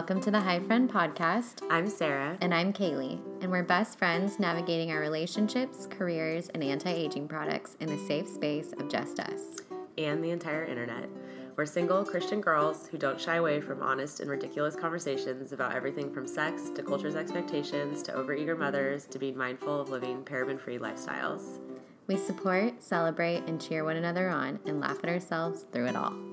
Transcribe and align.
Welcome 0.00 0.22
to 0.22 0.30
the 0.30 0.40
Hi 0.40 0.58
Friend 0.60 0.90
Podcast. 0.90 1.62
I'm 1.68 1.86
Sarah. 1.86 2.38
And 2.40 2.54
I'm 2.54 2.72
Kaylee. 2.72 3.20
And 3.42 3.50
we're 3.50 3.62
best 3.62 3.98
friends 3.98 4.38
navigating 4.38 4.90
our 4.90 4.98
relationships, 4.98 5.86
careers, 5.90 6.48
and 6.54 6.64
anti 6.64 6.90
aging 6.90 7.28
products 7.28 7.76
in 7.80 7.90
a 7.90 8.06
safe 8.06 8.26
space 8.26 8.72
of 8.78 8.88
just 8.88 9.20
us. 9.20 9.58
And 9.98 10.24
the 10.24 10.30
entire 10.30 10.64
internet. 10.64 11.10
We're 11.54 11.66
single 11.66 12.02
Christian 12.02 12.40
girls 12.40 12.86
who 12.86 12.96
don't 12.96 13.20
shy 13.20 13.36
away 13.36 13.60
from 13.60 13.82
honest 13.82 14.20
and 14.20 14.30
ridiculous 14.30 14.74
conversations 14.74 15.52
about 15.52 15.74
everything 15.74 16.14
from 16.14 16.26
sex 16.26 16.70
to 16.76 16.82
culture's 16.82 17.14
expectations 17.14 18.02
to 18.04 18.12
overeager 18.12 18.58
mothers 18.58 19.04
to 19.04 19.18
being 19.18 19.36
mindful 19.36 19.82
of 19.82 19.90
living 19.90 20.24
paraben 20.24 20.58
free 20.58 20.78
lifestyles. 20.78 21.58
We 22.06 22.16
support, 22.16 22.82
celebrate, 22.82 23.42
and 23.46 23.60
cheer 23.60 23.84
one 23.84 23.96
another 23.96 24.30
on 24.30 24.60
and 24.64 24.80
laugh 24.80 25.00
at 25.02 25.10
ourselves 25.10 25.66
through 25.70 25.88
it 25.88 25.96
all. 25.96 26.29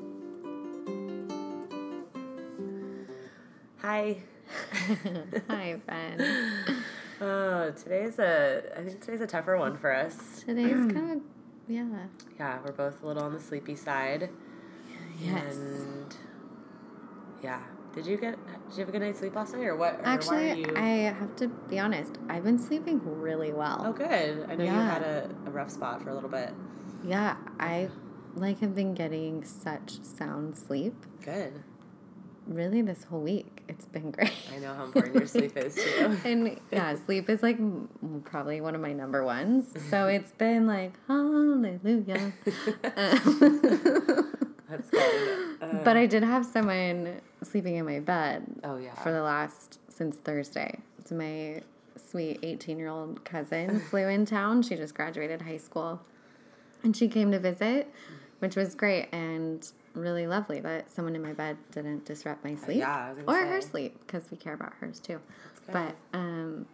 Hi. 3.82 4.18
Hi, 5.50 5.80
friend. 5.86 6.22
Oh, 7.20 7.72
today's 7.72 8.20
a 8.20 8.62
I 8.78 8.84
think 8.84 9.02
today's 9.02 9.22
a 9.22 9.26
tougher 9.26 9.58
one 9.58 9.76
for 9.76 9.92
us. 9.92 10.44
Today's 10.46 10.76
kind 10.94 11.14
of 11.14 11.22
yeah. 11.68 12.06
Yeah, 12.40 12.60
we're 12.64 12.74
both 12.74 13.02
a 13.02 13.08
little 13.08 13.24
on 13.24 13.34
the 13.34 13.40
sleepy 13.40 13.76
side. 13.76 14.30
Yes. 15.20 15.56
And 15.56 16.16
yeah. 17.42 17.64
Did 17.96 18.06
you 18.06 18.18
get 18.18 18.36
did 18.70 18.74
you 18.74 18.80
have 18.82 18.90
a 18.90 18.92
good 18.92 19.02
night's 19.02 19.18
sleep 19.18 19.34
last 19.36 19.56
night 19.56 19.66
or 19.66 19.76
what? 19.76 19.96
Or 19.96 20.06
Actually, 20.06 20.62
you... 20.62 20.74
I 20.76 21.12
have 21.12 21.36
to 21.38 21.48
be 21.48 21.80
honest. 21.80 22.20
I've 22.30 22.44
been 22.44 22.60
sleeping 22.60 23.02
really 23.04 23.52
well. 23.52 23.82
Oh, 23.84 23.94
good. 23.94 24.46
I 24.48 24.54
know 24.54 24.64
Yeah. 24.64 24.74
you 24.76 24.90
had 24.92 25.02
a, 25.02 25.30
a 25.48 25.50
rough 25.50 25.72
spot 25.72 26.04
for 26.04 26.12
a 26.12 26.14
little 26.14 26.30
bit. 26.30 26.52
Yeah, 27.04 27.38
I 27.60 27.90
like 28.36 28.60
have 28.60 28.76
been 28.76 28.94
getting 28.94 29.44
such 29.44 30.04
sound 30.04 30.56
sleep. 30.56 30.94
Good. 31.26 31.64
Really, 32.46 32.84
this 32.84 33.06
whole 33.06 33.22
week, 33.22 33.57
it's 33.68 33.86
been 33.86 34.12
great. 34.12 34.34
I 34.54 34.60
know 34.60 34.74
how 34.74 34.86
important 34.86 35.16
your 35.16 35.28
sleep 35.28 35.58
is 35.58 35.76
too. 35.76 36.18
and 36.26 36.60
yeah, 36.72 36.96
sleep 37.06 37.30
is 37.30 37.44
like 37.44 37.58
probably 38.24 38.62
one 38.62 38.76
of 38.76 38.82
my 38.82 38.94
number 38.94 39.24
ones. 39.24 39.66
So 39.90 40.08
it's 40.08 40.32
been 40.32 40.68
like 40.68 40.94
hallelujah. 41.08 42.34
Um, 42.96 44.34
That's 44.70 44.90
good. 44.90 45.62
Uh, 45.62 45.84
but 45.86 45.96
I 45.96 46.06
did 46.08 46.24
have 46.24 46.46
someone 46.46 47.22
sleeping 47.42 47.78
in 47.78 47.86
my 47.86 48.00
bed 48.00 48.44
oh 48.66 48.78
yeah. 48.78 48.94
for 48.96 49.14
the 49.14 49.22
last 49.22 49.80
since 49.88 50.18
Thursday. 50.18 50.80
So 51.06 51.16
my 51.16 51.62
sweet 51.96 52.40
18 52.44 52.78
year 52.78 52.90
old 52.90 53.24
cousin 53.24 53.80
flew 53.80 54.08
in 54.08 54.26
town. 54.26 54.62
She 54.62 54.76
just 54.76 54.94
graduated 54.94 55.42
high 55.42 55.58
school. 55.58 56.02
And 56.84 56.96
she 56.96 57.08
came 57.08 57.32
to 57.32 57.40
visit, 57.40 57.92
which 58.40 58.56
was 58.56 58.76
great 58.76 59.08
and 59.14 59.66
really 60.02 60.28
lovely 60.28 60.60
that 60.62 60.92
someone 60.92 61.16
in 61.16 61.22
my 61.22 61.34
bed 61.34 61.58
didn't 61.72 62.06
disrupt 62.06 62.44
my 62.44 62.56
sleep. 62.56 62.78
yeah, 62.78 63.08
I 63.10 63.14
was 63.14 63.24
gonna 63.24 63.38
or 63.38 63.46
her 63.46 63.62
sleep 63.62 64.00
because 64.06 64.30
we 64.32 64.38
care 64.38 64.54
about 64.54 64.74
hers 64.80 65.00
too. 65.00 65.20
But 65.72 65.96
um 66.14 66.66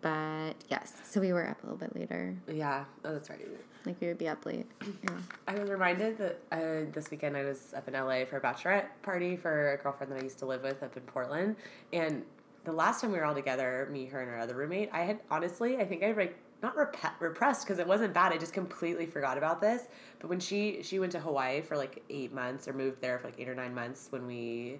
but 0.00 0.54
yes, 0.68 0.92
so 1.02 1.18
we 1.18 1.32
were 1.32 1.48
up 1.48 1.62
a 1.62 1.66
little 1.66 1.78
bit 1.78 1.96
later. 1.96 2.36
yeah. 2.46 2.84
Oh, 3.06 3.14
that's 3.14 3.30
right. 3.30 3.40
Like 3.86 3.98
we 4.02 4.06
would 4.08 4.18
be 4.18 4.28
up 4.28 4.44
late. 4.44 4.66
Yeah. 4.82 5.16
I 5.48 5.54
was 5.58 5.70
reminded 5.70 6.18
that 6.18 6.40
uh, 6.52 6.90
this 6.92 7.10
weekend 7.10 7.36
I 7.36 7.44
was 7.44 7.72
up 7.74 7.88
in 7.88 7.94
LA 7.94 8.26
for 8.26 8.36
a 8.36 8.40
bachelorette 8.40 8.88
party 9.02 9.34
for 9.36 9.72
a 9.72 9.82
girlfriend 9.82 10.12
that 10.12 10.20
I 10.20 10.22
used 10.22 10.38
to 10.40 10.46
live 10.46 10.62
with 10.62 10.82
up 10.82 10.94
in 10.96 11.02
Portland. 11.04 11.56
And 11.94 12.22
the 12.64 12.72
last 12.72 13.00
time 13.00 13.12
we 13.12 13.18
were 13.18 13.24
all 13.24 13.34
together, 13.34 13.88
me, 13.90 14.04
her, 14.06 14.20
and 14.20 14.30
our 14.30 14.38
other 14.38 14.54
roommate, 14.54 14.90
I 14.92 15.04
had 15.04 15.20
honestly, 15.30 15.78
I 15.78 15.86
think 15.86 16.02
I 16.02 16.12
like 16.12 16.36
not 16.62 16.76
rep- 16.76 17.20
repressed 17.20 17.66
because 17.66 17.78
it 17.78 17.86
wasn't 17.86 18.14
bad. 18.14 18.32
I 18.32 18.38
just 18.38 18.52
completely 18.52 19.06
forgot 19.06 19.36
about 19.38 19.60
this. 19.60 19.82
But 20.18 20.28
when 20.30 20.40
she 20.40 20.82
she 20.82 20.98
went 20.98 21.12
to 21.12 21.20
Hawaii 21.20 21.60
for 21.60 21.76
like 21.76 22.02
eight 22.10 22.32
months 22.32 22.66
or 22.68 22.72
moved 22.72 23.00
there 23.00 23.18
for 23.18 23.28
like 23.28 23.38
eight 23.38 23.48
or 23.48 23.54
nine 23.54 23.74
months 23.74 24.06
when 24.10 24.26
we, 24.26 24.78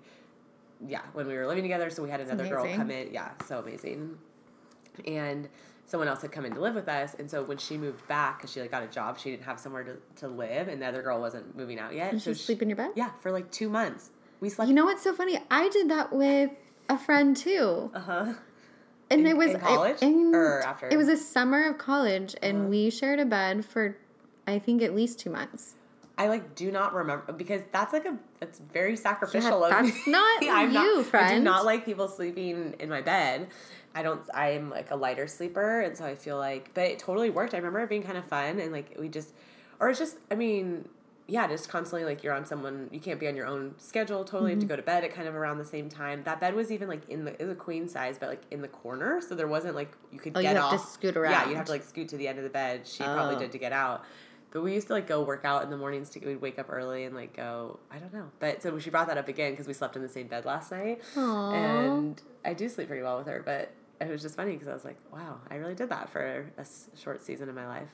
yeah, 0.86 1.02
when 1.12 1.26
we 1.26 1.34
were 1.34 1.46
living 1.46 1.62
together. 1.62 1.90
So 1.90 2.02
we 2.02 2.10
had 2.10 2.20
another 2.20 2.48
girl 2.48 2.66
come 2.74 2.90
in. 2.90 3.12
Yeah, 3.12 3.30
so 3.46 3.58
amazing. 3.58 4.16
And 5.06 5.48
someone 5.86 6.08
else 6.08 6.22
had 6.22 6.32
come 6.32 6.46
in 6.46 6.54
to 6.54 6.60
live 6.60 6.74
with 6.74 6.88
us, 6.88 7.14
and 7.18 7.30
so 7.30 7.42
when 7.42 7.58
she 7.58 7.76
moved 7.76 8.06
back, 8.08 8.38
because 8.38 8.52
she 8.52 8.60
like 8.60 8.70
got 8.70 8.82
a 8.82 8.86
job, 8.86 9.18
she 9.18 9.30
didn't 9.30 9.44
have 9.44 9.60
somewhere 9.60 9.84
to, 9.84 9.96
to 10.16 10.28
live, 10.28 10.68
and 10.68 10.80
the 10.80 10.86
other 10.86 11.02
girl 11.02 11.20
wasn't 11.20 11.56
moving 11.56 11.78
out 11.78 11.94
yet. 11.94 12.12
Did 12.12 12.22
so 12.22 12.30
you 12.30 12.34
sleep 12.34 12.62
in 12.62 12.68
your 12.70 12.76
bed? 12.76 12.92
yeah, 12.94 13.10
for 13.20 13.30
like 13.32 13.50
two 13.50 13.68
months. 13.68 14.10
We 14.40 14.48
slept. 14.48 14.68
You 14.68 14.74
know 14.74 14.84
what's 14.84 15.02
so 15.02 15.12
funny? 15.12 15.38
I 15.50 15.68
did 15.68 15.90
that 15.90 16.12
with 16.12 16.50
a 16.88 16.96
friend 16.98 17.36
too. 17.36 17.90
uh 17.94 18.00
huh. 18.00 18.32
And 19.10 19.20
In- 19.20 19.26
it 19.26 19.36
was 19.36 19.50
in 19.52 19.60
college? 19.60 20.02
in- 20.02 20.34
Or 20.34 20.60
after? 20.60 20.88
It 20.88 20.96
was 20.96 21.08
a 21.08 21.16
summer 21.16 21.68
of 21.68 21.78
college, 21.78 22.34
and 22.42 22.58
uh-huh. 22.58 22.68
we 22.68 22.90
shared 22.90 23.20
a 23.20 23.24
bed 23.24 23.64
for, 23.64 23.96
I 24.46 24.58
think, 24.58 24.82
at 24.82 24.94
least 24.94 25.18
two 25.18 25.30
months. 25.30 25.74
I 26.16 26.28
like 26.28 26.54
do 26.54 26.70
not 26.70 26.94
remember 26.94 27.32
because 27.32 27.62
that's 27.72 27.92
like 27.92 28.04
a 28.06 28.16
that's 28.38 28.60
very 28.72 28.94
sacrificial 28.96 29.64
of 29.64 29.70
that's 29.70 29.88
me. 30.06 30.12
not 30.12 30.44
I'm 30.48 30.68
you, 30.70 31.04
not, 31.12 31.14
I 31.14 31.34
do 31.34 31.40
not 31.42 31.64
like 31.64 31.84
people 31.84 32.06
sleeping 32.06 32.76
in 32.78 32.88
my 32.88 33.00
bed. 33.00 33.48
I 33.96 34.02
don't. 34.02 34.20
I'm 34.32 34.70
like 34.70 34.90
a 34.92 34.96
lighter 34.96 35.26
sleeper, 35.26 35.80
and 35.80 35.96
so 35.96 36.04
I 36.04 36.14
feel 36.14 36.36
like, 36.38 36.72
but 36.72 36.84
it 36.84 36.98
totally 37.00 37.30
worked. 37.30 37.52
I 37.52 37.56
remember 37.56 37.80
it 37.80 37.88
being 37.88 38.04
kind 38.04 38.16
of 38.16 38.24
fun, 38.24 38.60
and 38.60 38.70
like 38.72 38.96
we 38.98 39.08
just, 39.08 39.32
or 39.80 39.90
it's 39.90 39.98
just. 39.98 40.16
I 40.30 40.36
mean, 40.36 40.88
yeah, 41.26 41.46
just 41.48 41.68
constantly 41.70 42.04
like 42.04 42.22
you're 42.22 42.34
on 42.34 42.44
someone. 42.44 42.88
You 42.92 43.00
can't 43.00 43.18
be 43.18 43.26
on 43.28 43.34
your 43.36 43.46
own 43.46 43.74
schedule. 43.78 44.24
Totally 44.24 44.50
Mm-hmm. 44.52 44.60
have 44.60 44.68
to 44.68 44.72
go 44.72 44.76
to 44.76 44.82
bed 44.82 45.04
at 45.04 45.14
kind 45.14 45.26
of 45.26 45.34
around 45.34 45.58
the 45.58 45.64
same 45.64 45.88
time. 45.88 46.22
That 46.24 46.38
bed 46.40 46.54
was 46.54 46.70
even 46.70 46.88
like 46.88 47.08
in 47.08 47.24
the 47.24 47.32
it 47.40 47.46
was 47.46 47.52
a 47.52 47.54
queen 47.58 47.88
size, 47.88 48.18
but 48.18 48.28
like 48.28 48.42
in 48.50 48.60
the 48.62 48.68
corner, 48.68 49.20
so 49.26 49.34
there 49.34 49.48
wasn't 49.48 49.74
like 49.74 49.90
you 50.12 50.18
could 50.18 50.32
Oh, 50.36 50.40
you 50.40 50.48
get 50.48 50.56
have 50.56 50.70
to 50.70 50.76
off. 50.76 50.92
scoot 50.92 51.14
Yeah, 51.14 51.20
around. 51.22 51.50
you 51.50 51.56
have 51.56 51.64
to 51.66 51.72
like 51.72 51.82
scoot 51.82 52.08
to 52.10 52.16
the 52.16 52.28
end 52.28 52.38
of 52.38 52.44
the 52.44 52.50
bed. 52.50 52.86
She 52.86 53.02
probably 53.04 53.36
Oh. 53.36 53.38
did 53.38 53.52
to 53.52 53.58
get 53.58 53.72
out. 53.72 54.04
But 54.50 54.62
we 54.62 54.72
used 54.74 54.86
to 54.86 54.92
like 54.92 55.06
go 55.08 55.22
work 55.24 55.44
out 55.44 55.64
in 55.64 55.70
the 55.70 55.76
mornings. 55.76 56.10
To 56.10 56.20
we'd 56.20 56.40
wake 56.40 56.58
up 56.60 56.66
early 56.68 57.04
and 57.04 57.14
like 57.14 57.34
go. 57.36 57.80
I 57.90 57.98
don't 57.98 58.12
know. 58.12 58.30
But 58.38 58.62
so 58.62 58.78
she 58.78 58.90
brought 58.90 59.08
that 59.08 59.18
up 59.18 59.26
again 59.28 59.52
because 59.52 59.66
we 59.66 59.72
slept 59.72 59.96
in 59.96 60.02
the 60.02 60.08
same 60.08 60.26
bed 60.28 60.44
last 60.44 60.70
night. 60.70 61.00
Aww. 61.16 61.54
And 61.54 62.22
I 62.44 62.52
do 62.54 62.68
sleep 62.68 62.86
pretty 62.88 63.02
well 63.02 63.18
with 63.18 63.26
her. 63.26 63.42
But 63.44 63.72
it 64.00 64.08
was 64.10 64.22
just 64.22 64.36
funny 64.36 64.52
because 64.52 64.68
I 64.68 64.74
was 64.74 64.84
like, 64.84 64.98
wow, 65.12 65.40
I 65.50 65.54
really 65.56 65.74
did 65.74 65.88
that 65.88 66.08
for 66.10 66.46
a 66.58 66.64
short 67.00 67.22
season 67.24 67.48
of 67.48 67.54
my 67.54 67.66
life. 67.66 67.88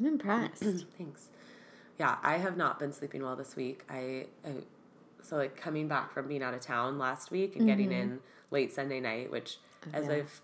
I'm 0.00 0.06
impressed. 0.06 0.62
Thanks. 0.98 1.28
Yeah, 1.98 2.16
I 2.22 2.36
have 2.38 2.56
not 2.56 2.78
been 2.78 2.92
sleeping 2.92 3.22
well 3.22 3.36
this 3.36 3.56
week. 3.56 3.84
I, 3.90 4.26
I 4.44 4.50
so 5.22 5.36
like 5.36 5.56
coming 5.56 5.88
back 5.88 6.12
from 6.12 6.28
being 6.28 6.42
out 6.42 6.54
of 6.54 6.60
town 6.60 6.98
last 6.98 7.30
week 7.30 7.56
and 7.56 7.66
getting 7.66 7.90
in 7.92 8.20
late 8.50 8.72
Sunday 8.72 9.00
night, 9.00 9.30
which 9.30 9.58
as 9.92 10.02
Mm-hmm. 10.04 10.10
yeah. 10.12 10.16
I've 10.18 10.40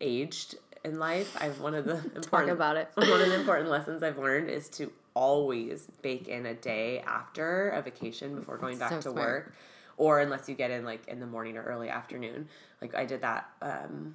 aged 0.00 0.54
in 0.84 0.98
life, 0.98 1.36
I've 1.40 1.60
one 1.60 1.74
of 1.74 1.84
the 1.84 1.96
important 2.16 2.52
about 2.52 2.76
it. 2.76 2.90
one 2.94 3.20
of 3.20 3.28
the 3.28 3.34
important 3.38 3.68
lessons 3.68 4.02
I've 4.02 4.18
learned 4.18 4.48
is 4.50 4.68
to 4.70 4.90
always 5.14 5.88
bake 6.02 6.28
in 6.28 6.46
a 6.46 6.54
day 6.54 7.00
after 7.00 7.70
a 7.70 7.82
vacation 7.82 8.34
before 8.36 8.56
going 8.56 8.78
back 8.78 8.90
So 8.90 8.96
to 8.96 9.02
smart. 9.02 9.16
work, 9.16 9.54
or 9.96 10.20
unless 10.20 10.48
you 10.48 10.54
get 10.54 10.70
in 10.70 10.84
like 10.84 11.06
in 11.08 11.18
the 11.20 11.26
morning 11.26 11.56
or 11.56 11.62
early 11.64 11.88
afternoon. 11.88 12.48
Like 12.80 12.94
I 12.94 13.04
did 13.04 13.20
that 13.22 13.50
um, 13.60 14.14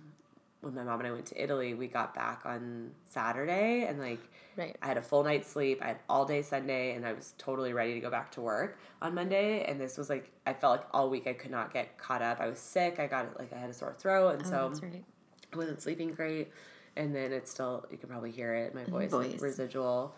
when 0.63 0.73
my 0.75 0.83
mom 0.83 0.99
and 0.99 1.07
I 1.07 1.11
went 1.11 1.25
to 1.27 1.41
Italy. 1.41 1.73
We 1.73 1.87
got 1.87 2.15
back 2.15 2.41
on 2.45 2.91
Saturday 3.09 3.85
and 3.87 3.99
like 3.99 4.19
Right. 4.55 4.77
I 4.83 4.85
had 4.87 4.97
a 4.97 5.01
full 5.01 5.23
night's 5.23 5.49
sleep. 5.49 5.81
I 5.81 5.87
had 5.87 5.97
all 6.07 6.25
day 6.25 6.43
Sunday, 6.43 6.93
and 6.95 7.07
I 7.07 7.13
was 7.13 7.33
totally 7.39 7.73
ready 7.73 7.95
to 7.95 7.99
go 7.99 8.11
back 8.11 8.31
to 8.33 8.41
work 8.41 8.77
on 9.01 9.15
Monday. 9.15 9.63
And 9.65 9.81
this 9.81 9.97
was 9.97 10.11
like 10.11 10.29
I 10.45 10.53
felt 10.53 10.77
like 10.77 10.87
all 10.93 11.09
week 11.09 11.25
I 11.25 11.33
could 11.33 11.49
not 11.49 11.73
get 11.73 11.97
caught 11.97 12.21
up. 12.21 12.39
I 12.39 12.47
was 12.47 12.59
sick. 12.59 12.99
I 12.99 13.07
got 13.07 13.39
like 13.39 13.51
I 13.51 13.57
had 13.57 13.71
a 13.71 13.73
sore 13.73 13.95
throat, 13.97 14.35
and 14.35 14.43
Oh, 14.45 14.49
so 14.49 14.79
right. 14.83 15.03
I 15.51 15.57
wasn't 15.57 15.81
sleeping 15.81 16.11
great. 16.13 16.51
And 16.95 17.15
then 17.15 17.33
it's 17.33 17.49
still 17.49 17.85
you 17.91 17.97
can 17.97 18.09
probably 18.09 18.29
hear 18.29 18.53
it 18.53 18.75
my 18.75 18.83
voice, 18.83 19.11
like 19.11 19.31
voice. 19.31 19.41
residual 19.41 20.13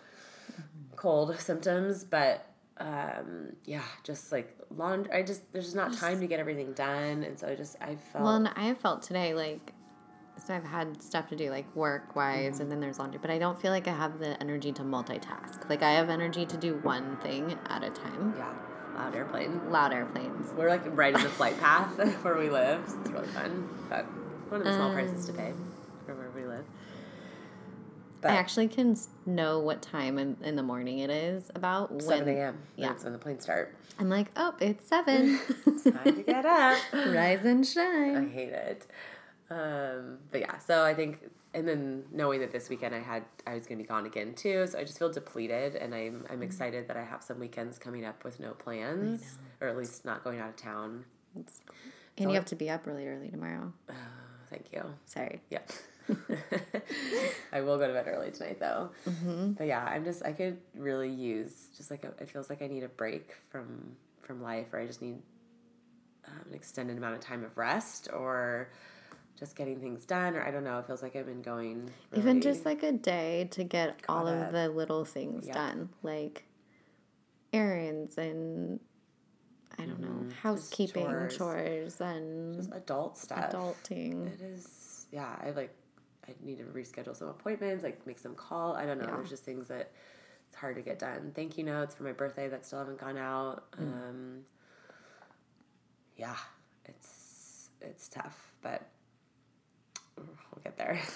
cold 0.97 1.39
symptoms. 1.39 2.03
But 2.03 2.45
um, 2.77 3.53
yeah, 3.63 3.83
just 4.03 4.33
like 4.33 4.53
laundry. 4.75 5.13
I 5.13 5.23
just 5.23 5.49
there's 5.53 5.63
just 5.65 5.77
not 5.77 5.93
time 5.93 6.19
to 6.19 6.27
get 6.27 6.41
everything 6.41 6.73
done, 6.73 7.23
and 7.23 7.39
so 7.39 7.47
I 7.47 7.55
just 7.55 7.77
I 7.79 7.95
felt 7.95 8.23
Well, 8.25 8.35
and 8.35 8.49
I 8.49 8.73
felt 8.73 9.01
today 9.01 9.33
like, 9.33 9.71
so 10.43 10.53
I've 10.53 10.63
had 10.63 11.01
stuff 11.01 11.27
to 11.29 11.35
do 11.35 11.49
like 11.49 11.73
work 11.75 12.15
wise, 12.15 12.45
and 12.45 12.53
mm-hmm. 12.53 12.69
then 12.69 12.79
there's 12.79 12.99
laundry, 12.99 13.19
but 13.21 13.31
I 13.31 13.37
don't 13.37 13.59
feel 13.59 13.71
like 13.71 13.87
I 13.87 13.93
have 13.93 14.19
the 14.19 14.39
energy 14.41 14.71
to 14.73 14.83
multitask. 14.83 15.69
Like 15.69 15.83
I 15.83 15.91
have 15.91 16.09
energy 16.09 16.45
to 16.45 16.57
do 16.57 16.75
one 16.83 17.17
thing 17.17 17.57
at 17.67 17.83
a 17.83 17.89
time. 17.89 18.33
yeah 18.37 18.53
loud 18.95 19.15
airplane. 19.15 19.61
Loud 19.69 19.93
airplanes. 19.93 20.51
We're 20.53 20.69
like 20.69 20.81
right 20.97 21.13
in 21.13 21.21
the 21.21 21.29
flight 21.29 21.59
path 21.59 21.97
where 22.23 22.37
we 22.37 22.49
live. 22.49 22.87
So 22.87 22.99
it's 23.01 23.09
really 23.09 23.27
fun. 23.27 23.69
But 23.89 24.05
one 24.49 24.61
of 24.61 24.65
the 24.65 24.73
small 24.73 24.89
um, 24.89 24.93
prices 24.93 25.25
to 25.27 25.33
pay 25.33 25.53
for 26.05 26.15
where 26.15 26.29
we 26.35 26.45
live. 26.45 26.65
But 28.21 28.31
I 28.31 28.35
actually 28.37 28.69
can 28.69 28.97
know 29.27 29.59
what 29.59 29.81
time 29.83 30.17
in, 30.17 30.35
in 30.41 30.55
the 30.55 30.63
morning 30.63 30.99
it 30.99 31.11
is 31.11 31.51
about 31.53 31.91
when 31.91 32.01
7 32.01 32.27
a.m. 32.27 32.57
yeah. 32.75 32.87
That's 32.87 33.03
when 33.03 33.13
the 33.13 33.19
planes 33.19 33.43
start. 33.43 33.75
I'm 33.99 34.09
like, 34.09 34.31
oh, 34.35 34.55
it's 34.59 34.87
seven. 34.87 35.39
it's 35.67 35.83
Time 35.83 36.15
to 36.15 36.23
get 36.23 36.45
up. 36.45 36.79
Rise 36.93 37.45
and 37.45 37.65
shine. 37.65 38.15
I 38.15 38.27
hate 38.27 38.49
it. 38.49 38.87
Um, 39.49 40.17
but 40.31 40.41
yeah, 40.41 40.57
so 40.57 40.83
I 40.83 40.93
think, 40.93 41.19
and 41.53 41.67
then 41.67 42.03
knowing 42.11 42.39
that 42.39 42.51
this 42.51 42.67
weekend 42.69 42.95
I 42.95 42.99
had, 42.99 43.23
I 43.45 43.53
was 43.53 43.67
going 43.67 43.77
to 43.77 43.83
be 43.83 43.87
gone 43.87 44.05
again 44.05 44.33
too. 44.33 44.65
So 44.67 44.79
I 44.79 44.83
just 44.83 44.97
feel 44.97 45.11
depleted, 45.11 45.75
and 45.75 45.93
I'm 45.93 46.13
Mm-hmm. 46.23 46.33
I'm 46.33 46.41
excited 46.43 46.87
that 46.87 46.97
I 46.97 47.03
have 47.03 47.21
some 47.23 47.39
weekends 47.39 47.77
coming 47.77 48.05
up 48.05 48.23
with 48.23 48.39
no 48.39 48.51
plans, 48.51 49.37
or 49.61 49.67
at 49.67 49.77
least 49.77 50.05
not 50.05 50.23
going 50.23 50.39
out 50.39 50.49
of 50.49 50.55
town. 50.55 51.05
And 52.17 52.29
you 52.29 52.35
have 52.35 52.45
to 52.45 52.55
be 52.55 52.69
up 52.69 52.85
really 52.87 53.07
early 53.07 53.29
tomorrow. 53.29 53.71
Oh, 53.89 53.93
thank 54.49 54.71
you. 54.71 54.83
Sorry. 55.05 55.41
Yeah. 55.49 55.59
I 57.51 57.61
will 57.61 57.77
go 57.77 57.87
to 57.87 57.93
bed 57.93 58.05
early 58.07 58.31
tonight 58.31 58.59
though. 58.59 58.91
Mm-hmm. 59.07 59.51
But 59.53 59.67
yeah, 59.67 59.83
I'm 59.83 60.03
just 60.05 60.23
I 60.23 60.31
could 60.31 60.57
really 60.75 61.09
use 61.09 61.67
just 61.75 61.91
like 61.91 62.03
a, 62.03 62.13
it 62.21 62.29
feels 62.29 62.49
like 62.49 62.61
I 62.61 62.67
need 62.67 62.83
a 62.83 62.87
break 62.89 63.35
from 63.49 63.95
from 64.21 64.41
life 64.41 64.67
or 64.73 64.79
I 64.79 64.85
just 64.85 65.01
need 65.01 65.17
um, 66.27 66.45
an 66.49 66.53
extended 66.55 66.97
amount 66.97 67.15
of 67.15 67.21
time 67.21 67.43
of 67.43 67.57
rest 67.57 68.07
or 68.13 68.69
just 69.37 69.55
getting 69.55 69.79
things 69.79 70.05
done 70.05 70.35
or 70.35 70.41
I 70.41 70.51
don't 70.51 70.63
know. 70.63 70.79
It 70.79 70.87
feels 70.87 71.01
like 71.01 71.15
I've 71.15 71.25
been 71.25 71.41
going 71.41 71.89
Even 72.13 72.39
just 72.41 72.65
like 72.65 72.83
a 72.83 72.91
day 72.91 73.47
to 73.51 73.63
get 73.63 73.99
all 74.07 74.23
Caught 74.25 74.33
of 74.33 74.41
up. 74.43 74.51
the 74.53 74.69
little 74.69 75.03
things 75.05 75.47
Yeah. 75.47 75.53
done, 75.53 75.89
like 76.03 76.45
errands 77.53 78.17
and 78.17 78.79
I 79.77 79.85
don't 79.85 79.99
know, 79.99 80.07
Mhm. 80.07 80.29
Just 80.29 80.39
housekeeping 80.41 81.03
chores. 81.05 81.37
chores, 81.37 82.01
and 82.01 82.55
just 82.55 82.71
adult 82.71 83.17
stuff. 83.17 83.51
adulting. 83.51 84.27
It 84.33 84.41
is, 84.41 85.05
yeah. 85.11 85.37
I 85.41 85.51
like, 85.51 85.75
I 86.27 86.33
need 86.41 86.59
to 86.59 86.63
reschedule 86.63 87.13
some 87.15 87.27
appointments, 87.27 87.83
like 87.83 88.07
make 88.07 88.17
some 88.19 88.35
call. 88.35 88.73
I 88.73 88.85
don't 88.85 88.99
know. 88.99 89.05
Yeah. 89.09 89.15
There's 89.17 89.29
just 89.29 89.43
things 89.43 89.67
that 89.67 89.91
it's 90.47 90.55
hard 90.55 90.77
to 90.77 90.81
get 90.81 90.97
done. 90.97 91.33
Thank 91.35 91.57
you 91.57 91.65
notes 91.65 91.93
for 91.93 92.03
my 92.03 92.13
birthday 92.13 92.47
that 92.47 92.65
still 92.65 92.79
haven't 92.79 92.99
gone 92.99 93.17
out. 93.17 93.69
Mm. 93.73 93.81
Um, 94.09 94.45
yeah, 96.15 96.37
it's 96.85 97.69
it's 97.81 98.07
tough, 98.07 98.55
but 98.61 98.87
we'll 100.17 100.63
get 100.63 100.77
there. 100.77 100.99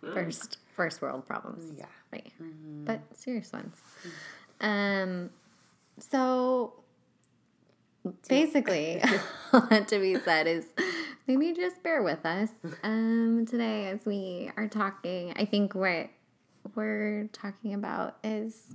First, 0.00 0.56
first 0.74 1.02
world 1.02 1.26
problems. 1.26 1.76
yeah. 1.76 1.84
Right. 2.10 2.32
But 2.86 3.00
serious 3.14 3.52
ones. 3.52 3.76
Um, 4.62 5.28
so 5.98 6.72
basically, 8.28 9.02
all 9.52 9.60
that 9.68 9.88
to 9.88 9.98
be 9.98 10.18
said 10.18 10.46
is 10.46 10.64
maybe 11.26 11.52
just 11.52 11.82
bear 11.82 12.02
with 12.02 12.24
us 12.24 12.48
um, 12.82 13.44
today 13.48 13.88
as 13.88 14.04
we 14.06 14.50
are 14.56 14.68
talking. 14.68 15.32
I 15.36 15.44
think 15.44 15.74
what 15.74 16.08
we're 16.74 17.28
talking 17.32 17.74
about 17.74 18.16
is 18.24 18.74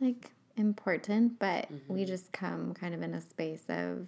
like 0.00 0.32
important, 0.56 1.38
but 1.38 1.68
we 1.88 2.04
just 2.04 2.32
come 2.32 2.74
kind 2.74 2.94
of 2.94 3.02
in 3.02 3.14
a 3.14 3.20
space 3.20 3.62
of 3.68 4.06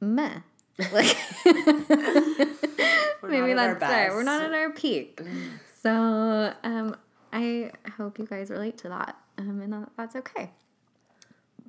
meh. 0.00 0.40
Like, 0.92 1.16
maybe 3.22 3.52
that's 3.54 3.82
it. 3.82 4.10
We're 4.12 4.22
not 4.22 4.42
at 4.42 4.52
our 4.52 4.70
peak. 4.70 5.20
So 5.82 6.52
um, 6.62 6.96
I 7.32 7.72
hope 7.96 8.18
you 8.18 8.26
guys 8.26 8.50
relate 8.50 8.78
to 8.78 8.88
that, 8.88 9.16
um, 9.38 9.60
and 9.60 9.72
that, 9.72 9.90
that's 9.96 10.16
okay. 10.16 10.52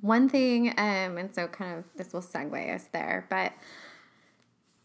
One 0.00 0.28
thing, 0.28 0.70
um, 0.78 1.18
and 1.18 1.34
so 1.34 1.48
kind 1.48 1.78
of 1.78 1.84
this 1.96 2.12
will 2.12 2.22
segue 2.22 2.74
us 2.74 2.84
there, 2.92 3.26
but 3.28 3.52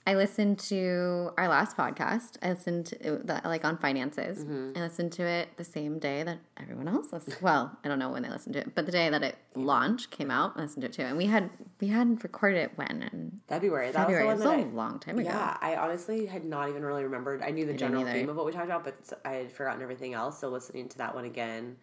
I 0.08 0.14
listened 0.14 0.60
to 0.60 1.32
our 1.36 1.48
last 1.48 1.76
podcast. 1.76 2.38
I 2.44 2.50
listened 2.50 2.86
to 2.88 2.98
the, 3.24 3.42
like 3.44 3.66
on 3.66 3.78
finances. 3.80 4.44
Mm-hmm. 4.44 4.78
I 4.78 4.82
listened 4.82 5.12
to 5.14 5.24
it 5.24 5.50
the 5.58 5.64
same 5.64 5.98
day 5.98 6.22
that 6.22 6.38
everyone 6.58 6.88
else 6.88 7.12
listened. 7.12 7.38
Well, 7.42 7.76
I 7.84 7.88
don't 7.88 7.98
know 7.98 8.10
when 8.10 8.22
they 8.22 8.30
listened 8.30 8.54
to 8.54 8.60
it, 8.60 8.76
but 8.76 8.86
the 8.86 8.92
day 8.92 9.10
that 9.10 9.24
it 9.24 9.36
launched, 9.56 10.12
came 10.12 10.30
out, 10.30 10.54
I 10.58 10.62
listened 10.62 10.82
to 10.82 10.90
it 10.90 10.94
too. 10.94 11.02
And 11.02 11.18
we 11.18 11.26
had 11.26 11.50
we 11.82 11.88
hadn't 11.88 12.24
recorded 12.24 12.60
it 12.60 12.72
when 12.76 13.10
in 13.12 13.42
February. 13.48 13.88
That 13.88 14.02
February. 14.02 14.26
Was 14.26 14.36
was 14.36 14.44
the 14.44 14.50
one 14.50 14.60
a 14.60 14.64
that 14.64 14.70
I, 14.70 14.74
long 14.76 15.00
time 15.00 15.18
ago. 15.18 15.30
Yeah, 15.30 15.58
I 15.60 15.76
honestly 15.76 16.28
had 16.28 16.46
not 16.46 16.70
even 16.70 16.84
really 16.86 17.04
remembered. 17.04 17.42
I 17.42 17.50
knew 17.50 17.66
the 17.66 17.74
general 17.74 18.06
theme 18.06 18.30
of 18.30 18.36
what 18.36 18.46
we 18.46 18.52
talked 18.52 18.66
about, 18.66 18.84
but 18.84 18.96
I 19.26 19.34
had 19.34 19.52
forgotten 19.52 19.82
everything 19.82 20.14
else. 20.14 20.40
So 20.40 20.50
listening 20.50 20.88
to 20.90 20.98
that 21.00 21.16
one 21.16 21.26
again, 21.26 21.78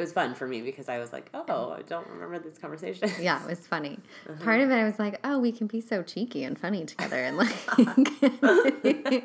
it 0.00 0.04
was 0.04 0.12
fun 0.12 0.34
for 0.34 0.48
me 0.48 0.62
because 0.62 0.88
I 0.88 0.98
was 0.98 1.12
like, 1.12 1.28
oh, 1.34 1.76
I 1.78 1.82
don't 1.82 2.08
remember 2.08 2.38
this 2.38 2.56
conversation. 2.58 3.10
Yeah, 3.20 3.42
it 3.42 3.48
was 3.48 3.66
funny. 3.66 3.98
Uh-huh. 4.28 4.42
Part 4.42 4.60
of 4.60 4.70
it, 4.70 4.74
I 4.74 4.84
was 4.84 4.98
like, 4.98 5.20
oh, 5.24 5.38
we 5.38 5.52
can 5.52 5.66
be 5.66 5.82
so 5.82 6.02
cheeky 6.02 6.44
and 6.44 6.58
funny 6.58 6.86
together, 6.86 7.16
and 7.16 7.36
like, 7.36 7.48
the 7.76 9.22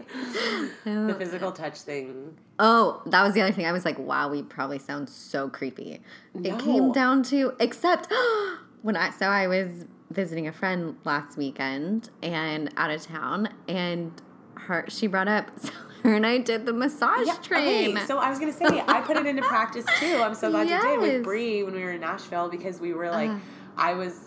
physical 1.17 1.53
touch 1.53 1.79
thing. 1.79 2.37
oh, 2.59 3.01
that 3.05 3.23
was 3.23 3.33
the 3.33 3.41
other 3.41 3.53
thing. 3.53 3.65
I 3.65 3.71
was 3.71 3.85
like, 3.85 3.97
wow, 3.97 4.27
we 4.27 4.43
probably 4.43 4.79
sound 4.79 5.09
so 5.09 5.47
creepy. 5.47 6.01
It 6.43 6.59
came 6.59 6.91
down 6.91 7.23
to, 7.23 7.53
except 7.59 8.11
when 8.81 8.97
I, 8.97 9.11
so 9.11 9.27
I 9.27 9.47
was 9.47 9.85
visiting 10.11 10.47
a 10.47 10.51
friend 10.51 10.97
last 11.05 11.37
weekend 11.37 12.09
and 12.21 12.69
out 12.75 12.91
of 12.91 13.01
town, 13.01 13.47
and 13.69 14.11
her, 14.55 14.83
she 14.89 15.07
brought 15.07 15.29
up, 15.29 15.57
so 15.57 15.69
her 16.05 16.15
and 16.15 16.25
I 16.25 16.37
did 16.37 16.65
the 16.65 16.73
massage 16.73 17.27
train. 17.43 17.95
Okay, 17.97 18.05
so 18.05 18.17
I 18.17 18.29
was 18.29 18.39
gonna 18.39 18.53
say 18.53 18.65
I 18.87 19.01
put 19.01 19.17
it 19.17 19.25
into 19.25 19.41
practice 19.47 19.85
too. 19.99 20.17
I'm 20.23 20.35
so 20.35 20.49
glad 20.51 20.69
you 20.69 20.79
did 20.81 20.99
with 21.01 21.11
Yes. 21.13 21.23
Bree 21.23 21.63
when 21.63 21.73
we 21.73 21.83
were 21.83 21.91
in 21.91 22.01
Nashville 22.01 22.49
because 22.49 22.79
we 22.79 22.93
were 22.93 23.09
like, 23.09 23.29
Uh. 23.31 23.37
I 23.77 23.93
was. 23.93 24.19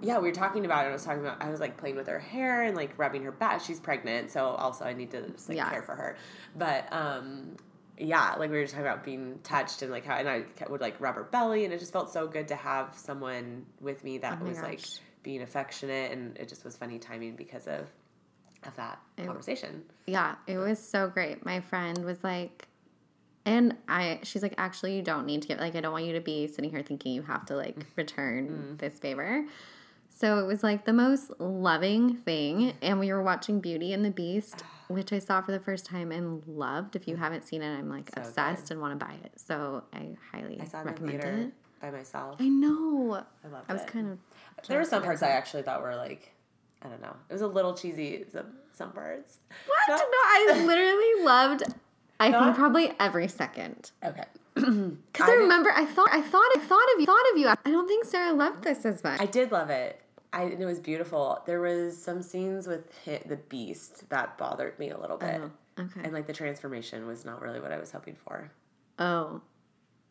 Yeah, 0.00 0.18
we 0.18 0.28
were 0.28 0.34
talking 0.34 0.64
about 0.64 0.86
it. 0.86 0.90
I 0.90 0.92
was 0.92 1.04
talking 1.04 1.20
about. 1.20 1.42
I 1.42 1.50
was 1.50 1.58
like 1.60 1.76
playing 1.76 1.96
with 1.96 2.06
her 2.06 2.20
hair 2.20 2.62
and 2.62 2.76
like 2.76 2.96
rubbing 2.98 3.22
her 3.24 3.32
back. 3.32 3.60
She's 3.60 3.80
pregnant, 3.80 4.30
so 4.30 4.46
also 4.46 4.84
I 4.84 4.92
need 4.92 5.10
to 5.12 5.28
just 5.30 5.48
like 5.48 5.56
Yeah. 5.56 5.70
care 5.70 5.82
for 5.82 5.94
her. 5.96 6.16
But 6.56 6.86
um, 6.92 7.56
yeah, 7.96 8.34
like 8.38 8.50
we 8.50 8.56
were 8.58 8.62
just 8.62 8.74
talking 8.74 8.86
about 8.86 9.02
being 9.04 9.40
touched 9.42 9.82
and 9.82 9.90
like 9.90 10.04
how, 10.04 10.16
and 10.16 10.28
I 10.28 10.44
would 10.68 10.80
like 10.80 11.00
rub 11.00 11.16
her 11.16 11.24
belly, 11.24 11.64
and 11.64 11.74
it 11.74 11.80
just 11.80 11.92
felt 11.92 12.12
so 12.12 12.28
good 12.28 12.46
to 12.48 12.54
have 12.56 12.94
someone 12.96 13.66
with 13.80 14.04
me 14.04 14.18
that 14.18 14.38
Oh 14.40 14.44
was 14.46 14.60
like 14.60 14.80
being 15.24 15.42
affectionate, 15.42 16.12
and 16.12 16.36
it 16.38 16.48
just 16.48 16.64
was 16.64 16.76
funny 16.76 17.00
timing 17.00 17.34
because 17.34 17.66
of 17.66 17.88
of 18.64 18.74
that 18.76 18.98
conversation. 19.16 19.84
Yeah, 20.06 20.36
it 20.46 20.58
was 20.58 20.78
so 20.78 21.08
great. 21.08 21.44
My 21.44 21.60
friend 21.60 22.04
was 22.04 22.22
like, 22.24 22.68
and 23.44 23.76
I, 23.88 24.20
she's 24.24 24.42
like, 24.42 24.54
actually, 24.58 24.96
you 24.96 25.02
don't 25.02 25.24
need 25.24 25.42
to 25.42 25.48
get, 25.48 25.58
like, 25.58 25.74
I 25.74 25.80
don't 25.80 25.92
want 25.92 26.04
you 26.04 26.12
to 26.12 26.20
be 26.20 26.46
sitting 26.48 26.70
here 26.70 26.82
thinking 26.82 27.12
you 27.12 27.22
have 27.22 27.46
to, 27.46 27.56
like, 27.56 27.78
mm-hmm. 27.78 27.88
return 27.96 28.48
mm-hmm. 28.48 28.76
this 28.76 28.98
favor. 28.98 29.46
So 30.18 30.38
it 30.38 30.46
was 30.46 30.64
like 30.64 30.84
the 30.84 30.92
most 30.92 31.30
loving 31.38 32.16
thing. 32.16 32.74
And 32.82 32.98
we 32.98 33.12
were 33.12 33.22
watching 33.22 33.60
Beauty 33.60 33.92
and 33.92 34.04
the 34.04 34.10
Beast, 34.10 34.64
ah. 34.64 34.66
which 34.88 35.12
I 35.12 35.20
saw 35.20 35.40
for 35.40 35.52
the 35.52 35.60
first 35.60 35.86
time 35.86 36.10
and 36.10 36.42
loved. 36.46 36.96
If 36.96 37.06
you 37.06 37.14
mm-hmm. 37.14 37.22
haven't 37.22 37.44
seen 37.44 37.62
it, 37.62 37.72
I'm 37.72 37.88
like 37.88 38.10
So 38.12 38.22
obsessed 38.22 38.72
and 38.72 38.80
want 38.80 38.98
to 38.98 39.06
buy 39.06 39.14
it. 39.22 39.32
So 39.36 39.84
I 39.92 40.16
highly 40.32 40.60
I 40.60 40.64
saw 40.64 40.78
it 40.78 40.80
in 40.80 40.86
the 40.86 41.02
recommend 41.12 41.44
it. 41.44 41.52
by 41.80 41.90
myself. 41.92 42.36
I 42.40 42.48
know. 42.48 43.24
I 43.44 43.48
loved 43.48 43.70
I 43.70 43.72
was 43.72 43.82
it. 43.82 43.88
kind 43.88 44.10
of. 44.10 44.18
There 44.66 44.78
were 44.78 44.84
some 44.84 45.04
parts 45.04 45.22
I 45.22 45.28
actually 45.28 45.62
thought 45.62 45.82
were 45.82 45.94
like, 45.94 46.34
I 46.82 46.88
don't 46.88 47.00
know. 47.02 47.14
It 47.28 47.32
was 47.32 47.42
a 47.42 47.46
little 47.46 47.74
cheesy. 47.74 48.24
Some 48.32 48.46
some 48.72 48.92
parts. 48.92 49.38
What? 49.66 49.78
No. 49.88 49.96
No, 49.96 50.02
I 50.02 50.62
literally 50.66 51.24
loved. 51.24 51.62
I 52.20 52.28
Not- 52.30 52.44
think 52.44 52.56
probably 52.56 52.92
every 53.00 53.28
second. 53.28 53.92
Okay. 54.04 54.24
Because 54.54 54.96
I, 55.20 55.26
did- 55.26 55.42
remember, 55.42 55.70
I 55.72 55.84
thought, 55.84 56.08
I 56.10 56.20
thought, 56.20 56.50
I 56.56 56.60
thought 56.60 56.86
of 56.94 57.00
you, 57.00 57.06
thought 57.06 57.24
of 57.32 57.38
you. 57.38 57.48
I 57.48 57.70
don't 57.70 57.86
think 57.86 58.04
Sarah 58.04 58.32
loved 58.32 58.64
this 58.64 58.84
as 58.84 59.02
much. 59.04 59.20
I 59.20 59.26
did 59.26 59.52
love 59.52 59.70
it. 59.70 60.00
I 60.32 60.42
and 60.42 60.60
it 60.60 60.66
was 60.66 60.78
beautiful. 60.80 61.40
There 61.46 61.60
was 61.60 61.96
some 62.00 62.22
scenes 62.22 62.66
with 62.66 62.92
hi 63.04 63.22
the 63.26 63.36
beast 63.36 64.08
that 64.10 64.36
bothered 64.36 64.78
me 64.78 64.90
a 64.90 64.98
little 64.98 65.16
bit, 65.16 65.40
oh, 65.42 65.82
okay. 65.82 66.00
and 66.04 66.12
like 66.12 66.26
the 66.26 66.32
transformation 66.32 67.06
was 67.06 67.24
not 67.24 67.40
really 67.40 67.60
what 67.60 67.72
I 67.72 67.78
was 67.78 67.90
hoping 67.92 68.16
for. 68.16 68.50
oh, 68.98 69.40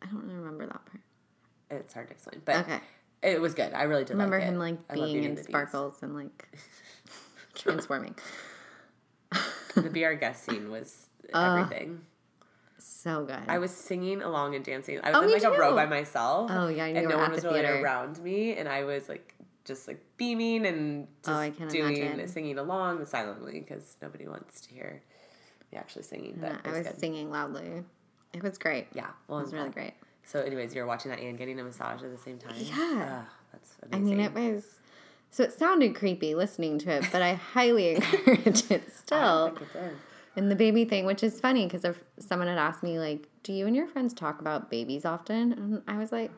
I 0.02 0.06
don't 0.06 0.22
really 0.22 0.34
remember 0.34 0.66
that 0.66 0.84
part. 0.86 1.02
It's 1.70 1.92
hard 1.94 2.08
to 2.08 2.14
explain, 2.14 2.40
but 2.44 2.56
Okay. 2.56 2.80
It 3.22 3.40
was 3.40 3.54
good. 3.54 3.72
I 3.72 3.84
really 3.84 4.04
did 4.04 4.14
remember 4.14 4.38
like 4.38 4.46
it. 4.46 4.50
him 4.52 4.58
like 4.58 4.78
I 4.90 4.94
being 4.94 5.18
in 5.18 5.24
and 5.24 5.32
the 5.32 5.40
Beast. 5.42 5.48
sparkles 5.48 5.98
and 6.02 6.14
like 6.14 6.48
transforming. 7.54 8.14
The 9.74 9.90
be 9.90 10.04
our 10.04 10.14
guest 10.14 10.44
scene 10.44 10.70
was 10.70 11.06
Uh, 11.34 11.58
everything. 11.58 12.00
So 12.78 13.24
good. 13.26 13.36
I 13.48 13.58
was 13.58 13.70
singing 13.70 14.22
along 14.22 14.54
and 14.54 14.64
dancing. 14.64 14.98
I 15.02 15.10
was 15.10 15.18
Oh, 15.20 15.24
in 15.24 15.30
like 15.32 15.42
a 15.42 15.50
row 15.58 15.74
by 15.74 15.84
myself. 15.84 16.50
Oh, 16.54 16.68
yeah, 16.68 16.86
and 16.86 16.96
you 16.96 17.02
and 17.02 17.06
were 17.08 17.12
no 17.14 17.18
one 17.18 17.30
was 17.32 17.42
the 17.42 17.48
really 17.48 17.60
theater. 17.60 17.82
around 17.82 18.22
me, 18.22 18.56
and 18.56 18.66
I 18.68 18.84
was 18.84 19.08
like 19.10 19.34
just 19.66 19.86
like 19.88 20.02
beaming 20.16 20.64
and 20.64 21.06
just 21.22 21.28
Oh, 21.28 21.34
I 21.38 21.50
can 21.50 21.68
doing 21.68 21.96
imagine. 21.96 22.28
singing 22.28 22.58
along 22.58 23.04
silently 23.04 23.60
because 23.60 23.96
nobody 24.00 24.26
wants 24.26 24.62
to 24.62 24.72
hear 24.72 25.02
me 25.70 25.76
actually 25.78 26.04
singing. 26.04 26.38
But 26.40 26.52
Yeah, 26.52 26.58
I 26.64 26.68
was, 26.68 26.78
was 26.78 26.86
good. 26.88 26.98
singing 27.00 27.30
loudly. 27.30 27.84
It 28.32 28.42
was 28.42 28.56
great. 28.56 28.86
Yeah, 28.94 29.08
well, 29.26 29.40
It 29.40 29.42
was 29.42 29.52
really 29.52 29.68
great. 29.70 29.92
So, 30.30 30.40
anyways, 30.42 30.74
you're 30.74 30.84
watching 30.84 31.10
that 31.10 31.20
and 31.20 31.38
getting 31.38 31.58
a 31.58 31.64
massage 31.64 32.02
at 32.02 32.10
the 32.14 32.18
same 32.22 32.36
time. 32.38 32.54
Yeah. 32.58 33.20
Ugh, 33.20 33.26
that's 33.52 33.76
I 33.82 33.96
amazing. 33.96 34.16
mean, 34.18 34.26
it 34.26 34.34
was. 34.34 34.78
So 35.30 35.42
it 35.42 35.52
sounded 35.52 35.94
creepy 35.94 36.34
listening 36.34 36.78
to 36.80 36.90
it, 36.90 37.06
but 37.10 37.22
I 37.22 37.34
highly 37.34 37.90
encourage 37.96 38.70
it 38.70 38.84
I 38.86 38.90
still. 38.90 39.46
it. 39.74 39.92
And 40.36 40.50
the 40.50 40.54
baby 40.56 40.84
thing, 40.84 41.06
which 41.06 41.22
is 41.22 41.40
funny 41.40 41.64
because 41.64 41.84
if 41.84 42.02
someone 42.18 42.46
had 42.48 42.58
asked 42.58 42.82
me, 42.82 42.98
like, 42.98 43.26
do 43.42 43.52
you 43.54 43.66
and 43.66 43.74
your 43.74 43.86
friends 43.86 44.12
talk 44.12 44.40
about 44.40 44.70
babies 44.70 45.04
often? 45.06 45.52
And 45.52 45.82
I 45.88 45.96
was 45.96 46.12
like, 46.12 46.30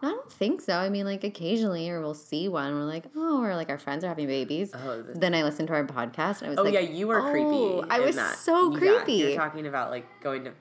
I 0.00 0.06
don't 0.10 0.30
think 0.30 0.60
so. 0.60 0.74
I 0.74 0.88
mean, 0.88 1.04
like, 1.04 1.24
occasionally, 1.24 1.90
or 1.90 2.00
we'll 2.00 2.14
see 2.14 2.48
one. 2.48 2.72
We're 2.74 2.84
like, 2.84 3.06
oh, 3.16 3.42
or 3.42 3.56
like 3.56 3.68
our 3.70 3.78
friends 3.78 4.04
are 4.04 4.08
having 4.08 4.28
babies. 4.28 4.70
Oh, 4.72 5.02
then 5.02 5.34
I 5.34 5.42
listened 5.42 5.66
to 5.68 5.74
our 5.74 5.84
podcast 5.84 6.42
and 6.42 6.46
I 6.46 6.50
was 6.50 6.56
like, 6.56 6.58
Oh 6.58 6.62
like, 6.62 6.74
yeah, 6.74 6.80
you 6.80 7.08
were 7.08 7.20
oh, 7.20 7.30
creepy. 7.32 7.90
I 7.90 7.98
was 8.00 8.14
that. 8.14 8.36
so 8.36 8.72
Yeah, 8.72 8.78
creepy. 8.78 9.12
you're 9.14 9.36
talking 9.36 9.66
about 9.66 9.90
like 9.90 10.06
going 10.22 10.44
to 10.44 10.52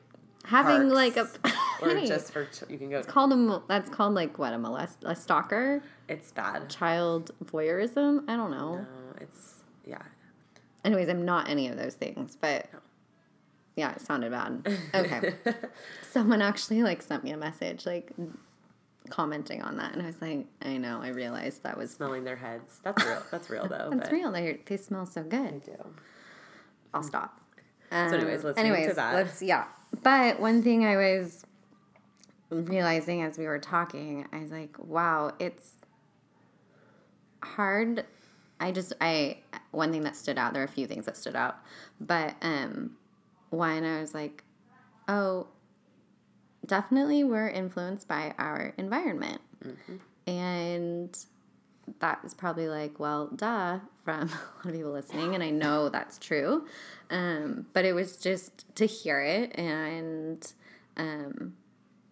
Having 0.45 0.89
like 0.89 1.17
a. 1.17 1.27
or 1.81 1.99
just 2.01 2.31
for 2.31 2.45
ch- 2.45 2.69
you 2.69 2.77
can 2.77 2.89
go. 2.89 2.97
It's 2.97 3.07
called 3.07 3.33
a. 3.33 3.61
That's 3.67 3.89
called 3.89 4.13
like 4.13 4.37
what? 4.37 4.53
A 4.53 4.57
molest. 4.57 5.03
A 5.05 5.15
stalker? 5.15 5.83
It's 6.07 6.31
bad. 6.31 6.69
Child 6.69 7.31
voyeurism? 7.43 8.23
I 8.27 8.35
don't 8.35 8.51
know. 8.51 8.75
No, 8.75 8.87
it's 9.21 9.55
yeah. 9.85 10.01
Anyways, 10.83 11.09
I'm 11.09 11.25
not 11.25 11.49
any 11.49 11.67
of 11.67 11.77
those 11.77 11.95
things, 11.95 12.37
but 12.39 12.67
yeah, 13.75 13.93
it 13.93 14.01
sounded 14.01 14.31
bad. 14.31 14.67
Okay. 14.93 15.33
Someone 16.11 16.41
actually 16.41 16.83
like 16.83 17.01
sent 17.01 17.23
me 17.23 17.31
a 17.31 17.37
message 17.37 17.85
like 17.85 18.11
commenting 19.09 19.61
on 19.61 19.77
that, 19.77 19.93
and 19.93 20.01
I 20.01 20.07
was 20.07 20.21
like, 20.21 20.45
I 20.61 20.77
know, 20.77 21.01
I 21.01 21.09
realized 21.09 21.63
that 21.63 21.77
was 21.77 21.91
Smelling 21.91 22.23
their 22.23 22.35
heads. 22.35 22.79
That's 22.83 23.05
real. 23.05 23.23
That's 23.31 23.49
real 23.49 23.67
though. 23.69 23.89
that's 23.91 24.09
but 24.09 24.11
real. 24.11 24.31
They 24.31 24.59
they 24.65 24.77
smell 24.77 25.05
so 25.05 25.23
good. 25.23 25.63
do. 25.63 25.75
I'll 26.93 27.03
stop. 27.03 27.39
So 27.91 27.97
anyways, 27.97 28.43
let's 28.43 28.59
um, 28.59 28.65
to 28.65 28.93
that. 28.95 29.15
Let's 29.15 29.41
yeah. 29.41 29.65
But 30.03 30.39
one 30.39 30.61
thing 30.61 30.85
I 30.85 30.97
was 30.97 31.45
realizing 32.49 33.21
as 33.23 33.37
we 33.37 33.45
were 33.45 33.59
talking, 33.59 34.27
I 34.31 34.39
was 34.39 34.51
like, 34.51 34.77
wow, 34.79 35.33
it's 35.39 35.71
hard. 37.43 38.05
I 38.59 38.71
just 38.71 38.93
I 39.01 39.37
one 39.71 39.91
thing 39.91 40.03
that 40.03 40.15
stood 40.15 40.37
out. 40.37 40.53
There 40.53 40.61
are 40.61 40.65
a 40.65 40.69
few 40.69 40.87
things 40.87 41.05
that 41.05 41.17
stood 41.17 41.35
out, 41.35 41.57
but 41.99 42.35
um, 42.41 42.95
one 43.49 43.83
I 43.83 44.01
was 44.01 44.13
like, 44.13 44.43
oh, 45.07 45.47
definitely 46.65 47.23
we're 47.23 47.49
influenced 47.49 48.07
by 48.07 48.33
our 48.39 48.73
environment, 48.77 49.41
and 50.25 51.17
that 51.99 52.19
is 52.23 52.33
probably 52.33 52.67
like, 52.67 52.99
well, 52.99 53.27
duh, 53.35 53.79
from 54.03 54.29
a 54.29 54.31
lot 54.31 54.65
of 54.65 54.73
people 54.73 54.91
listening, 54.91 55.35
and 55.35 55.43
I 55.43 55.51
know 55.51 55.89
that's 55.89 56.17
true. 56.17 56.65
Um, 57.09 57.67
but 57.73 57.85
it 57.85 57.93
was 57.93 58.17
just 58.17 58.75
to 58.75 58.85
hear 58.85 59.21
it 59.21 59.57
and 59.57 60.51
um, 60.97 61.53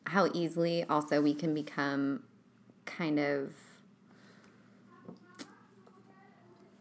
how 0.06 0.30
easily 0.34 0.84
also 0.86 1.22
we 1.22 1.34
can 1.34 1.54
become 1.54 2.24
kind 2.86 3.20
of. 3.20 3.54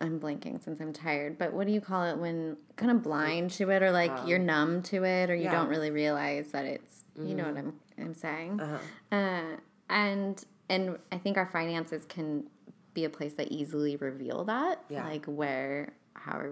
I'm 0.01 0.21
blanking 0.21 0.63
since 0.63 0.81
I'm 0.81 0.93
tired, 0.93 1.39
but 1.39 1.55
what 1.55 1.67
do 1.67 1.73
you 1.73 1.81
call 1.81 2.05
it 2.05 2.19
when 2.19 2.59
kind 2.77 2.93
of 2.93 3.03
blind 3.03 3.53
to 3.53 3.71
it 3.71 3.83
or 3.83 3.91
like 3.91 4.13
you're 4.27 4.39
numb 4.39 4.83
to 4.83 5.05
it 5.05 5.31
or 5.31 5.35
you 5.35 5.45
yeah. 5.45 5.53
don't 5.53 5.69
really 5.69 5.91
realize 5.91 6.49
that 6.49 6.67
it's, 6.67 7.05
you 7.17 7.35
know 7.35 7.45
what 7.45 7.57
I'm, 7.57 7.73
I'm 7.99 8.13
saying? 8.15 8.61
Uh-huh. 8.61 9.17
Uh, 9.17 9.57
and 9.89 10.45
and 10.69 10.99
I 11.11 11.17
think 11.19 11.39
our 11.39 11.47
finances 11.47 12.05
can 12.07 12.45
be 12.93 13.05
a 13.05 13.11
place 13.11 13.35
that 13.35 13.51
easily 13.51 13.97
reveal 13.97 14.45
that, 14.45 14.83
Yeah. 14.89 15.05
like 15.05 15.25
where 15.27 15.95
how, 16.15 16.43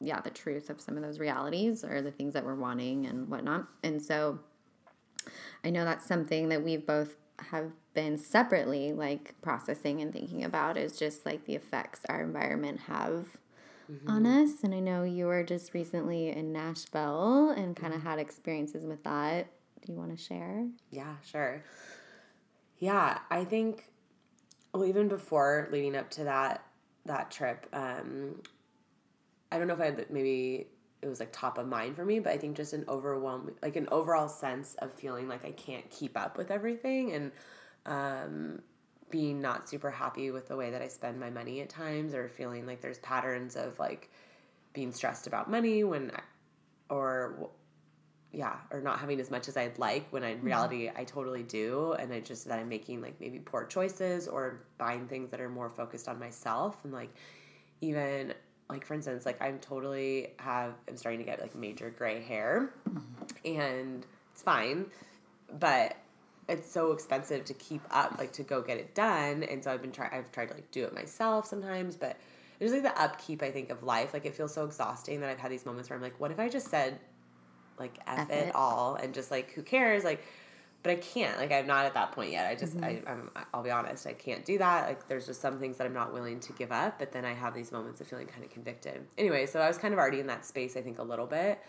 yeah, 0.00 0.20
the 0.20 0.30
truth 0.30 0.70
of 0.70 0.80
some 0.80 0.96
of 0.96 1.02
those 1.02 1.18
realities 1.18 1.84
or 1.84 2.02
the 2.02 2.10
things 2.10 2.34
that 2.34 2.44
we're 2.44 2.54
wanting 2.54 3.06
and 3.06 3.28
whatnot. 3.28 3.66
And 3.82 4.00
so, 4.02 4.38
I 5.64 5.70
know 5.70 5.84
that's 5.84 6.06
something 6.06 6.48
that 6.48 6.62
we've 6.62 6.86
both 6.86 7.16
have 7.50 7.70
been 7.94 8.16
separately 8.18 8.92
like 8.92 9.34
processing 9.42 10.00
and 10.00 10.12
thinking 10.12 10.44
about 10.44 10.76
is 10.76 10.98
just 10.98 11.26
like 11.26 11.44
the 11.44 11.54
effects 11.54 12.00
our 12.08 12.22
environment 12.22 12.80
have 12.80 13.36
on 14.06 14.26
us. 14.26 14.62
And 14.62 14.74
I 14.74 14.80
know 14.80 15.04
you 15.04 15.26
were 15.26 15.42
just 15.44 15.74
recently 15.74 16.28
in 16.30 16.52
Nashville 16.52 17.50
and 17.50 17.76
kind 17.76 17.94
of 17.94 18.02
had 18.02 18.18
experiences 18.18 18.84
with 18.84 19.02
that. 19.04 19.48
Do 19.84 19.92
you 19.92 19.98
want 19.98 20.16
to 20.16 20.22
share? 20.22 20.66
Yeah, 20.90 21.14
sure. 21.24 21.62
Yeah, 22.78 23.18
I 23.30 23.44
think 23.44 23.84
well 24.72 24.84
even 24.84 25.08
before 25.08 25.68
leading 25.70 25.96
up 25.96 26.10
to 26.10 26.24
that 26.24 26.64
that 27.04 27.30
trip, 27.30 27.66
um 27.72 28.42
I 29.52 29.58
don't 29.58 29.68
know 29.68 29.74
if 29.74 29.80
I 29.80 29.86
had 29.86 30.10
maybe 30.10 30.66
it 31.06 31.10
was 31.10 31.20
like 31.20 31.32
top 31.32 31.58
of 31.58 31.66
mind 31.66 31.96
for 31.96 32.04
me, 32.04 32.18
but 32.18 32.32
I 32.32 32.38
think 32.38 32.56
just 32.56 32.72
an 32.72 32.84
overwhelming 32.88 33.54
like 33.62 33.76
an 33.76 33.88
overall 33.90 34.28
sense 34.28 34.74
of 34.80 34.92
feeling 34.92 35.28
like 35.28 35.44
I 35.44 35.52
can't 35.52 35.88
keep 35.90 36.16
up 36.16 36.36
with 36.36 36.50
everything 36.50 37.12
and 37.12 37.32
um 37.86 38.62
being 39.10 39.40
not 39.40 39.68
super 39.68 39.90
happy 39.90 40.30
with 40.30 40.48
the 40.48 40.56
way 40.56 40.70
that 40.70 40.82
I 40.82 40.88
spend 40.88 41.20
my 41.20 41.30
money 41.30 41.60
at 41.60 41.68
times 41.68 42.12
or 42.12 42.28
feeling 42.28 42.66
like 42.66 42.80
there's 42.80 42.98
patterns 42.98 43.56
of 43.56 43.78
like 43.78 44.10
being 44.72 44.92
stressed 44.92 45.26
about 45.26 45.50
money 45.50 45.84
when 45.84 46.10
I, 46.10 46.20
or 46.92 47.50
yeah, 48.32 48.56
or 48.70 48.80
not 48.80 48.98
having 48.98 49.20
as 49.20 49.30
much 49.30 49.48
as 49.48 49.56
I'd 49.56 49.78
like 49.78 50.06
when 50.10 50.22
in 50.22 50.42
reality 50.42 50.90
I 50.94 51.04
totally 51.04 51.42
do. 51.42 51.92
And 51.92 52.12
I 52.12 52.20
just 52.20 52.48
that 52.48 52.58
I'm 52.58 52.68
making 52.68 53.00
like 53.00 53.18
maybe 53.20 53.38
poor 53.38 53.64
choices 53.64 54.28
or 54.28 54.60
buying 54.76 55.06
things 55.06 55.30
that 55.30 55.40
are 55.40 55.48
more 55.48 55.70
focused 55.70 56.08
on 56.08 56.18
myself. 56.18 56.76
And 56.84 56.92
like 56.92 57.14
even 57.80 58.34
like 58.68 58.84
for 58.84 58.94
instance, 58.94 59.24
like 59.26 59.40
I'm 59.40 59.58
totally 59.58 60.28
have 60.38 60.74
I'm 60.88 60.96
starting 60.96 61.20
to 61.20 61.26
get 61.26 61.40
like 61.40 61.54
major 61.54 61.90
gray 61.90 62.22
hair 62.22 62.70
and 63.44 64.04
it's 64.32 64.42
fine. 64.42 64.86
But 65.58 65.96
it's 66.48 66.70
so 66.70 66.92
expensive 66.92 67.44
to 67.44 67.54
keep 67.54 67.82
up, 67.90 68.18
like 68.18 68.32
to 68.32 68.42
go 68.42 68.62
get 68.62 68.78
it 68.78 68.94
done. 68.94 69.42
And 69.44 69.62
so 69.62 69.72
I've 69.72 69.82
been 69.82 69.92
trying 69.92 70.12
I've 70.12 70.30
tried 70.32 70.48
to 70.48 70.54
like 70.54 70.70
do 70.70 70.84
it 70.84 70.94
myself 70.94 71.46
sometimes, 71.46 71.96
but 71.96 72.16
there's 72.58 72.72
like 72.72 72.82
the 72.82 73.00
upkeep 73.00 73.42
I 73.42 73.50
think 73.50 73.70
of 73.70 73.82
life. 73.82 74.12
Like 74.12 74.26
it 74.26 74.34
feels 74.34 74.54
so 74.54 74.64
exhausting 74.64 75.20
that 75.20 75.30
I've 75.30 75.38
had 75.38 75.50
these 75.50 75.66
moments 75.66 75.90
where 75.90 75.96
I'm 75.96 76.02
like, 76.02 76.18
what 76.18 76.30
if 76.30 76.40
I 76.40 76.48
just 76.48 76.68
said 76.68 76.98
like 77.78 77.98
F, 78.06 78.18
F 78.18 78.30
it, 78.30 78.48
it. 78.48 78.54
all 78.54 78.94
and 78.94 79.12
just 79.12 79.30
like 79.30 79.52
who 79.52 79.62
cares 79.62 80.04
like 80.04 80.24
but 80.82 80.92
I 80.92 80.96
can't 80.96 81.36
like 81.38 81.50
I'm 81.52 81.66
not 81.66 81.84
at 81.86 81.94
that 81.94 82.12
point 82.12 82.30
yet 82.30 82.46
I 82.48 82.54
just 82.54 82.76
I, 82.82 83.02
I'm 83.06 83.30
I'll 83.52 83.62
be 83.62 83.70
honest 83.70 84.06
I 84.06 84.12
can't 84.12 84.44
do 84.44 84.58
that 84.58 84.86
like 84.86 85.08
there's 85.08 85.26
just 85.26 85.40
some 85.40 85.58
things 85.58 85.78
that 85.78 85.86
I'm 85.86 85.92
not 85.94 86.12
willing 86.12 86.38
to 86.40 86.52
give 86.52 86.70
up 86.72 86.98
but 86.98 87.12
then 87.12 87.24
I 87.24 87.34
have 87.34 87.54
these 87.54 87.72
moments 87.72 88.00
of 88.00 88.06
feeling 88.06 88.26
kind 88.26 88.44
of 88.44 88.50
convicted 88.50 89.06
anyway 89.18 89.46
so 89.46 89.60
I 89.60 89.68
was 89.68 89.78
kind 89.78 89.92
of 89.92 89.98
already 89.98 90.20
in 90.20 90.26
that 90.28 90.44
space 90.44 90.76
I 90.76 90.82
think 90.82 90.98
a 90.98 91.02
little 91.02 91.26
bit 91.26 91.60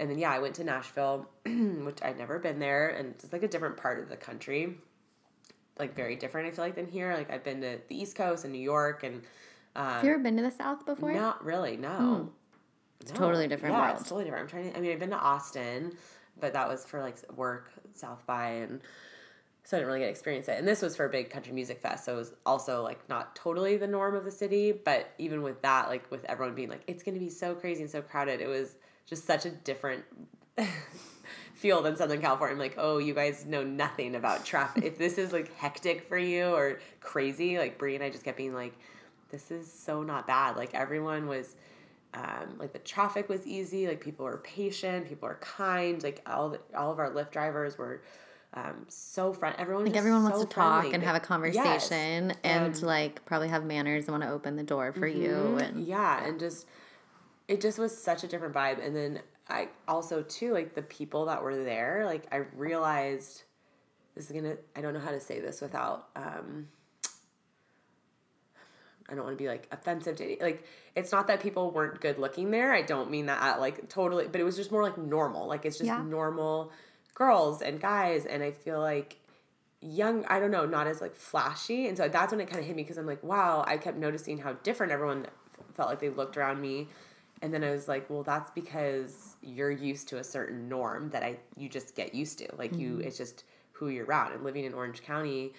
and 0.00 0.10
then 0.10 0.18
yeah 0.18 0.32
I 0.32 0.38
went 0.40 0.54
to 0.56 0.64
Nashville 0.64 1.28
which 1.46 2.02
I'd 2.02 2.18
never 2.18 2.38
been 2.38 2.58
there 2.58 2.88
and 2.88 3.10
it's 3.10 3.32
like 3.32 3.42
a 3.44 3.48
different 3.48 3.76
part 3.76 4.00
of 4.00 4.08
the 4.08 4.16
country 4.16 4.76
like 5.78 5.94
very 5.94 6.16
different 6.16 6.48
I 6.48 6.50
feel 6.50 6.64
like 6.64 6.74
than 6.74 6.86
here 6.88 7.14
like 7.14 7.30
I've 7.30 7.44
been 7.44 7.60
to 7.60 7.78
the 7.88 7.96
East 7.96 8.16
Coast 8.16 8.44
and 8.44 8.52
New 8.52 8.60
York 8.60 9.02
and 9.04 9.22
um, 9.76 9.84
Have 9.86 10.04
you 10.04 10.10
ever 10.12 10.22
been 10.22 10.36
to 10.36 10.42
the 10.42 10.50
South 10.52 10.86
before? 10.86 11.12
not 11.12 11.44
really, 11.44 11.76
no. 11.76 12.30
It's 13.00 13.10
totally 13.10 13.48
different 13.48 13.74
Yeah, 13.74 13.82
world. 13.88 13.96
it's 13.98 14.08
totally 14.08 14.22
different. 14.24 14.44
I'm 14.44 14.48
trying 14.48 14.70
to. 14.70 14.78
I 14.78 14.80
mean, 14.80 14.92
I've 14.92 15.00
been 15.00 15.10
to 15.10 15.16
Austin, 15.18 15.96
but 16.40 16.52
that 16.52 16.68
was 16.68 16.84
for 16.84 17.00
like 17.00 17.16
work, 17.36 17.70
South 17.94 18.24
by, 18.26 18.48
and 18.50 18.80
so 19.64 19.76
I 19.76 19.80
didn't 19.80 19.88
really 19.88 20.00
get 20.00 20.06
to 20.06 20.10
experience 20.10 20.48
it. 20.48 20.58
And 20.58 20.68
this 20.68 20.82
was 20.82 20.94
for 20.94 21.06
a 21.06 21.08
big 21.08 21.30
country 21.30 21.52
music 21.52 21.80
fest, 21.80 22.04
so 22.04 22.14
it 22.14 22.16
was 22.16 22.32
also 22.44 22.82
like 22.82 23.08
not 23.08 23.34
totally 23.34 23.76
the 23.76 23.86
norm 23.86 24.14
of 24.14 24.24
the 24.24 24.30
city. 24.30 24.72
But 24.72 25.10
even 25.18 25.42
with 25.42 25.62
that, 25.62 25.88
like 25.88 26.10
with 26.10 26.24
everyone 26.26 26.54
being 26.54 26.68
like, 26.68 26.82
it's 26.86 27.02
to 27.02 27.12
be 27.12 27.30
so 27.30 27.54
crazy 27.54 27.82
and 27.82 27.90
so 27.90 28.02
crowded, 28.02 28.40
it 28.40 28.48
was 28.48 28.76
just 29.06 29.26
such 29.26 29.46
a 29.46 29.50
different. 29.50 30.04
feel 31.64 31.80
than 31.80 31.96
Southern 31.96 32.20
California. 32.20 32.52
I'm 32.52 32.58
like, 32.58 32.74
oh, 32.76 32.98
you 32.98 33.14
guys 33.14 33.46
know 33.46 33.62
nothing 33.62 34.16
about 34.16 34.44
traffic. 34.44 34.84
if 34.84 34.98
this 34.98 35.16
is 35.16 35.32
like 35.32 35.56
hectic 35.56 36.06
for 36.06 36.18
you 36.18 36.44
or 36.48 36.78
crazy, 37.00 37.56
like 37.56 37.78
Brie 37.78 37.94
and 37.94 38.04
I 38.04 38.10
just 38.10 38.22
kept 38.22 38.36
being 38.36 38.52
like, 38.52 38.74
this 39.30 39.50
is 39.50 39.72
so 39.72 40.02
not 40.02 40.26
bad. 40.26 40.56
Like 40.56 40.74
everyone 40.74 41.26
was, 41.26 41.56
um, 42.14 42.56
like 42.58 42.72
the 42.72 42.78
traffic 42.78 43.28
was 43.28 43.46
easy. 43.46 43.86
Like 43.88 44.00
people 44.00 44.24
were 44.24 44.38
patient. 44.38 45.08
People 45.08 45.28
were 45.28 45.38
kind. 45.40 46.02
Like 46.02 46.22
all 46.26 46.50
the, 46.50 46.60
all 46.76 46.90
of 46.92 46.98
our 46.98 47.10
Lyft 47.10 47.30
drivers 47.32 47.76
were 47.76 48.02
um, 48.54 48.84
so 48.88 49.32
front. 49.32 49.58
Everyone 49.58 49.84
Like 49.84 49.96
everyone 49.96 50.20
so 50.24 50.30
wants 50.30 50.40
to 50.40 50.54
talk 50.54 50.80
friendly. 50.82 50.94
and 50.94 51.02
have 51.02 51.16
a 51.16 51.18
Yes. 51.18 51.26
conversation 51.26 52.32
and 52.44 52.80
like 52.82 53.24
probably 53.24 53.48
have 53.48 53.64
manners 53.64 54.04
and 54.06 54.12
want 54.12 54.22
to 54.22 54.30
open 54.30 54.54
the 54.56 54.62
door 54.62 54.92
for 54.92 55.08
you 55.08 55.28
Mhm. 55.56 55.62
and 55.62 55.84
yeah, 55.84 56.24
and 56.24 56.38
just 56.38 56.66
it 57.48 57.60
just 57.60 57.78
was 57.78 57.96
such 57.96 58.22
a 58.24 58.28
different 58.28 58.54
vibe. 58.54 58.84
And 58.84 58.94
then 58.94 59.20
I 59.48 59.68
also 59.88 60.22
too 60.22 60.52
like 60.52 60.74
the 60.74 60.82
people 60.82 61.24
that 61.26 61.42
were 61.42 61.56
there. 61.64 62.04
Like 62.06 62.26
I 62.32 62.44
realized 62.56 63.42
this 64.14 64.26
is 64.26 64.32
gonna. 64.32 64.56
I 64.76 64.80
don't 64.80 64.94
know 64.94 65.00
how 65.00 65.10
to 65.10 65.20
say 65.20 65.40
this 65.40 65.60
without. 65.60 66.08
um 66.14 66.68
I 69.08 69.14
don't 69.14 69.24
want 69.24 69.36
to 69.36 69.42
be 69.42 69.48
like 69.48 69.68
offensive 69.70 70.16
to 70.16 70.24
any, 70.24 70.38
like 70.40 70.64
it's 70.94 71.12
not 71.12 71.26
that 71.26 71.40
people 71.40 71.70
weren't 71.70 72.00
good 72.00 72.18
looking 72.18 72.50
there. 72.50 72.72
I 72.72 72.82
don't 72.82 73.10
mean 73.10 73.26
that 73.26 73.42
at, 73.42 73.60
like 73.60 73.88
totally, 73.88 74.26
but 74.28 74.40
it 74.40 74.44
was 74.44 74.56
just 74.56 74.72
more 74.72 74.82
like 74.82 74.96
normal. 74.96 75.46
Like 75.46 75.64
it's 75.64 75.76
just 75.78 75.88
Yeah. 75.88 76.02
normal 76.02 76.72
girls 77.14 77.62
and 77.62 77.80
guys 77.80 78.26
and 78.26 78.42
I 78.42 78.50
feel 78.50 78.80
like 78.80 79.16
young 79.80 80.24
I 80.26 80.40
don't 80.40 80.50
know, 80.50 80.64
not 80.64 80.86
as 80.86 81.00
like 81.00 81.14
flashy. 81.14 81.86
And 81.86 81.96
so 81.96 82.08
that's 82.08 82.32
when 82.32 82.40
it 82.40 82.46
kind 82.46 82.60
of 82.60 82.66
hit 82.66 82.74
me 82.76 82.82
because 82.82 82.96
I'm 82.96 83.06
like, 83.06 83.22
wow, 83.22 83.64
I 83.66 83.76
kept 83.76 83.98
noticing 83.98 84.38
how 84.38 84.54
different 84.62 84.92
everyone 84.92 85.26
felt 85.74 85.90
like 85.90 86.00
they 86.00 86.08
looked 86.08 86.36
around 86.36 86.60
me. 86.60 86.88
And 87.42 87.52
then 87.52 87.62
I 87.62 87.72
was 87.72 87.88
like, 87.88 88.08
well, 88.08 88.22
that's 88.22 88.50
because 88.52 89.36
you're 89.42 89.70
used 89.70 90.08
to 90.08 90.18
a 90.18 90.24
certain 90.24 90.68
norm 90.68 91.10
that 91.10 91.22
I 91.22 91.38
you 91.56 91.68
just 91.68 91.94
get 91.94 92.14
used 92.14 92.38
to. 92.38 92.48
Like 92.56 92.74
you 92.74 92.92
mm-hmm. 92.92 93.02
it's 93.02 93.18
just 93.18 93.44
who 93.72 93.88
you're 93.88 94.06
around. 94.06 94.32
And 94.32 94.44
living 94.44 94.64
in 94.64 94.72
Orange 94.72 95.02
County, 95.02 95.52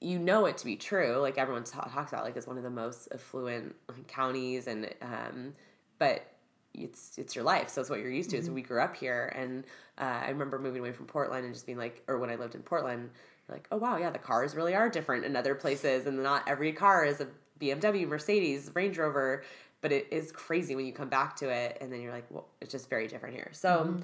you 0.00 0.18
know 0.18 0.46
it 0.46 0.58
to 0.58 0.64
be 0.64 0.76
true. 0.76 1.16
Like 1.16 1.38
everyone 1.38 1.64
ta- 1.64 1.82
talks 1.92 2.12
about, 2.12 2.24
like 2.24 2.36
it's 2.36 2.46
one 2.46 2.56
of 2.56 2.62
the 2.62 2.70
most 2.70 3.08
affluent 3.12 3.74
counties, 4.06 4.66
and 4.66 4.88
um, 5.02 5.54
but 5.98 6.26
it's 6.74 7.18
it's 7.18 7.34
your 7.34 7.44
life, 7.44 7.68
so 7.68 7.80
it's 7.80 7.90
what 7.90 8.00
you're 8.00 8.10
used 8.10 8.30
to. 8.30 8.42
So 8.42 8.52
we 8.52 8.62
grew 8.62 8.80
up 8.80 8.96
here, 8.96 9.32
and 9.36 9.64
uh, 9.98 10.22
I 10.24 10.30
remember 10.30 10.58
moving 10.58 10.80
away 10.80 10.92
from 10.92 11.06
Portland 11.06 11.44
and 11.44 11.54
just 11.54 11.66
being 11.66 11.78
like, 11.78 12.02
or 12.08 12.18
when 12.18 12.30
I 12.30 12.36
lived 12.36 12.54
in 12.54 12.62
Portland, 12.62 13.10
like, 13.48 13.68
oh 13.70 13.76
wow, 13.76 13.96
yeah, 13.96 14.10
the 14.10 14.18
cars 14.18 14.54
really 14.54 14.74
are 14.74 14.88
different 14.88 15.24
in 15.24 15.36
other 15.36 15.54
places, 15.54 16.06
and 16.06 16.22
not 16.22 16.48
every 16.48 16.72
car 16.72 17.04
is 17.04 17.20
a 17.20 17.28
BMW, 17.60 18.06
Mercedes, 18.06 18.70
Range 18.74 18.96
Rover. 18.98 19.44
But 19.80 19.92
it 19.92 20.08
is 20.10 20.32
crazy 20.32 20.74
when 20.74 20.86
you 20.86 20.92
come 20.92 21.08
back 21.08 21.36
to 21.36 21.48
it, 21.48 21.78
and 21.80 21.92
then 21.92 22.00
you're 22.00 22.12
like, 22.12 22.26
well, 22.30 22.48
it's 22.60 22.72
just 22.72 22.90
very 22.90 23.06
different 23.06 23.36
here. 23.36 23.50
So, 23.52 23.98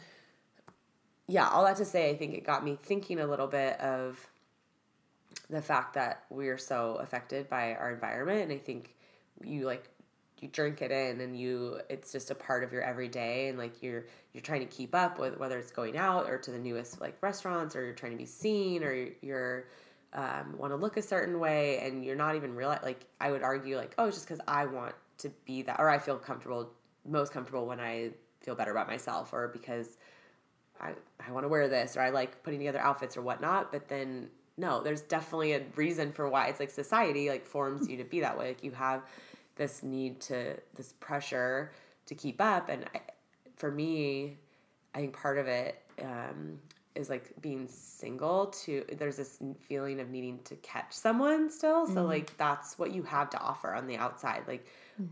yeah, 1.27 1.49
all 1.49 1.65
that 1.65 1.79
to 1.79 1.85
say, 1.85 2.11
I 2.11 2.17
think 2.17 2.33
it 2.35 2.45
got 2.45 2.65
me 2.65 2.79
thinking 2.81 3.19
a 3.19 3.27
little 3.27 3.49
bit 3.49 3.81
of 3.81 4.25
the 5.51 5.63
fact 5.63 5.95
that 5.95 6.25
we're 6.31 6.59
so 6.59 6.97
affected 6.97 7.49
by 7.49 7.75
our 7.75 7.93
environment 7.93 8.43
and 8.43 8.53
i 8.53 8.59
think 8.59 8.95
you 9.43 9.67
like 9.67 9.89
you 10.41 10.49
drink 10.49 10.83
it 10.83 10.91
in 10.91 11.21
and 11.21 11.39
you 11.39 11.81
it's 11.89 12.13
just 12.13 12.31
a 12.31 12.35
part 12.35 12.65
of 12.65 12.73
your 12.73 12.83
everyday 12.83 13.49
and 13.49 13.59
like 13.59 13.83
you're 13.83 14.05
you're 14.33 14.43
trying 14.43 14.61
to 14.61 14.67
keep 14.67 14.95
up 14.95 15.19
with 15.19 15.39
whether 15.39 15.59
it's 15.59 15.71
going 15.71 15.97
out 15.97 16.29
or 16.29 16.39
to 16.39 16.51
the 16.51 16.59
newest 16.59 17.01
like 17.01 17.17
restaurants 17.23 17.75
or 17.75 17.85
you're 17.85 17.95
trying 17.95 18.13
to 18.13 18.19
be 18.19 18.27
seen 18.27 18.83
or 18.85 19.09
you're 19.23 19.67
um, 20.13 20.57
want 20.59 20.71
to 20.71 20.77
look 20.77 20.97
a 20.97 21.03
certain 21.03 21.41
way 21.41 21.81
and 21.81 22.05
you're 22.05 22.15
not 22.15 22.37
even 22.37 22.55
realize 22.55 22.81
like 22.83 23.07
i 23.21 23.31
would 23.31 23.43
argue 23.43 23.77
like 23.77 23.95
oh 23.99 24.07
it's 24.07 24.17
just 24.17 24.29
because 24.29 24.41
i 24.47 24.67
want 24.67 24.95
to 25.19 25.31
be 25.45 25.63
that 25.63 25.81
or 25.81 25.89
i 25.89 25.99
feel 25.99 26.19
comfortable 26.19 26.71
most 27.07 27.33
comfortable 27.33 27.67
when 27.67 27.81
i 27.81 28.11
feel 28.43 28.55
better 28.55 28.71
about 28.71 28.87
myself 28.87 29.33
or 29.33 29.49
because 29.49 29.97
I, 30.81 30.93
I 31.27 31.33
want 31.33 31.45
to 31.45 31.49
wear 31.49 31.69
this 31.69 31.97
or 31.97 32.01
I 32.01 32.11
like 32.11 32.43
putting 32.43 32.59
together 32.59 32.81
outfits 32.81 33.17
or 33.17 33.23
whatnot, 33.23 33.73
but 33.73 33.89
then 33.89 34.29
no, 34.57 34.83
there's 34.83 35.03
definitely 35.03 35.53
a 35.53 35.63
reason 35.75 36.13
for 36.13 36.29
why 36.29 36.47
it's 36.49 36.61
like 36.61 36.71
society 36.71 37.29
like 37.29 37.45
forms 37.45 37.89
you 37.89 37.97
to 37.97 38.05
be 38.05 38.21
that 38.21 38.39
way. 38.39 38.49
Like 38.49 38.63
you 38.63 38.71
have 38.73 39.03
this 39.57 39.83
need 39.83 40.21
to 40.23 40.57
this 40.75 40.93
pressure 41.01 41.73
to 42.07 42.15
keep 42.15 42.41
up, 42.41 42.69
and 42.69 42.85
I, 42.95 43.01
for 43.57 43.71
me, 43.71 44.37
I 44.95 44.99
think 44.99 45.17
part 45.17 45.39
of 45.39 45.49
it 45.49 45.81
um, 46.01 46.61
is 46.95 47.11
like 47.11 47.33
being 47.41 47.67
single. 47.67 48.47
To 48.47 48.85
there's 48.97 49.17
this 49.17 49.39
feeling 49.61 49.99
of 49.99 50.11
needing 50.11 50.39
to 50.45 50.55
catch 50.57 50.93
someone 50.93 51.51
still. 51.51 51.87
So 51.87 52.05
like 52.05 52.37
that's 52.37 52.79
what 52.79 52.93
you 52.93 53.03
have 53.03 53.31
to 53.31 53.41
offer 53.41 53.75
on 53.75 53.89
the 53.89 53.97
outside. 53.97 54.43
Like 54.47 54.67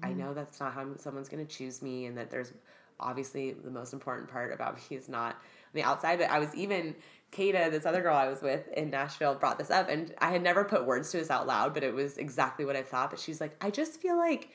I 0.05 0.13
know 0.13 0.35
that's 0.35 0.61
not 0.61 0.73
how 0.73 0.87
someone's 0.99 1.29
gonna 1.29 1.45
choose 1.45 1.83
me, 1.83 2.07
and 2.07 2.17
that 2.17 2.31
there's 2.31 2.53
obviously 3.01 3.53
the 3.53 3.71
most 3.71 3.93
important 3.93 4.31
part 4.31 4.53
about 4.53 4.77
me 4.77 4.97
is 4.97 5.09
not 5.09 5.33
on 5.35 5.75
the 5.75 5.83
outside. 5.83 6.21
But 6.21 6.31
I 6.31 6.39
was 6.39 6.55
even 6.55 6.95
Kata, 7.33 7.69
this 7.71 7.87
other 7.87 8.03
girl 8.03 8.15
I 8.15 8.29
was 8.29 8.43
with 8.43 8.69
in 8.69 8.91
Nashville, 8.91 9.35
brought 9.35 9.59
this 9.59 9.71
up, 9.71 9.89
and 9.89 10.15
I 10.19 10.31
had 10.31 10.43
never 10.43 10.65
put 10.65 10.87
words 10.87 11.11
to 11.12 11.17
this 11.17 11.31
out 11.31 11.47
loud, 11.47 11.75
but 11.75 11.83
it 11.83 11.95
was 11.95 12.19
exactly 12.19 12.65
what 12.65 12.77
I 12.77 12.83
thought. 12.83 13.11
But 13.11 13.19
she's 13.19 13.41
like, 13.41 13.57
I 13.61 13.71
just 13.71 14.01
feel 14.01 14.17
like 14.19 14.51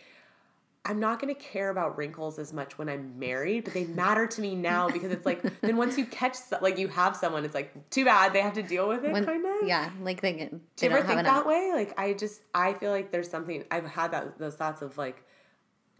I'm 0.85 0.99
not 1.01 1.19
going 1.19 1.33
to 1.33 1.41
care 1.41 1.69
about 1.69 1.97
wrinkles 1.97 2.39
as 2.39 2.53
much 2.53 2.77
when 2.77 2.87
I'm 2.87 3.19
married, 3.19 3.65
but 3.65 3.73
they 3.73 3.83
matter 3.85 4.25
to 4.27 4.41
me 4.41 4.55
now 4.55 4.87
because 4.93 5.11
it's 5.11 5.25
like 5.25 5.41
then 5.61 5.75
once 5.75 5.97
you 5.97 6.05
catch 6.05 6.37
like 6.61 6.77
you 6.77 6.87
have 6.87 7.15
someone, 7.17 7.43
it's 7.43 7.55
like 7.55 7.89
too 7.89 8.05
bad 8.05 8.31
they 8.31 8.41
have 8.41 8.53
to 8.53 8.63
deal 8.63 8.87
with 8.87 9.03
it, 9.03 9.11
kind 9.11 9.27
of. 9.45 9.67
Yeah, 9.67 9.89
like 10.01 10.21
they, 10.21 10.33
get- 10.33 10.51
Do 10.77 10.85
you 10.85 10.91
ever 10.91 11.05
think 11.05 11.23
that 11.23 11.45
way? 11.45 11.71
Like 11.75 11.99
I 11.99 12.13
just 12.13 12.41
I 12.53 12.73
feel 12.73 12.91
like 12.91 13.11
there's 13.11 13.29
something 13.29 13.65
I've 13.71 13.85
had 13.87 14.11
that 14.11 14.37
those 14.37 14.55
thoughts 14.55 14.81
of 14.81 14.97
like 14.97 15.23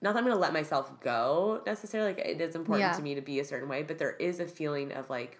not 0.01 0.13
that 0.13 0.19
I'm 0.19 0.25
gonna 0.25 0.39
let 0.39 0.53
myself 0.53 0.91
go 1.01 1.62
necessarily. 1.65 2.13
Like 2.13 2.24
it 2.25 2.39
is 2.39 2.55
important 2.55 2.88
Yeah. 2.91 2.96
to 2.96 3.01
me 3.01 3.15
to 3.15 3.22
be 3.22 3.39
a 3.39 3.43
certain 3.46 3.67
way, 3.67 3.81
but 3.84 3.98
there 3.98 4.12
is 4.12 4.39
a 4.39 4.46
feeling 4.46 4.91
of 4.93 5.10
like 5.10 5.39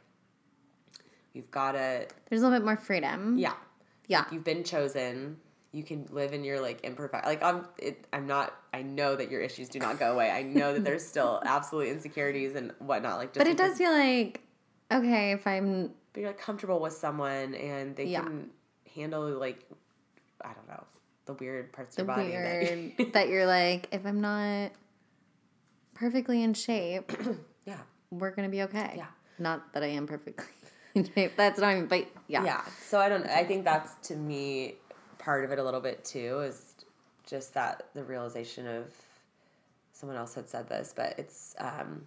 you've 1.38 1.52
gotta 1.52 2.08
There's 2.30 2.42
a 2.42 2.44
little 2.46 2.60
bit 2.60 2.66
more 2.66 2.76
freedom. 2.78 3.38
yeah. 3.38 3.54
Yeah. 4.08 4.26
You've 4.32 4.44
been 4.44 4.64
chosen. 4.64 5.38
You 5.74 5.84
can 5.84 6.08
live 6.12 6.34
in 6.34 6.44
your 6.44 6.60
like 6.62 6.84
imperfect 6.84 7.26
like 7.26 7.44
I'm 7.44 7.66
it 7.78 8.06
I'm 8.12 8.26
not 8.26 8.54
I 8.74 8.82
know 8.82 9.16
that 9.16 9.30
your 9.30 9.42
issues 9.42 9.70
do 9.70 9.80
not 9.80 10.00
go 10.00 10.14
away. 10.14 10.32
I 10.32 10.42
know 10.44 10.74
that 10.74 10.84
there's 10.84 11.06
still 11.06 11.42
absolute 11.46 11.90
insecurities 11.90 12.56
and 12.56 12.72
whatnot. 12.80 13.18
Like 13.18 13.30
just 13.34 13.38
But 13.40 13.48
it 13.48 13.58
because- 13.58 13.72
does 13.72 13.78
feel 13.78 13.92
like, 13.92 14.42
okay, 14.92 15.32
if 15.34 15.46
I'm, 15.46 15.92
but 16.14 16.22
you're 16.22 16.30
like 16.30 16.40
comfortable 16.40 16.80
with 16.80 16.94
someone 16.94 17.54
and 17.56 17.96
they 17.96 18.06
Yeah. 18.06 18.24
can 18.24 18.50
handle 18.96 19.30
like 19.38 19.60
I 20.42 20.54
don't 20.54 20.68
know 20.68 20.84
the 21.26 21.34
weird 21.34 21.74
parts 21.74 21.96
the 21.98 22.04
of 22.04 22.08
your 22.08 22.16
body 22.16 22.30
weird, 22.30 22.94
that, 22.98 23.14
that 23.14 23.28
you're 23.30 23.46
like, 23.46 23.90
if 23.92 24.06
I'm 24.06 24.22
not 24.22 24.72
perfectly 25.94 26.42
in 26.44 26.54
shape, 26.54 27.12
yeah 27.66 27.80
we're 28.10 28.32
going 28.32 28.48
to 28.48 28.52
be 28.52 28.64
okay. 28.64 28.94
Yeah. 28.96 29.08
Not 29.38 29.74
that 29.74 29.84
I 29.84 29.88
am 29.88 30.08
perfectly. 30.08 30.46
That's 31.38 31.60
not 31.60 31.72
even, 31.72 31.88
but 31.88 32.08
yeah. 32.28 32.44
yeah 32.44 32.62
so 32.86 33.00
I 33.00 33.10
don't 33.10 33.26
I 33.26 33.44
think 33.44 33.64
that's 33.64 34.08
to 34.10 34.16
me 34.16 34.76
part 35.18 35.46
of 35.46 35.52
it 35.52 35.60
a 35.60 35.64
little 35.64 35.82
bit 35.82 36.04
too 36.04 36.42
is 36.42 36.76
just 37.26 37.54
that 37.54 37.88
the 37.94 38.04
realization 38.04 38.68
of 38.68 38.86
someone 39.94 40.18
else 40.18 40.34
had 40.34 40.50
said 40.50 40.70
this 40.70 40.94
but 40.96 41.18
it's 41.18 41.56
um 41.60 42.04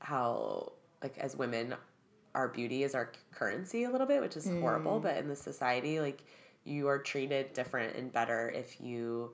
how 0.00 0.72
like 1.02 1.16
as 1.18 1.36
women 1.36 1.74
our 2.34 2.48
beauty 2.48 2.82
is 2.82 2.94
our 2.94 3.12
currency 3.32 3.84
a 3.84 3.90
little 3.90 4.06
bit 4.06 4.20
which 4.20 4.36
is 4.36 4.48
horrible 4.48 4.98
but 5.00 5.16
in 5.16 5.28
the 5.28 5.36
society 5.36 6.00
like 6.00 6.22
you 6.64 6.88
are 6.88 6.98
treated 6.98 7.52
different 7.52 7.96
and 7.96 8.12
better 8.12 8.50
if 8.50 8.80
you 8.80 9.30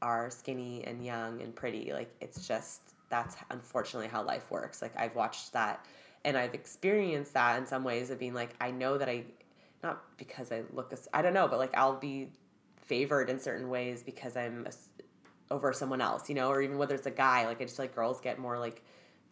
are 0.00 0.30
skinny 0.30 0.84
and 0.84 1.04
young 1.04 1.40
and 1.42 1.54
pretty 1.54 1.92
like 1.92 2.14
it's 2.20 2.46
just 2.46 2.80
that's 3.08 3.36
unfortunately 3.50 4.08
how 4.08 4.22
life 4.22 4.50
works 4.50 4.80
like 4.82 4.92
i've 4.96 5.14
watched 5.14 5.52
that 5.52 5.84
and 6.24 6.36
i've 6.36 6.54
experienced 6.54 7.34
that 7.34 7.58
in 7.58 7.66
some 7.66 7.84
ways 7.84 8.10
of 8.10 8.18
being 8.18 8.34
like 8.34 8.50
i 8.60 8.70
know 8.70 8.98
that 8.98 9.08
i 9.08 9.24
not 9.82 10.02
because 10.16 10.50
i 10.52 10.62
look 10.72 10.92
i 11.14 11.22
don't 11.22 11.34
know 11.34 11.46
but 11.48 11.58
like 11.58 11.74
i'll 11.76 11.96
be 11.98 12.28
favored 12.76 13.28
in 13.30 13.38
certain 13.38 13.68
ways 13.68 14.02
because 14.02 14.36
i'm 14.36 14.66
a 14.66 14.72
over 15.52 15.72
someone 15.72 16.00
else 16.00 16.28
you 16.28 16.34
know 16.34 16.48
or 16.48 16.60
even 16.60 16.76
whether 16.78 16.94
it's 16.94 17.06
a 17.06 17.10
guy 17.10 17.46
like 17.46 17.60
i 17.60 17.64
just 17.64 17.76
feel 17.76 17.84
like 17.84 17.94
girls 17.94 18.20
get 18.20 18.38
more 18.38 18.58
like 18.58 18.82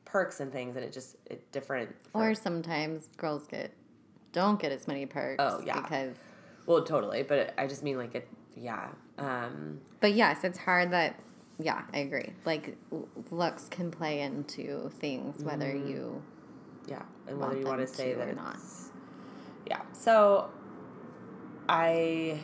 perks 0.04 0.40
and 0.40 0.52
things 0.52 0.76
and 0.76 0.84
it 0.84 0.92
just 0.92 1.16
it 1.26 1.50
different 1.52 1.94
for- 2.12 2.30
Or 2.30 2.34
sometimes 2.34 3.08
girls 3.16 3.46
get, 3.46 3.72
don't 4.32 4.58
get 4.60 4.70
as 4.72 4.86
many 4.86 5.04
perks. 5.04 5.36
Oh, 5.40 5.60
yeah. 5.66 5.80
Because, 5.80 6.16
well 6.66 6.84
totally 6.84 7.22
but 7.22 7.52
i 7.58 7.66
just 7.66 7.82
mean 7.82 7.96
like 7.98 8.14
it 8.14 8.28
yeah 8.56 8.88
um 9.18 9.80
but 10.00 10.12
yes, 10.14 10.44
it's 10.44 10.58
hard 10.58 10.90
that, 10.92 11.18
yeah, 11.58 11.82
I 11.92 11.98
agree. 11.98 12.32
Like, 12.44 12.76
looks 13.30 13.66
can 13.68 13.90
play 13.90 14.20
into 14.20 14.90
things, 15.00 15.42
whether 15.42 15.66
Mm-hmm. 15.66 15.88
you, 15.88 16.22
Yeah, 16.86 17.02
and 17.26 17.38
whether 17.38 17.54
want 17.54 17.60
you 17.60 17.66
want 17.66 17.80
to 17.80 17.86
say 17.86 18.12
to 18.12 18.18
that 18.18 18.28
or 18.28 18.32
it's 18.32 18.36
not. 18.36 18.56
yeah. 19.66 19.82
So 19.92 20.50
I 21.68 22.40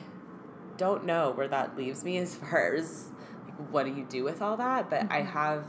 don't 0.76 1.04
know 1.04 1.32
where 1.32 1.48
that 1.48 1.76
leaves 1.76 2.04
me 2.04 2.18
as 2.18 2.34
far 2.36 2.74
as 2.74 3.12
like, 3.46 3.54
what 3.70 3.84
do 3.86 3.92
you 3.92 4.04
do 4.04 4.24
with 4.24 4.42
all 4.42 4.56
that, 4.56 4.90
but 4.90 5.06
I 5.10 5.18
Mm-hmm. 5.18 5.26
have, 5.26 5.64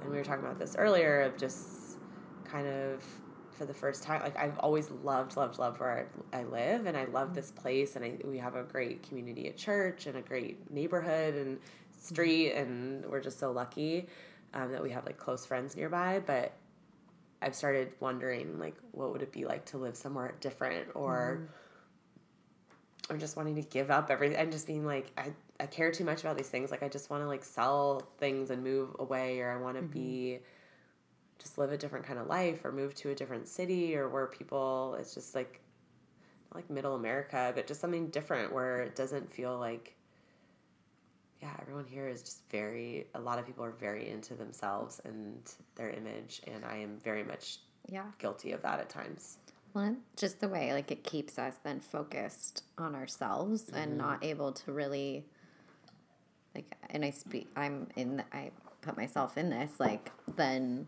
and 0.00 0.10
we 0.10 0.16
were 0.16 0.24
talking 0.24 0.44
about 0.44 0.58
this 0.58 0.74
earlier 0.78 1.22
of 1.22 1.36
just 1.36 1.98
kind 2.44 2.66
of 2.66 3.02
for 3.50 3.66
the 3.66 3.74
first 3.74 4.02
time 4.02 4.22
like 4.22 4.36
I've 4.36 4.58
always 4.58 4.90
loved 4.90 5.36
loved 5.36 5.58
loved 5.58 5.78
where 5.78 6.08
I, 6.32 6.38
I 6.38 6.44
live 6.44 6.86
and 6.86 6.96
I 6.96 7.04
love 7.04 7.34
this 7.34 7.50
place 7.50 7.96
and 7.96 8.04
I 8.04 8.18
we 8.24 8.38
have 8.38 8.56
a 8.56 8.62
great 8.62 9.02
community 9.06 9.46
at 9.48 9.56
church 9.56 10.06
and 10.06 10.16
a 10.16 10.22
great 10.22 10.70
neighborhood 10.70 11.34
and 11.34 11.58
street 11.98 12.52
and 12.52 13.04
we're 13.06 13.20
just 13.20 13.38
so 13.38 13.52
lucky 13.52 14.08
um, 14.54 14.72
that 14.72 14.82
we 14.82 14.90
have 14.90 15.04
like 15.06 15.18
close 15.18 15.44
friends 15.46 15.76
nearby 15.76 16.22
but 16.26 16.52
I've 17.42 17.54
started 17.54 17.92
wondering 18.00 18.58
like 18.58 18.76
what 18.92 19.12
would 19.12 19.22
it 19.22 19.32
be 19.32 19.44
like 19.44 19.64
to 19.66 19.78
live 19.78 19.96
somewhere 19.96 20.34
different 20.40 20.88
or 20.94 21.40
mm-hmm. 21.40 23.14
or 23.14 23.18
just 23.18 23.36
wanting 23.36 23.56
to 23.56 23.62
give 23.62 23.90
up 23.90 24.10
everything 24.10 24.36
and 24.36 24.52
just 24.52 24.66
being 24.66 24.86
like 24.86 25.10
I, 25.18 25.32
I 25.58 25.66
care 25.66 25.90
too 25.90 26.04
much 26.04 26.20
about 26.20 26.36
these 26.36 26.48
things. 26.48 26.70
Like 26.70 26.82
I 26.82 26.88
just 26.88 27.10
want 27.10 27.22
to 27.22 27.26
like 27.26 27.44
sell 27.44 28.02
things 28.18 28.50
and 28.50 28.62
move 28.62 28.94
away 28.98 29.40
or 29.40 29.50
I 29.50 29.56
want 29.56 29.76
to 29.76 29.82
be 29.82 30.38
mm-hmm. 30.38 30.44
just 31.38 31.58
live 31.58 31.72
a 31.72 31.76
different 31.76 32.06
kind 32.06 32.18
of 32.18 32.28
life 32.28 32.64
or 32.64 32.72
move 32.72 32.94
to 32.96 33.10
a 33.10 33.14
different 33.14 33.48
city 33.48 33.96
or 33.96 34.08
where 34.08 34.26
people 34.26 34.96
it's 34.98 35.14
just 35.14 35.34
like 35.34 35.60
not 36.50 36.56
like 36.56 36.70
middle 36.70 36.94
America 36.94 37.52
but 37.54 37.66
just 37.66 37.80
something 37.80 38.08
different 38.08 38.52
where 38.52 38.82
it 38.82 38.94
doesn't 38.94 39.32
feel 39.32 39.58
like 39.58 39.96
yeah 41.42 41.50
everyone 41.60 41.84
here 41.84 42.08
is 42.08 42.22
just 42.22 42.48
very 42.50 43.06
a 43.14 43.20
lot 43.20 43.38
of 43.38 43.46
people 43.46 43.64
are 43.64 43.72
very 43.72 44.08
into 44.08 44.34
themselves 44.34 45.00
and 45.04 45.52
their 45.74 45.90
image 45.90 46.40
and 46.46 46.64
I 46.64 46.76
am 46.76 46.98
very 47.02 47.24
much 47.24 47.58
yeah. 47.88 48.04
guilty 48.18 48.52
of 48.52 48.62
that 48.62 48.78
at 48.78 48.88
times 48.88 49.38
Well, 49.74 49.96
just 50.16 50.40
the 50.40 50.48
way 50.48 50.72
like 50.72 50.90
it 50.90 51.02
keeps 51.02 51.38
us 51.38 51.56
then 51.64 51.80
focused 51.80 52.62
on 52.78 52.94
ourselves 52.94 53.68
and 53.74 53.92
mm-hmm. 53.92 53.98
not 53.98 54.24
able 54.24 54.52
to 54.52 54.72
really 54.72 55.26
like 56.54 56.76
and 56.90 57.04
I 57.04 57.10
speak 57.10 57.50
I'm 57.56 57.88
in 57.96 58.18
the, 58.18 58.24
I 58.32 58.52
put 58.80 58.96
myself 58.96 59.36
in 59.36 59.50
this 59.50 59.72
like 59.78 60.10
then 60.36 60.86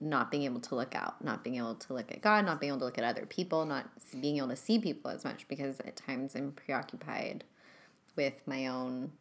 not 0.00 0.30
being 0.30 0.44
able 0.44 0.60
to 0.60 0.74
look 0.74 0.94
out, 0.94 1.22
not 1.22 1.44
being 1.44 1.56
able 1.56 1.74
to 1.74 1.92
look 1.92 2.10
at 2.10 2.22
God, 2.22 2.46
not 2.46 2.58
being 2.58 2.70
able 2.70 2.78
to 2.78 2.84
look 2.86 2.96
at 2.96 3.04
other 3.04 3.26
people, 3.26 3.66
not 3.66 3.86
being 4.18 4.38
able 4.38 4.48
to 4.48 4.56
see 4.56 4.78
people 4.78 5.10
as 5.10 5.24
much 5.24 5.46
because 5.46 5.78
at 5.80 5.96
times 5.96 6.34
I'm 6.34 6.52
preoccupied 6.52 7.44
with 8.16 8.40
my 8.46 8.66
own 8.66 9.12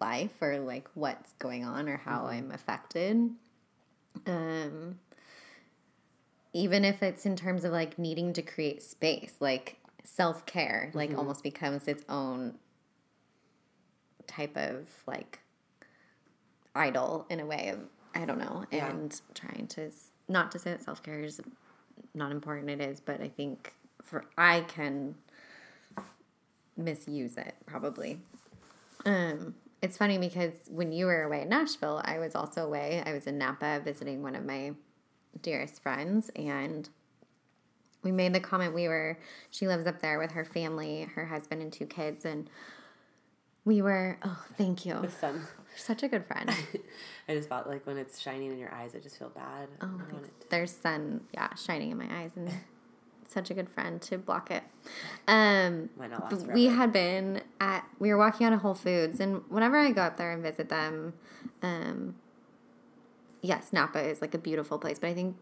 life 0.00 0.32
or 0.40 0.58
like 0.58 0.88
what's 0.94 1.32
going 1.34 1.64
on 1.64 1.88
or 1.88 1.96
how 1.98 2.26
I'm 2.26 2.50
affected. 2.50 3.30
Um 4.26 4.98
even 6.54 6.84
if 6.84 7.02
it's 7.02 7.24
in 7.24 7.34
terms 7.34 7.64
of 7.64 7.72
like 7.72 7.98
needing 7.98 8.32
to 8.34 8.42
create 8.42 8.82
space, 8.82 9.36
like 9.40 9.78
self 10.04 10.44
care, 10.44 10.90
like 10.94 11.16
almost 11.16 11.42
becomes 11.42 11.88
its 11.88 12.04
own 12.08 12.54
type 14.26 14.56
of 14.56 14.88
like 15.06 15.40
idol 16.74 17.26
in 17.30 17.40
a 17.40 17.46
way 17.46 17.68
of 17.68 17.80
I 18.14 18.26
don't 18.26 18.38
know, 18.38 18.64
Yeah. 18.70 18.90
and 18.90 19.18
trying 19.34 19.66
to 19.68 19.90
not 20.28 20.52
to 20.52 20.58
say 20.58 20.70
that 20.72 20.82
self 20.82 21.02
care 21.02 21.20
is 21.20 21.40
not 22.14 22.30
important. 22.32 22.68
It 22.68 22.80
is, 22.80 23.00
but 23.00 23.20
I 23.22 23.28
think 23.28 23.72
for 24.02 24.24
I 24.36 24.60
can 24.62 25.14
misuse 26.76 27.36
it 27.36 27.54
probably. 27.66 28.18
Um, 29.06 29.54
it's 29.82 29.96
funny 29.96 30.16
because 30.18 30.52
when 30.68 30.92
you 30.92 31.06
were 31.06 31.22
away 31.24 31.42
in 31.42 31.48
Nashville, 31.48 32.00
I 32.04 32.18
was 32.18 32.34
also 32.34 32.64
away. 32.64 33.02
I 33.04 33.12
was 33.12 33.26
in 33.26 33.36
Napa 33.38 33.80
visiting 33.84 34.22
one 34.22 34.34
of 34.36 34.44
my 34.44 34.72
dearest 35.42 35.82
friends, 35.82 36.30
and 36.36 36.88
we 38.02 38.12
made 38.12 38.32
the 38.34 38.40
comment 38.40 38.74
we 38.74 38.88
were. 38.88 39.18
She 39.50 39.66
lives 39.66 39.86
up 39.86 40.00
there 40.00 40.18
with 40.18 40.32
her 40.32 40.44
family, 40.44 41.08
her 41.14 41.26
husband, 41.26 41.62
and 41.62 41.72
two 41.72 41.86
kids, 41.86 42.24
and 42.24 42.48
we 43.64 43.82
were. 43.82 44.18
Oh, 44.24 44.44
thank 44.56 44.86
you. 44.86 45.00
the 45.00 45.10
sun 45.10 45.42
Such 45.76 46.02
a 46.02 46.08
good 46.08 46.26
friend. 46.26 46.50
I 47.28 47.34
just 47.34 47.48
thought 47.48 47.68
like 47.68 47.86
when 47.86 47.96
it's 47.96 48.18
shining 48.20 48.50
in 48.52 48.58
your 48.58 48.72
eyes 48.74 48.94
I 48.94 48.98
just 48.98 49.18
feel 49.18 49.30
bad 49.30 49.68
Oh, 49.80 49.86
I 49.86 49.90
want 49.94 50.10
thanks. 50.10 50.28
it 50.28 50.50
There's 50.50 50.70
sun, 50.72 51.22
yeah, 51.32 51.54
shining 51.54 51.90
in 51.90 51.98
my 51.98 52.08
eyes, 52.20 52.32
and 52.36 52.50
such 53.28 53.50
a 53.50 53.54
good 53.54 53.68
friend 53.68 54.00
to 54.02 54.18
block 54.18 54.50
it. 54.50 54.62
Um, 55.28 55.88
Might 55.98 56.10
not 56.10 56.32
last 56.32 56.46
we 56.48 56.66
had 56.66 56.92
been 56.92 57.42
at 57.60 57.84
we 57.98 58.08
were 58.10 58.18
walking 58.18 58.46
out 58.46 58.52
of 58.52 58.60
Whole 58.60 58.74
Foods, 58.74 59.20
and 59.20 59.42
whenever 59.48 59.78
I 59.78 59.90
go 59.92 60.02
up 60.02 60.16
there 60.16 60.32
and 60.32 60.42
visit 60.42 60.68
them, 60.68 61.14
um, 61.62 62.16
yes, 63.40 63.72
Napa 63.72 64.00
is 64.00 64.20
like 64.20 64.34
a 64.34 64.38
beautiful 64.38 64.78
place, 64.78 64.98
but 64.98 65.08
I 65.08 65.14
think 65.14 65.36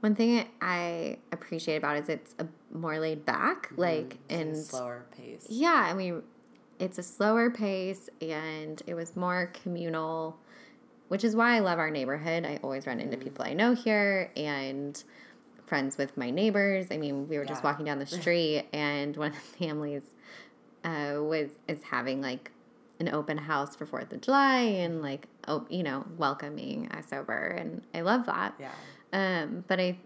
one 0.00 0.14
thing 0.14 0.46
I 0.60 1.18
appreciate 1.32 1.76
about 1.76 1.96
it 1.96 2.02
is 2.04 2.08
it's 2.08 2.34
a 2.38 2.46
more 2.76 2.98
laid 2.98 3.24
back, 3.24 3.70
like 3.76 4.18
It's 4.28 4.34
and 4.40 4.52
a 4.52 4.54
slower 4.56 5.06
pace. 5.16 5.46
yeah, 5.48 5.86
I 5.88 5.94
mean, 5.94 6.22
it's 6.78 6.98
a 6.98 7.02
slower 7.02 7.50
pace 7.50 8.08
and 8.20 8.82
it 8.86 8.94
was 8.94 9.16
more 9.16 9.50
communal, 9.62 10.36
which 11.08 11.24
is 11.24 11.34
why 11.34 11.56
I 11.56 11.60
love 11.60 11.78
our 11.78 11.90
neighborhood. 11.90 12.44
I 12.44 12.58
always 12.62 12.86
run 12.86 13.00
into 13.00 13.16
people 13.16 13.44
I 13.44 13.54
know 13.54 13.74
here 13.74 14.30
and 14.36 15.02
friends 15.66 15.98
with 15.98 16.16
my 16.16 16.30
neighbors. 16.30 16.86
I 16.90 16.96
mean, 16.96 17.28
we 17.28 17.38
were 17.38 17.44
just 17.44 17.62
walking 17.64 17.84
down 17.84 17.98
the 17.98 18.06
street 18.20 18.66
and 18.72 19.16
one 19.16 19.30
of 19.32 19.34
the 19.36 19.64
families 19.66 20.02
uh, 20.84 21.14
was 21.20 21.50
is 21.68 21.82
having 21.82 22.20
like 22.22 22.50
an 23.00 23.08
open 23.08 23.36
house 23.36 23.76
for 23.76 23.84
Fourth 23.84 24.12
of 24.12 24.20
July 24.22 24.60
and 24.60 25.02
like 25.02 25.26
oh 25.48 25.66
you 25.68 25.82
know 25.82 26.06
welcoming 26.16 26.88
us 26.92 27.12
over 27.12 27.36
and 27.36 27.82
I 27.94 28.00
love 28.02 28.26
that. 28.26 28.54
Yeah. 28.58 28.70
Um, 29.12 29.64
but 29.68 29.80
I, 29.80 29.98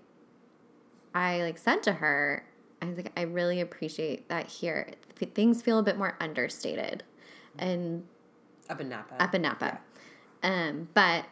I 1.14 1.42
like 1.42 1.59
said 1.59 1.83
to 1.85 1.92
her, 1.94 2.44
I 2.81 2.87
was 2.87 2.96
like, 2.96 3.12
I 3.16 3.23
really 3.23 3.61
appreciate 3.61 4.29
that 4.29 4.46
here. 4.49 4.88
F- 5.20 5.29
Things 5.35 5.62
feel 5.62 5.79
a 5.79 5.83
bit 5.83 5.99
more 5.99 6.16
understated, 6.20 7.03
and 7.59 8.05
Up 8.68 8.81
in 8.81 8.88
Napa. 8.88 9.23
up 9.23 9.35
in 9.35 9.42
Napa. 9.42 9.81
Um, 10.42 10.88
but 10.94 11.25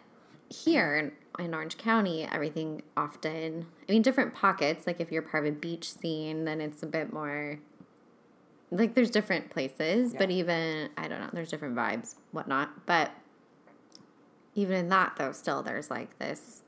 here 0.48 1.12
in, 1.38 1.54
Orange 1.54 1.76
County, 1.78 2.24
everything 2.24 2.82
often, 2.96 3.66
I 3.88 3.92
mean, 3.92 4.02
different 4.02 4.34
pockets. 4.34 4.86
Like 4.88 5.00
if 5.00 5.12
you're 5.12 5.22
part 5.22 5.46
of 5.46 5.52
a 5.52 5.56
beach 5.56 5.92
scene, 5.92 6.44
then 6.44 6.60
it's 6.60 6.82
a 6.82 6.86
bit 6.86 7.12
more. 7.12 7.60
Like 8.72 8.94
there's 8.94 9.10
different 9.10 9.48
places, 9.50 10.14
but 10.14 10.30
even 10.30 10.90
I 10.96 11.06
don't 11.06 11.20
know, 11.20 11.30
there's 11.32 11.48
different 11.50 11.76
vibes, 11.76 12.16
whatnot. 12.32 12.86
But 12.86 13.12
even 14.54 14.76
in 14.76 14.88
that, 14.88 15.14
though, 15.16 15.30
still 15.32 15.62
there's 15.62 15.90
like 15.90 16.18
this 16.18 16.62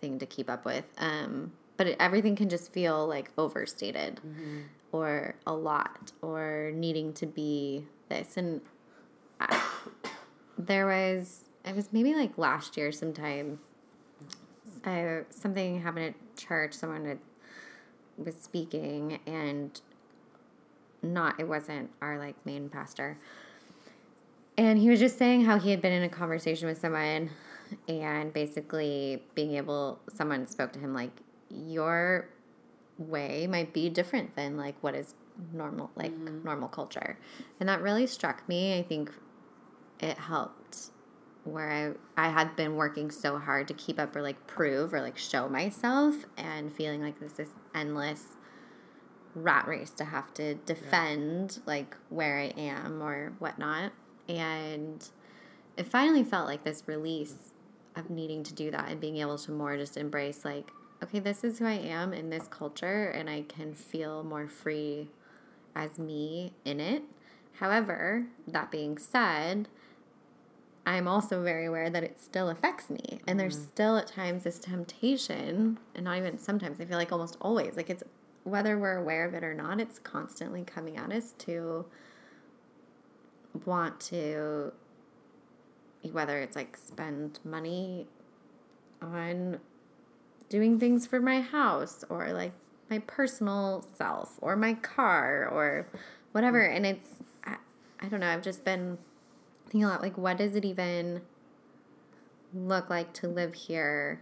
thing 0.00 0.18
to 0.18 0.24
keep 0.26 0.48
up 0.48 0.64
with. 0.64 0.90
Um, 0.96 1.52
but 1.76 1.88
it, 1.88 1.96
everything 2.00 2.36
can 2.36 2.48
just 2.48 2.72
feel 2.72 3.06
like 3.06 3.30
overstated 3.36 4.20
Mhm. 4.26 4.62
or 4.92 5.34
a 5.46 5.52
lot 5.52 6.12
or 6.22 6.70
needing 6.74 7.12
to 7.14 7.26
be 7.26 7.86
this. 8.08 8.36
And 8.38 8.62
I, 9.40 9.62
there 10.58 10.86
was, 10.86 11.49
it 11.64 11.76
was 11.76 11.92
maybe 11.92 12.14
like 12.14 12.38
last 12.38 12.76
year 12.76 12.92
sometime, 12.92 13.60
I, 14.84 15.20
something 15.30 15.80
happened 15.80 16.06
at 16.06 16.36
church. 16.36 16.72
Someone 16.72 17.04
had, 17.04 17.18
was 18.16 18.34
speaking 18.36 19.20
and 19.26 19.80
not, 21.02 21.38
it 21.38 21.48
wasn't 21.48 21.90
our 22.00 22.18
like 22.18 22.34
main 22.44 22.68
pastor. 22.68 23.18
And 24.56 24.78
he 24.78 24.90
was 24.90 25.00
just 25.00 25.16
saying 25.16 25.44
how 25.44 25.58
he 25.58 25.70
had 25.70 25.80
been 25.80 25.92
in 25.92 26.02
a 26.02 26.08
conversation 26.08 26.68
with 26.68 26.78
someone 26.78 27.30
and 27.88 28.32
basically 28.32 29.22
being 29.34 29.54
able, 29.54 30.00
someone 30.12 30.46
spoke 30.46 30.72
to 30.72 30.78
him 30.78 30.92
like, 30.92 31.12
your 31.50 32.28
way 32.98 33.46
might 33.46 33.72
be 33.72 33.88
different 33.88 34.36
than 34.36 34.56
like 34.56 34.74
what 34.82 34.94
is 34.94 35.14
normal, 35.52 35.90
like 35.96 36.12
mm-hmm. 36.12 36.44
normal 36.44 36.68
culture. 36.68 37.18
And 37.58 37.68
that 37.68 37.80
really 37.80 38.06
struck 38.06 38.46
me. 38.48 38.78
I 38.78 38.82
think 38.82 39.10
it 40.00 40.18
helped 40.18 40.59
where 41.52 41.96
I, 42.16 42.26
I 42.26 42.30
had 42.30 42.56
been 42.56 42.76
working 42.76 43.10
so 43.10 43.38
hard 43.38 43.68
to 43.68 43.74
keep 43.74 43.98
up 43.98 44.14
or 44.14 44.22
like 44.22 44.46
prove 44.46 44.94
or 44.94 45.00
like 45.00 45.18
show 45.18 45.48
myself 45.48 46.16
and 46.36 46.72
feeling 46.72 47.02
like 47.02 47.20
this 47.20 47.38
is 47.38 47.48
endless 47.74 48.36
rat 49.34 49.66
race 49.66 49.90
to 49.90 50.04
have 50.04 50.32
to 50.34 50.54
defend 50.54 51.60
like 51.66 51.96
where 52.08 52.38
I 52.38 52.52
am 52.56 53.02
or 53.02 53.32
whatnot. 53.38 53.92
And 54.28 55.08
it 55.76 55.86
finally 55.86 56.24
felt 56.24 56.46
like 56.46 56.64
this 56.64 56.82
release 56.86 57.52
of 57.96 58.10
needing 58.10 58.42
to 58.44 58.54
do 58.54 58.70
that 58.70 58.88
and 58.88 59.00
being 59.00 59.18
able 59.18 59.38
to 59.38 59.52
more 59.52 59.76
just 59.76 59.96
embrace 59.96 60.44
like, 60.44 60.70
okay, 61.02 61.18
this 61.18 61.44
is 61.44 61.58
who 61.58 61.66
I 61.66 61.72
am 61.72 62.12
in 62.12 62.30
this 62.30 62.48
culture 62.48 63.08
and 63.08 63.30
I 63.30 63.42
can 63.42 63.74
feel 63.74 64.22
more 64.22 64.48
free 64.48 65.08
as 65.74 65.98
me 65.98 66.52
in 66.64 66.80
it. 66.80 67.02
However, 67.54 68.26
that 68.46 68.70
being 68.70 68.98
said, 68.98 69.68
I'm 70.90 71.06
also 71.06 71.42
very 71.44 71.66
aware 71.66 71.88
that 71.88 72.02
it 72.02 72.20
still 72.20 72.48
affects 72.48 72.90
me. 72.90 73.20
And 73.28 73.38
there's 73.38 73.56
mm-hmm. 73.56 73.68
still 73.68 73.96
at 73.96 74.08
times 74.08 74.42
this 74.42 74.58
temptation, 74.58 75.78
and 75.94 76.04
not 76.04 76.18
even 76.18 76.36
sometimes, 76.36 76.80
I 76.80 76.84
feel 76.84 76.98
like 76.98 77.12
almost 77.12 77.36
always, 77.40 77.76
like 77.76 77.90
it's 77.90 78.02
whether 78.42 78.76
we're 78.76 78.96
aware 78.96 79.24
of 79.24 79.34
it 79.34 79.44
or 79.44 79.54
not, 79.54 79.80
it's 79.80 80.00
constantly 80.00 80.64
coming 80.64 80.96
at 80.96 81.12
us 81.12 81.32
to 81.38 81.86
want 83.64 84.00
to, 84.00 84.72
whether 86.10 86.40
it's 86.40 86.56
like 86.56 86.76
spend 86.76 87.38
money 87.44 88.08
on 89.00 89.60
doing 90.48 90.80
things 90.80 91.06
for 91.06 91.20
my 91.20 91.40
house 91.40 92.04
or 92.08 92.32
like 92.32 92.52
my 92.90 92.98
personal 93.00 93.86
self 93.94 94.38
or 94.40 94.56
my 94.56 94.74
car 94.74 95.48
or 95.48 95.86
whatever. 96.32 96.60
Mm-hmm. 96.60 96.76
And 96.76 96.86
it's, 96.86 97.10
I, 97.44 97.56
I 98.00 98.08
don't 98.08 98.18
know, 98.18 98.28
I've 98.28 98.42
just 98.42 98.64
been 98.64 98.98
thinking 99.70 99.84
a 99.84 99.88
lot 99.88 100.02
like, 100.02 100.18
what 100.18 100.36
does 100.36 100.56
it 100.56 100.64
even 100.64 101.22
look 102.52 102.90
like 102.90 103.12
to 103.12 103.28
live 103.28 103.54
here 103.54 104.20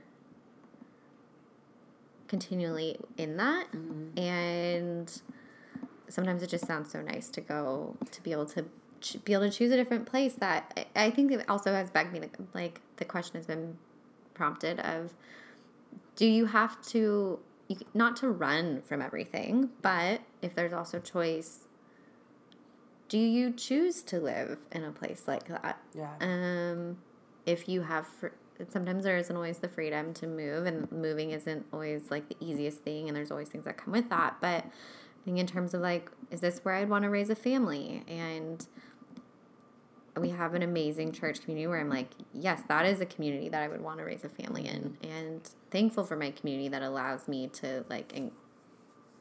continually 2.29 2.99
in 3.17 3.39
that? 3.39 3.73
Mm-hmm. 3.73 4.19
And 4.19 5.23
sometimes 6.09 6.43
it 6.43 6.51
just 6.51 6.67
sounds 6.67 6.91
so 6.93 7.01
nice 7.01 7.29
to 7.31 7.41
go 7.41 7.97
to 8.11 8.23
be 8.23 8.33
able 8.33 8.47
to 8.47 8.67
ch- 9.01 9.17
be 9.25 9.33
able 9.33 9.45
to 9.45 9.51
choose 9.51 9.73
a 9.73 9.77
different 9.77 10.07
place 10.07 10.35
that 10.35 10.87
I, 10.95 11.07
I 11.07 11.11
think 11.11 11.33
it 11.33 11.45
also 11.49 11.73
has 11.73 11.91
begged 11.91 12.13
me 12.13 12.21
to, 12.21 12.29
like 12.53 12.81
the 12.97 13.05
question 13.05 13.37
has 13.37 13.47
been 13.47 13.79
prompted 14.35 14.81
of 14.81 15.15
do 16.17 16.27
you 16.27 16.47
have 16.47 16.81
to 16.83 17.39
you, 17.69 17.77
not 17.95 18.17
to 18.19 18.31
run 18.31 18.83
from 18.83 19.03
everything 19.03 19.71
but 19.83 20.21
if 20.43 20.55
there's 20.55 20.73
also 20.73 20.99
choice 21.01 21.68
do 23.09 23.19
you 23.19 23.51
choose 23.53 24.03
to 24.03 24.21
live 24.21 24.59
in 24.73 24.85
a 24.85 24.91
place 24.93 25.23
like 25.27 25.49
that 25.49 25.81
Yeah. 25.95 26.11
um 26.21 26.99
if 27.47 27.69
you 27.69 27.83
have 27.83 28.07
fr- 28.07 28.29
sometimes 28.71 29.05
there 29.05 29.17
isn't 29.17 29.35
always 29.35 29.59
the 29.59 29.69
freedom 29.69 30.13
to 30.15 30.27
move 30.27 30.67
and 30.67 30.91
moving 30.93 31.31
isn't 31.31 31.65
always 31.73 32.11
like 32.11 32.29
the 32.29 32.37
easiest 32.41 32.81
thing 32.81 33.09
and 33.09 33.17
there's 33.17 33.31
always 33.31 33.49
things 33.49 33.65
that 33.65 33.77
come 33.77 33.93
with 33.93 34.09
that 34.11 34.37
but 34.41 34.65
i 34.65 35.25
think 35.25 35.39
in 35.39 35.47
terms 35.47 35.75
of 35.75 35.81
like 35.81 36.11
is 36.31 36.41
this 36.41 36.59
where 36.65 36.75
i'd 36.75 36.89
want 36.89 37.03
to 37.05 37.09
raise 37.11 37.31
a 37.31 37.37
family 37.37 38.03
and 38.09 38.67
we 40.17 40.31
have 40.31 40.55
an 40.55 40.63
amazing 40.63 41.13
church 41.13 41.41
community 41.43 41.67
where 41.69 41.79
i'm 41.81 41.89
like 41.89 42.11
yes 42.35 42.61
that 42.69 42.85
is 42.85 43.01
a 43.01 43.07
community 43.07 43.49
that 43.49 43.63
i 43.63 43.69
would 43.69 43.81
want 43.81 43.99
to 43.99 44.05
raise 44.05 44.25
a 44.25 44.29
family 44.29 44.67
in 44.67 44.97
and 45.09 45.51
thankful 45.71 46.03
for 46.05 46.17
my 46.17 46.31
community 46.33 46.69
that 46.69 46.83
allows 46.83 47.29
me 47.29 47.47
to 47.47 47.85
like 47.89 48.13
en- 48.17 48.33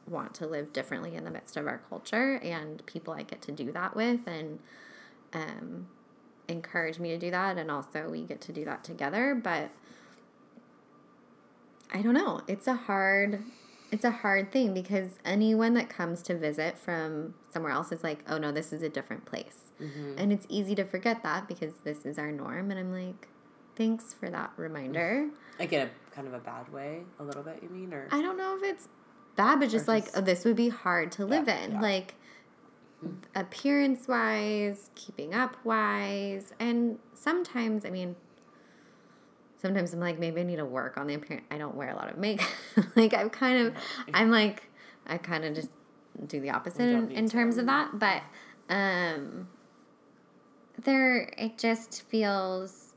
want 0.08 0.34
to 0.34 0.46
live 0.46 0.72
differently 0.72 1.14
in 1.14 1.24
the 1.24 1.30
midst 1.30 1.56
of 1.56 1.66
our 1.66 1.80
culture 1.88 2.36
and 2.36 2.84
people 2.86 3.14
i 3.14 3.22
get 3.22 3.40
to 3.42 3.52
do 3.52 3.70
that 3.72 3.94
with 3.94 4.20
and 4.26 4.58
um 5.32 5.86
encourage 6.48 6.98
me 6.98 7.10
to 7.10 7.18
do 7.18 7.30
that 7.30 7.58
and 7.58 7.70
also 7.70 8.08
we 8.08 8.22
get 8.22 8.40
to 8.40 8.52
do 8.52 8.64
that 8.64 8.82
together. 8.82 9.34
But 9.34 9.70
i 11.92 12.02
don't 12.02 12.14
know. 12.14 12.40
It's 12.48 12.66
a 12.66 12.74
hard 12.74 13.42
it's 13.90 14.04
a 14.04 14.10
hard 14.10 14.52
thing 14.52 14.74
because 14.74 15.08
anyone 15.24 15.74
that 15.74 15.88
comes 15.88 16.22
to 16.22 16.36
visit 16.36 16.76
from 16.76 17.34
somewhere 17.50 17.72
else 17.72 17.92
is 17.92 18.02
like 18.02 18.24
oh 18.28 18.38
no 18.38 18.50
this 18.50 18.72
is 18.72 18.82
a 18.82 18.88
different 18.88 19.24
place. 19.26 19.70
And 20.16 20.32
it's 20.32 20.44
easy 20.48 20.74
to 20.74 20.84
forget 20.84 21.22
that 21.22 21.46
because 21.46 21.74
this 21.84 22.04
is 22.04 22.18
our 22.18 22.32
norm 22.32 22.70
and 22.70 22.80
i'm 22.80 22.92
like 22.92 23.28
thanks 23.76 24.12
for 24.12 24.28
that 24.28 24.50
reminder. 24.56 25.28
Like 25.58 25.72
in 25.72 25.82
a 25.82 25.90
kind 26.12 26.26
of 26.26 26.34
a 26.34 26.40
bad 26.40 26.70
way, 26.72 27.04
a 27.20 27.22
little 27.22 27.44
bit. 27.44 27.60
You 27.62 27.68
mean, 27.68 27.94
or? 27.94 28.08
I 28.10 28.20
don't 28.20 28.36
know 28.36 28.56
if 28.56 28.64
it's 28.64 28.88
bad 29.38 29.58
but 29.60 29.70
just 29.70 29.88
like 29.88 30.04
oh, 30.14 30.20
this 30.20 30.44
would 30.44 30.56
be 30.56 30.68
hard 30.68 31.10
to 31.12 31.24
live 31.24 31.46
Yeah, 31.48 31.64
in 31.64 31.72
yeah. 31.72 31.80
like 31.80 32.14
appearance 33.34 34.06
wise 34.08 34.90
keeping 34.94 35.32
up 35.34 35.56
wise 35.64 36.52
and 36.58 36.98
sometimes 37.14 37.84
i 37.84 37.90
mean 37.90 38.16
sometimes 39.62 39.94
i'm 39.94 40.00
like 40.00 40.18
maybe 40.18 40.40
i 40.40 40.44
need 40.44 40.56
to 40.56 40.64
work 40.64 40.98
on 40.98 41.06
the 41.06 41.14
appearance 41.14 41.46
i 41.50 41.56
don't 41.58 41.76
wear 41.76 41.90
a 41.90 41.94
lot 41.94 42.10
of 42.10 42.18
makeup 42.18 42.48
like 42.96 43.14
i'm 43.14 43.30
kind 43.30 43.66
of 43.66 43.74
i'm 44.12 44.30
like 44.30 44.64
i 45.06 45.16
kind 45.16 45.44
of 45.44 45.54
just 45.54 45.70
do 46.26 46.40
the 46.40 46.50
opposite 46.50 46.88
in, 46.88 47.10
in 47.12 47.26
to. 47.26 47.32
terms 47.32 47.56
of 47.56 47.66
that 47.66 47.96
but 47.98 48.22
um 48.68 49.48
there 50.82 51.32
it 51.38 51.56
just 51.56 52.02
feels 52.02 52.94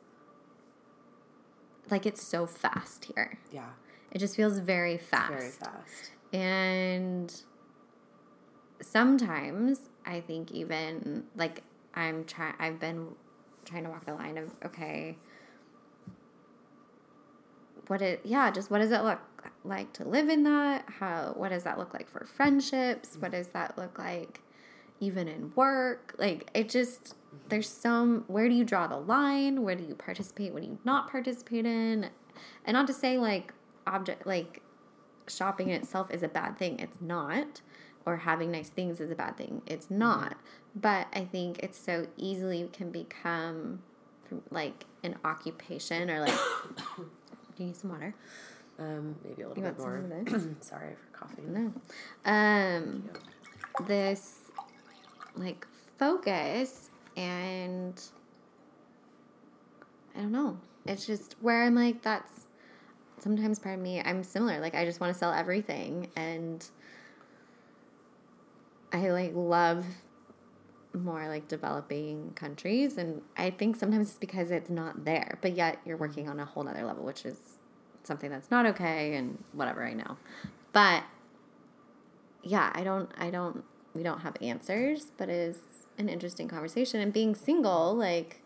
like 1.92 2.06
it's 2.06 2.24
so 2.24 2.46
fast 2.48 3.06
here 3.14 3.38
yeah, 3.52 3.70
it 4.12 4.18
just 4.20 4.36
feels 4.36 4.58
very 4.60 4.98
fast 4.98 5.32
very 5.32 5.52
fast. 5.52 6.12
And 6.34 7.34
sometimes 8.82 9.82
I 10.06 10.22
think 10.22 10.52
even 10.52 11.26
like 11.36 11.64
I'm 11.94 12.26
trying 12.26 12.54
I've 12.60 12.80
been 12.80 13.08
trying 13.66 13.84
to 13.84 13.90
walk 13.90 14.06
the 14.06 14.14
line 14.14 14.38
of 14.38 14.52
okay 14.66 15.18
what 17.88 18.02
it 18.02 18.22
yeah, 18.24 18.50
just 18.52 18.72
what 18.72 18.80
does 18.80 18.92
it 18.92 19.04
look 19.04 19.20
like 19.66 19.92
to 19.94 20.08
live 20.08 20.30
in 20.30 20.44
that? 20.44 20.86
How 20.88 21.34
what 21.36 21.50
does 21.50 21.64
that 21.64 21.78
look 21.78 21.94
like 21.94 22.10
for 22.10 22.26
friendships? 22.26 23.18
What 23.20 23.32
does 23.32 23.48
that 23.50 23.78
look 23.78 24.00
like 24.00 24.42
even 25.00 25.28
in 25.28 25.52
work? 25.56 26.16
Like 26.18 26.50
it 26.54 26.70
just 26.70 27.16
there's 27.50 27.68
some 27.68 28.24
where 28.28 28.48
do 28.48 28.56
you 28.56 28.64
draw 28.64 28.88
the 28.88 28.98
line? 28.98 29.64
Where 29.64 29.76
do 29.76 29.84
you 29.84 29.96
participate? 29.96 30.54
What 30.54 30.64
do 30.64 30.70
you 30.70 30.80
not 30.86 31.12
participate 31.12 31.66
in? 31.66 32.10
And 32.66 32.76
not 32.76 32.88
to 32.88 32.94
say 32.94 33.18
like 33.18 33.54
object 33.86 34.26
like 34.26 34.62
shopping 35.28 35.70
in 35.70 35.76
itself 35.82 36.12
is 36.12 36.24
a 36.24 36.28
bad 36.28 36.58
thing. 36.58 36.80
It's 36.80 37.02
not. 37.02 37.62
Or 38.06 38.18
having 38.18 38.52
nice 38.52 38.70
things 38.70 39.00
is 39.00 39.12
a 39.12 39.16
bad 39.16 39.38
thing. 39.38 39.62
It's 39.68 39.92
not. 39.92 40.36
But 40.76 41.08
I 41.14 41.26
think 41.26 41.60
it's 41.60 41.78
so 41.78 42.08
easily 42.18 42.68
can 42.74 42.92
become 42.92 43.84
like 44.50 44.86
an 45.04 45.18
occupation 45.24 46.10
or 46.10 46.20
like. 46.22 46.34
do 46.98 47.04
you 47.58 47.66
need 47.68 47.76
some 47.76 47.92
water? 47.92 48.16
Um, 48.80 49.16
maybe 49.24 49.44
a 49.44 49.48
little 49.50 49.64
You 49.64 49.70
bit 49.70 49.80
more. 49.80 49.98
of 49.98 50.10
this? 50.10 50.48
Sorry 50.62 50.96
for 50.96 51.18
coughing. 51.18 51.54
No. 51.54 52.32
Um, 52.32 53.10
this 53.86 54.40
like 55.36 55.68
focus 55.98 56.90
and 57.16 58.02
I 60.16 60.22
don't 60.22 60.32
know. 60.32 60.58
It's 60.86 61.06
just 61.06 61.36
where 61.42 61.64
I'm 61.64 61.76
like 61.76 62.02
that's 62.02 62.48
sometimes 63.22 63.60
part 63.60 63.76
of 63.76 63.82
me 63.82 64.02
I'm 64.02 64.24
similar. 64.24 64.60
Like 64.60 64.76
I 64.76 64.86
just 64.86 65.00
want 65.00 65.14
to 65.14 65.18
sell 65.18 65.32
everything 65.32 66.10
and 66.16 66.66
I 68.92 69.12
like 69.12 69.32
love 69.34 69.86
more 70.94 71.28
like 71.30 71.48
developing 71.48 72.34
countries 72.36 72.98
and 72.98 73.22
I 73.38 73.50
think 73.52 73.78
sometimes 73.78 74.10
it's 74.10 74.18
because 74.18 74.52
it's 74.52 74.70
not 74.70 75.06
there. 75.06 75.38
But 75.42 75.56
yet 75.56 75.80
you're 75.86 75.98
working 75.98 76.30
on 76.30 76.40
a 76.40 76.46
whole 76.46 76.64
nother 76.64 76.84
level, 76.84 77.04
which 77.04 77.26
is 77.26 77.58
something 78.04 78.30
that's 78.30 78.52
not 78.52 78.66
okay 78.66 79.16
and 79.16 79.44
whatever 79.54 79.86
I 79.86 79.94
know. 79.94 80.18
But 80.74 81.04
yeah, 82.44 82.72
I 82.74 82.84
don't 82.84 83.10
I 83.18 83.30
don't 83.30 83.64
we 83.94 84.04
don't 84.04 84.20
have 84.22 84.36
answers, 84.42 85.12
but 85.18 85.30
it 85.30 85.36
is 85.36 85.60
an 85.98 86.10
interesting 86.10 86.48
conversation. 86.48 87.00
And 87.00 87.12
being 87.12 87.36
single, 87.36 87.96
like, 87.96 88.41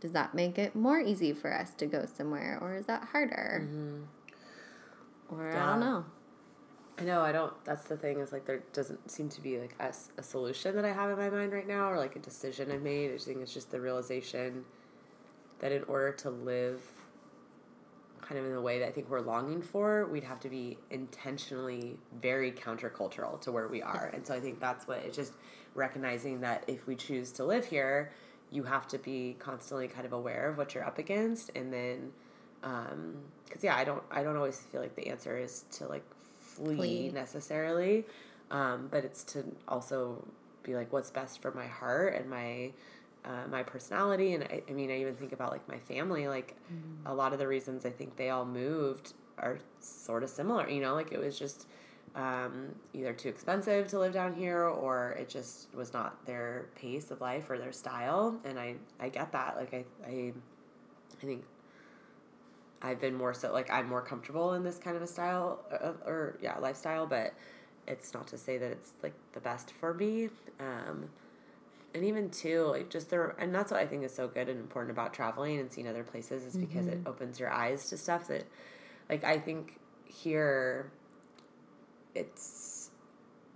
does 0.00 0.12
that 0.12 0.34
make 0.34 0.58
it 0.58 0.74
more 0.74 1.00
easy 1.00 1.32
for 1.32 1.52
us 1.52 1.74
to 1.74 1.86
go 1.86 2.06
somewhere 2.06 2.58
or 2.60 2.76
is 2.76 2.86
that 2.86 3.04
harder? 3.04 3.62
Mm-hmm. 3.64 4.02
Or 5.30 5.50
I 5.50 5.66
don't 5.72 5.80
know. 5.80 6.04
I 6.98 7.04
know 7.04 7.20
I 7.20 7.32
don't. 7.32 7.52
That's 7.64 7.84
the 7.84 7.96
thing 7.96 8.18
is 8.18 8.32
like 8.32 8.44
there 8.44 8.62
doesn't 8.72 9.10
seem 9.10 9.28
to 9.30 9.40
be 9.40 9.58
like 9.58 9.76
a 9.78 10.22
solution 10.22 10.74
that 10.74 10.84
I 10.84 10.92
have 10.92 11.10
in 11.10 11.16
my 11.16 11.30
mind 11.30 11.52
right 11.52 11.66
now, 11.66 11.90
or 11.90 11.96
like 11.96 12.16
a 12.16 12.18
decision 12.18 12.72
I've 12.72 12.82
made. 12.82 13.12
I 13.12 13.18
think 13.18 13.38
it's 13.40 13.54
just 13.54 13.70
the 13.70 13.80
realization 13.80 14.64
that 15.60 15.70
in 15.70 15.84
order 15.84 16.12
to 16.12 16.30
live 16.30 16.82
kind 18.20 18.38
of 18.38 18.46
in 18.46 18.52
the 18.52 18.60
way 18.60 18.80
that 18.80 18.88
I 18.88 18.90
think 18.90 19.08
we're 19.08 19.20
longing 19.20 19.62
for, 19.62 20.06
we'd 20.06 20.24
have 20.24 20.40
to 20.40 20.48
be 20.48 20.76
intentionally 20.90 21.96
very 22.20 22.52
countercultural 22.52 23.40
to 23.42 23.52
where 23.52 23.68
we 23.68 23.80
are. 23.80 24.10
And 24.12 24.26
so 24.26 24.34
I 24.34 24.40
think 24.40 24.60
that's 24.60 24.86
what 24.86 24.98
it's 24.98 25.16
just 25.16 25.34
recognizing 25.74 26.40
that 26.40 26.64
if 26.66 26.86
we 26.86 26.96
choose 26.96 27.32
to 27.32 27.44
live 27.44 27.64
here, 27.64 28.12
you 28.50 28.62
have 28.64 28.86
to 28.88 28.98
be 28.98 29.36
constantly 29.38 29.88
kind 29.88 30.06
of 30.06 30.12
aware 30.12 30.48
of 30.48 30.56
what 30.58 30.74
you're 30.74 30.84
up 30.84 30.98
against 30.98 31.50
and 31.54 31.72
then 31.72 32.12
um 32.62 33.16
because 33.46 33.62
yeah 33.62 33.76
i 33.76 33.84
don't 33.84 34.02
i 34.10 34.22
don't 34.22 34.36
always 34.36 34.58
feel 34.72 34.80
like 34.80 34.94
the 34.96 35.06
answer 35.08 35.36
is 35.38 35.64
to 35.70 35.86
like 35.86 36.04
flee, 36.40 36.76
Flee. 36.76 37.10
necessarily 37.10 38.04
um 38.50 38.88
but 38.90 39.04
it's 39.04 39.22
to 39.24 39.44
also 39.66 40.24
be 40.62 40.74
like 40.74 40.92
what's 40.92 41.10
best 41.10 41.40
for 41.40 41.52
my 41.52 41.66
heart 41.66 42.14
and 42.14 42.28
my 42.28 42.70
uh, 43.24 43.46
my 43.50 43.62
personality 43.62 44.32
and 44.34 44.44
I, 44.44 44.62
I 44.68 44.72
mean 44.72 44.90
i 44.90 45.00
even 45.00 45.14
think 45.14 45.32
about 45.32 45.52
like 45.52 45.68
my 45.68 45.78
family 45.78 46.28
like 46.28 46.56
a 47.06 47.14
lot 47.14 47.32
of 47.32 47.38
the 47.38 47.46
reasons 47.46 47.84
i 47.84 47.90
think 47.90 48.16
they 48.16 48.30
all 48.30 48.44
moved 48.44 49.12
are 49.38 49.58
sort 49.80 50.22
of 50.22 50.30
similar 50.30 50.68
you 50.68 50.80
know 50.80 50.94
like 50.94 51.12
it 51.12 51.18
was 51.18 51.38
just 51.38 51.66
um, 52.18 52.74
either 52.92 53.12
too 53.12 53.28
expensive 53.28 53.86
to 53.88 53.98
live 53.98 54.12
down 54.12 54.34
here 54.34 54.64
or 54.64 55.12
it 55.12 55.28
just 55.28 55.72
was 55.74 55.92
not 55.92 56.26
their 56.26 56.66
pace 56.74 57.10
of 57.10 57.20
life 57.20 57.48
or 57.48 57.58
their 57.58 57.72
style. 57.72 58.38
And 58.44 58.58
i 58.58 58.74
i 58.98 59.08
get 59.08 59.32
that. 59.32 59.56
Like 59.56 59.72
i 59.72 59.84
i, 60.04 60.32
I 61.12 61.24
think 61.24 61.44
I've 62.82 63.00
been 63.00 63.14
more 63.14 63.34
so 63.34 63.52
like 63.52 63.70
I'm 63.70 63.88
more 63.88 64.02
comfortable 64.02 64.54
in 64.54 64.64
this 64.64 64.78
kind 64.78 64.96
of 64.96 65.02
a 65.02 65.06
style 65.06 65.60
of, 65.70 65.96
or 66.04 66.38
yeah 66.42 66.58
lifestyle, 66.58 67.06
but 67.06 67.34
it's 67.86 68.12
not 68.12 68.26
to 68.28 68.38
say 68.38 68.58
that 68.58 68.70
it's 68.70 68.92
like 69.02 69.14
the 69.32 69.40
best 69.40 69.70
for 69.70 69.94
me. 69.94 70.28
Um, 70.60 71.08
and 71.94 72.04
even 72.04 72.30
too, 72.30 72.64
like 72.64 72.90
just 72.90 73.10
there, 73.10 73.34
and 73.38 73.54
that's 73.54 73.72
what 73.72 73.80
I 73.80 73.86
think 73.86 74.04
is 74.04 74.14
so 74.14 74.28
good 74.28 74.48
and 74.48 74.60
important 74.60 74.90
about 74.90 75.14
traveling 75.14 75.58
and 75.58 75.72
seeing 75.72 75.88
other 75.88 76.04
places 76.04 76.44
is 76.44 76.56
because 76.56 76.86
it 76.86 76.98
opens 77.06 77.40
your 77.40 77.50
eyes 77.50 77.88
to 77.88 77.96
stuff 77.96 78.28
that, 78.28 78.44
like 79.08 79.24
I 79.24 79.38
think 79.38 79.80
here, 80.04 80.92
it's 82.14 82.90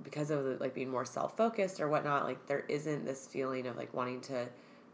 because 0.02 0.30
of 0.30 0.44
the, 0.44 0.56
like 0.60 0.74
being 0.74 0.90
more 0.90 1.04
self 1.04 1.36
focused 1.36 1.80
or 1.80 1.88
whatnot. 1.88 2.24
Like 2.24 2.46
there 2.46 2.64
isn't 2.68 3.04
this 3.04 3.26
feeling 3.26 3.66
of 3.66 3.76
like 3.76 3.92
wanting 3.94 4.20
to 4.22 4.46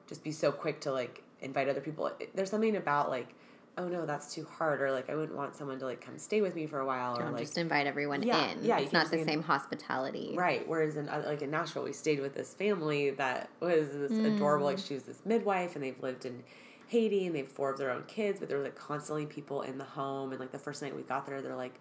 just 0.06 0.22
be 0.24 0.32
so 0.32 0.50
quick 0.52 0.80
to 0.82 0.92
like 0.92 1.22
invite 1.40 1.68
other 1.68 1.80
people. 1.80 2.10
There's 2.34 2.50
something 2.50 2.76
about 2.76 3.10
like, 3.10 3.28
oh 3.76 3.86
no, 3.88 4.04
that's 4.06 4.34
too 4.34 4.44
hard, 4.44 4.82
or 4.82 4.90
like 4.90 5.08
I 5.08 5.14
wouldn't 5.14 5.36
want 5.36 5.54
someone 5.54 5.78
to 5.78 5.84
like 5.86 6.00
come 6.00 6.18
stay 6.18 6.40
with 6.40 6.54
me 6.56 6.66
for 6.66 6.80
a 6.80 6.86
while, 6.86 7.16
or 7.16 7.22
Don't 7.22 7.32
like 7.32 7.42
just 7.42 7.58
invite 7.58 7.86
everyone 7.86 8.22
Yeah, 8.22 8.50
in. 8.50 8.64
yeah, 8.64 8.78
it's 8.78 8.92
not 8.92 9.10
the 9.10 9.18
in- 9.20 9.26
same 9.26 9.42
hospitality. 9.42 10.34
Right. 10.36 10.66
Whereas 10.68 10.96
in 10.96 11.08
uh, 11.08 11.22
like 11.26 11.42
in 11.42 11.50
Nashville, 11.50 11.84
we 11.84 11.92
stayed 11.92 12.20
with 12.20 12.34
this 12.34 12.54
family 12.54 13.10
that 13.10 13.50
was 13.60 13.90
this 13.92 14.12
Mm. 14.12 14.36
adorable. 14.36 14.66
Like 14.66 14.78
she 14.78 14.94
was 14.94 15.04
this 15.04 15.24
midwife, 15.24 15.74
and 15.74 15.84
they've 15.84 16.02
lived 16.02 16.24
in 16.26 16.42
Haiti, 16.88 17.26
and 17.26 17.34
they 17.34 17.40
have 17.40 17.52
four 17.52 17.70
of 17.70 17.78
their 17.78 17.90
own 17.90 18.04
kids. 18.08 18.40
But 18.40 18.48
there 18.48 18.58
was 18.58 18.64
like 18.64 18.76
constantly 18.76 19.26
people 19.26 19.62
in 19.62 19.78
the 19.78 19.84
home, 19.84 20.32
and 20.32 20.40
like 20.40 20.52
the 20.52 20.58
first 20.58 20.82
night 20.82 20.94
we 20.96 21.02
got 21.02 21.26
there, 21.26 21.40
they're 21.40 21.54
like, 21.56 21.74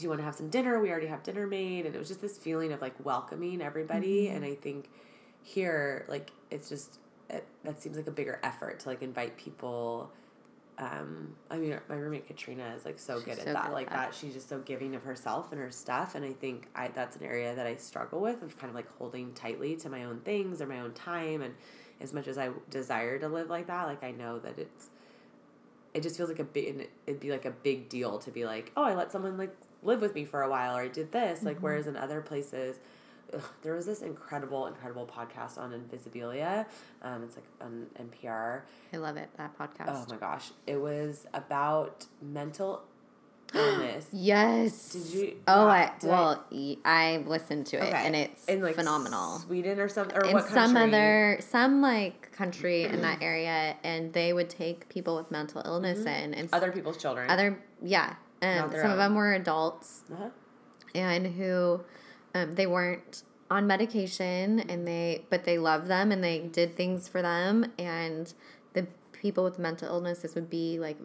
"Do 0.00 0.04
you 0.04 0.08
want 0.08 0.20
to 0.20 0.24
have 0.24 0.34
some 0.34 0.48
dinner? 0.48 0.80
We 0.80 0.90
already 0.90 1.06
have 1.06 1.22
dinner 1.22 1.46
made." 1.46 1.86
And 1.86 1.94
it 1.94 1.98
was 1.98 2.08
just 2.08 2.20
this 2.20 2.38
feeling 2.38 2.72
of 2.72 2.80
like 2.80 2.94
welcoming 3.04 3.62
everybody. 3.62 4.24
Mm-hmm. 4.26 4.36
And 4.36 4.44
I 4.44 4.54
think 4.54 4.88
here, 5.42 6.04
like 6.08 6.32
it's 6.50 6.68
just 6.68 6.98
it, 7.28 7.46
that 7.64 7.80
seems 7.80 7.96
like 7.96 8.06
a 8.06 8.12
bigger 8.12 8.40
effort 8.42 8.80
to 8.80 8.88
like 8.88 9.02
invite 9.02 9.36
people. 9.36 10.10
Um, 10.78 11.36
I 11.50 11.58
mean, 11.58 11.78
my 11.90 11.96
roommate 11.96 12.26
Katrina 12.26 12.72
is 12.74 12.86
like 12.86 12.98
so 12.98 13.16
She's 13.16 13.24
good 13.24 13.38
at 13.38 13.44
so 13.44 13.52
that. 13.52 13.62
good 13.62 13.68
at 13.68 13.72
like 13.74 13.90
that. 13.90 14.12
that, 14.12 14.14
she's 14.14 14.32
just 14.32 14.48
so 14.48 14.60
giving 14.60 14.94
of 14.94 15.02
herself 15.02 15.52
and 15.52 15.60
her 15.60 15.70
stuff. 15.70 16.14
And 16.14 16.24
I 16.24 16.32
think 16.32 16.68
I 16.74 16.88
that's 16.88 17.16
an 17.16 17.22
area 17.22 17.54
that 17.54 17.66
I 17.66 17.76
struggle 17.76 18.20
with 18.20 18.42
of 18.42 18.58
kind 18.58 18.70
of 18.70 18.74
like 18.74 18.90
holding 18.96 19.32
tightly 19.34 19.76
to 19.76 19.90
my 19.90 20.04
own 20.04 20.20
things 20.20 20.62
or 20.62 20.66
my 20.66 20.80
own 20.80 20.92
time. 20.92 21.42
And 21.42 21.54
as 22.00 22.14
much 22.14 22.28
as 22.28 22.38
I 22.38 22.50
desire 22.70 23.18
to 23.18 23.28
live 23.28 23.50
like 23.50 23.66
that, 23.66 23.86
like 23.86 24.02
I 24.02 24.10
know 24.10 24.38
that 24.38 24.58
it's 24.58 24.88
it 25.92 26.02
just 26.02 26.16
feels 26.16 26.28
like 26.28 26.38
a 26.38 26.44
big 26.44 26.88
it'd 27.06 27.20
be 27.20 27.30
like 27.30 27.44
a 27.44 27.50
big 27.50 27.88
deal 27.88 28.18
to 28.20 28.30
be 28.30 28.44
like, 28.44 28.72
oh, 28.76 28.84
I 28.84 28.94
let 28.94 29.12
someone 29.12 29.36
like 29.36 29.54
live 29.82 30.00
with 30.00 30.14
me 30.14 30.24
for 30.24 30.42
a 30.42 30.48
while 30.50 30.76
or 30.76 30.80
I 30.82 30.88
did 30.88 31.12
this. 31.12 31.42
Like 31.42 31.58
whereas 31.60 31.86
in 31.86 31.96
other 31.96 32.20
places. 32.20 32.78
Ugh, 33.32 33.40
there 33.62 33.74
was 33.74 33.86
this 33.86 34.02
incredible, 34.02 34.66
incredible 34.66 35.06
podcast 35.06 35.56
on 35.56 35.70
Invisibilia. 35.72 36.66
Um, 37.00 37.22
it's 37.22 37.36
like 37.36 37.44
on 37.60 37.86
NPR. 37.96 38.62
I 38.92 38.96
love 38.96 39.16
it, 39.16 39.30
that 39.36 39.56
podcast. 39.56 39.88
Oh 39.88 40.04
my 40.10 40.16
gosh. 40.16 40.50
It 40.66 40.80
was 40.80 41.26
about 41.32 42.06
mental 42.20 42.82
illness. 43.54 44.06
Yes. 44.12 44.92
Did 44.92 45.14
you- 45.14 45.36
Oh, 45.46 45.68
I, 45.68 45.92
well, 46.02 46.44
I, 46.52 46.76
I 46.84 47.24
listened 47.26 47.66
to 47.66 47.76
it 47.76 47.84
Okay. 47.88 48.06
and 48.06 48.16
it's 48.16 48.44
in 48.46 48.62
like 48.62 48.74
phenomenal. 48.74 49.38
Sweden 49.38 49.78
or 49.78 49.88
something 49.88 50.16
or 50.16 50.24
in 50.24 50.32
what 50.32 50.48
some 50.48 50.76
other 50.76 51.38
some 51.40 51.80
like 51.80 52.32
country 52.32 52.82
in 52.82 53.00
that 53.02 53.18
area 53.22 53.76
and 53.84 54.12
they 54.12 54.32
would 54.32 54.50
take 54.50 54.88
people 54.88 55.14
with 55.16 55.30
mental 55.30 55.62
illness 55.64 56.00
in 56.00 56.06
and 56.34 56.34
Mm-hmm. 56.48 56.54
other 56.54 56.72
people's 56.72 56.96
children. 56.96 57.30
other 57.30 57.58
yeah 57.80 58.14
um, 58.42 58.70
some 58.72 58.90
of 58.90 58.96
them 58.96 59.14
were 59.14 59.32
adults 59.34 60.02
uh-huh. 60.12 60.30
and 60.94 61.26
who 61.26 61.80
um, 62.34 62.54
they 62.54 62.66
weren't 62.66 63.22
on 63.50 63.66
medication 63.66 64.60
and 64.60 64.86
they 64.86 65.24
but 65.30 65.44
they 65.44 65.58
loved 65.58 65.88
them 65.88 66.12
and 66.12 66.22
they 66.22 66.38
did 66.38 66.76
things 66.76 67.08
for 67.08 67.20
them 67.20 67.66
and 67.78 68.34
the 68.74 68.86
people 69.12 69.44
with 69.44 69.58
mental 69.58 69.88
illnesses 69.88 70.34
would 70.34 70.48
be 70.48 70.78
like 70.78 70.96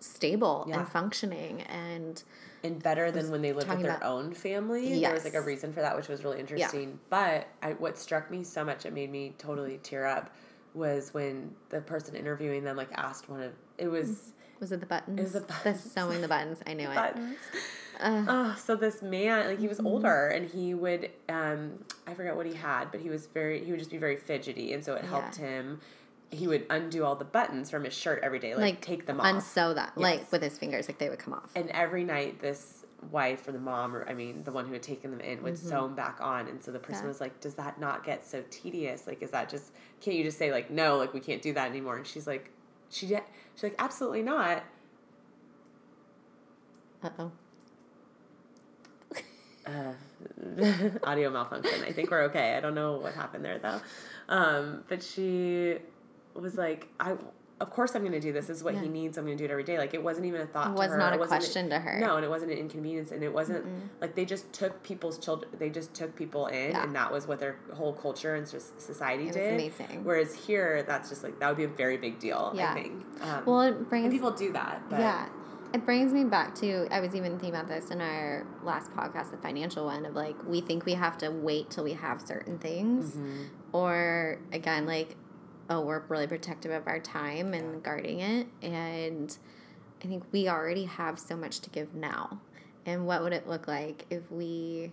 stable 0.00 0.64
Yeah. 0.68 0.80
and 0.80 0.88
functioning 0.88 1.62
and 1.62 2.22
and 2.64 2.82
better 2.82 3.10
than 3.10 3.30
when 3.30 3.42
they 3.42 3.52
lived 3.52 3.68
with 3.68 3.82
their 3.82 3.96
about- 3.96 4.08
own 4.08 4.32
family. 4.34 5.00
There 5.00 5.12
was 5.12 5.24
like 5.24 5.34
a 5.34 5.40
reason 5.40 5.72
for 5.72 5.80
that, 5.80 5.96
which 5.96 6.08
was 6.08 6.24
really 6.24 6.40
interesting. 6.40 6.98
But 7.08 7.46
I, 7.62 7.74
what 7.74 7.96
struck 7.96 8.32
me 8.32 8.42
so 8.42 8.64
much, 8.64 8.84
it 8.84 8.92
made 8.92 9.12
me 9.12 9.34
totally 9.38 9.78
tear 9.82 10.06
up, 10.06 10.34
was 10.74 11.14
when 11.14 11.54
the 11.68 11.80
person 11.80 12.16
interviewing 12.16 12.64
them 12.64 12.76
like 12.76 12.90
asked 12.96 13.28
one 13.28 13.42
of 13.42 13.52
it 13.78 13.86
was 13.86 14.32
was 14.60 14.72
it 14.72 14.80
the 14.80 14.86
buttons 14.86 15.18
It 15.18 15.22
was 15.22 15.32
the 15.32 15.40
buttons. 15.64 15.92
sewing 15.92 16.20
the 16.20 16.28
buttons 16.28 16.58
i 16.66 16.74
knew 16.74 16.88
it 16.90 16.94
buttons. 16.94 17.38
Uh, 18.00 18.24
Oh, 18.28 18.56
so 18.62 18.76
this 18.76 19.02
man, 19.02 19.46
like 19.48 19.58
he 19.58 19.64
Mm-hmm. 19.66 19.68
was 19.68 19.80
older, 19.80 20.28
and 20.28 20.48
he 20.48 20.72
would, 20.74 21.10
um, 21.28 21.84
I 22.06 22.14
forget 22.14 22.36
what 22.36 22.46
he 22.46 22.54
had, 22.54 22.90
but 22.92 23.00
he 23.00 23.08
was 23.10 23.26
very, 23.26 23.64
he 23.64 23.70
would 23.70 23.78
just 23.80 23.90
be 23.90 23.96
very 23.98 24.16
fidgety, 24.16 24.72
and 24.72 24.84
so 24.84 24.94
it 24.94 25.04
helped 25.04 25.38
Yeah. 25.38 25.46
him. 25.46 25.80
He 26.30 26.46
would 26.46 26.66
undo 26.70 27.04
all 27.04 27.16
the 27.16 27.24
buttons 27.24 27.70
from 27.70 27.84
his 27.84 27.94
shirt 27.94 28.20
every 28.22 28.38
day, 28.38 28.54
like, 28.54 28.62
like 28.62 28.80
take 28.82 29.06
them 29.06 29.18
off. 29.20 29.26
unsew 29.26 29.74
that 29.74 29.92
like 29.96 30.30
with 30.30 30.42
his 30.42 30.58
fingers 30.58 30.86
like 30.88 30.98
they 30.98 31.08
would 31.08 31.18
come 31.18 31.32
off 31.34 31.50
and 31.56 31.70
every 31.70 32.04
night, 32.04 32.40
this 32.40 32.84
wife 33.10 33.48
or 33.48 33.52
the 33.52 33.58
mom, 33.58 33.96
or 33.96 34.06
I 34.08 34.12
mean, 34.14 34.44
the 34.44 34.52
one 34.52 34.66
who 34.66 34.74
had 34.74 34.82
taken 34.82 35.10
them 35.10 35.20
in, 35.20 35.42
would 35.42 35.54
Mm-hmm. 35.54 35.68
sew 35.68 35.82
them 35.86 35.94
back 35.94 36.18
on. 36.20 36.46
And 36.48 36.62
so 36.62 36.70
the 36.70 36.78
person 36.78 37.04
Yeah. 37.04 37.08
was 37.08 37.20
like, 37.20 37.40
"Does 37.40 37.54
that 37.54 37.80
not 37.80 38.04
get 38.04 38.26
so 38.26 38.44
tedious? 38.50 39.06
Like, 39.06 39.22
is 39.22 39.30
that 39.30 39.48
just 39.48 39.72
can't 40.00 40.16
you 40.16 40.22
just 40.24 40.36
say 40.38 40.52
like 40.52 40.70
no, 40.70 40.98
like 40.98 41.14
we 41.14 41.20
can't 41.20 41.40
do 41.42 41.52
that 41.54 41.68
anymore?" 41.70 41.96
And 41.96 42.06
she's 42.06 42.26
like, 42.26 42.50
"She, 42.90 43.16
she's 43.58 43.64
like, 43.64 43.74
absolutely 43.78 44.22
not." 44.22 44.62
uh-oh 47.02 47.32
uh, 49.68 49.92
audio 51.04 51.30
malfunction. 51.30 51.84
I 51.84 51.92
think 51.92 52.10
we're 52.10 52.22
okay. 52.24 52.56
I 52.56 52.60
don't 52.60 52.74
know 52.74 52.96
what 52.96 53.14
happened 53.14 53.44
there 53.44 53.58
though. 53.58 53.80
Um, 54.28 54.84
but 54.88 55.02
she 55.02 55.76
was 56.34 56.56
like, 56.56 56.88
I 56.98 57.16
of 57.60 57.70
course 57.70 57.94
I'm 57.96 58.02
going 58.02 58.12
to 58.12 58.20
do 58.20 58.32
this. 58.32 58.46
This 58.46 58.58
is 58.58 58.62
what 58.64 58.76
he 58.76 58.88
needs. 58.88 59.18
I'm 59.18 59.24
going 59.24 59.36
to 59.36 59.42
do 59.42 59.46
it 59.46 59.50
every 59.50 59.64
day. 59.64 59.78
Like 59.78 59.92
it 59.92 60.02
wasn't 60.02 60.26
even 60.26 60.40
a 60.42 60.46
thought. 60.46 60.68
It 60.68 60.70
to 60.74 60.76
was 60.76 60.90
her. 60.90 60.98
not 60.98 61.12
It 61.12 61.20
a 61.20 61.26
question 61.26 61.68
to 61.70 61.78
her. 61.80 61.98
No, 61.98 62.14
and 62.16 62.24
it 62.24 62.28
wasn't 62.28 62.52
an 62.52 62.58
inconvenience, 62.58 63.10
and 63.10 63.22
it 63.24 63.32
wasn't 63.32 63.64
like 64.00 64.14
they 64.14 64.24
just 64.24 64.52
took 64.52 64.80
people's 64.84 65.18
children. 65.18 65.50
They 65.58 65.68
just 65.70 65.92
took 65.94 66.14
people 66.14 66.46
in, 66.46 66.70
Yeah. 66.70 66.84
and 66.84 66.94
that 66.94 67.12
was 67.12 67.26
what 67.26 67.40
their 67.40 67.56
whole 67.74 67.92
culture 67.92 68.36
and 68.36 68.48
just 68.48 68.80
society 68.80 69.28
It 69.28 69.32
did. 69.34 69.54
amazing. 69.54 70.04
Whereas 70.04 70.34
here, 70.34 70.82
that's 70.84 71.08
just 71.08 71.24
like 71.24 71.38
that 71.40 71.48
would 71.48 71.56
be 71.56 71.64
a 71.64 71.68
very 71.68 71.96
big 71.96 72.18
deal. 72.20 72.52
Yeah. 72.54 72.70
I 72.70 72.74
think. 72.74 72.92
Um, 73.22 73.42
Well, 73.44 73.60
it 73.62 73.76
and 73.76 73.88
brings 73.88 74.12
people 74.14 74.30
do 74.30 74.52
that. 74.52 74.82
But 74.88 75.00
yeah. 75.00 75.26
It 75.74 75.84
brings 75.84 76.14
me 76.14 76.24
back 76.24 76.54
to 76.56 76.86
I 76.90 77.00
was 77.00 77.14
even 77.14 77.32
thinking 77.32 77.50
about 77.50 77.68
this 77.68 77.90
in 77.90 78.00
our 78.00 78.46
last 78.62 78.90
podcast, 78.92 79.32
the 79.32 79.36
financial 79.36 79.84
one 79.84 80.06
of 80.06 80.14
like 80.14 80.36
we 80.46 80.62
think 80.62 80.86
we 80.86 80.94
have 80.94 81.18
to 81.18 81.28
wait 81.30 81.68
till 81.68 81.84
we 81.84 81.92
have 81.92 82.22
certain 82.22 82.56
things, 82.58 83.16
Mm-hmm. 83.16 83.42
or 83.72 84.38
again 84.52 84.86
like 84.86 85.16
oh 85.70 85.80
we're 85.82 86.02
really 86.08 86.26
protective 86.26 86.70
of 86.72 86.86
our 86.86 87.00
time 87.00 87.54
and 87.54 87.82
guarding 87.82 88.20
it, 88.20 88.46
and 88.62 89.36
I 90.02 90.06
think 90.06 90.24
we 90.32 90.48
already 90.48 90.84
have 90.84 91.18
so 91.18 91.36
much 91.36 91.60
to 91.60 91.70
give 91.70 91.94
now, 91.94 92.40
and 92.86 93.06
what 93.06 93.22
would 93.22 93.32
it 93.32 93.46
look 93.48 93.66
like 93.68 94.06
if 94.10 94.30
we 94.30 94.92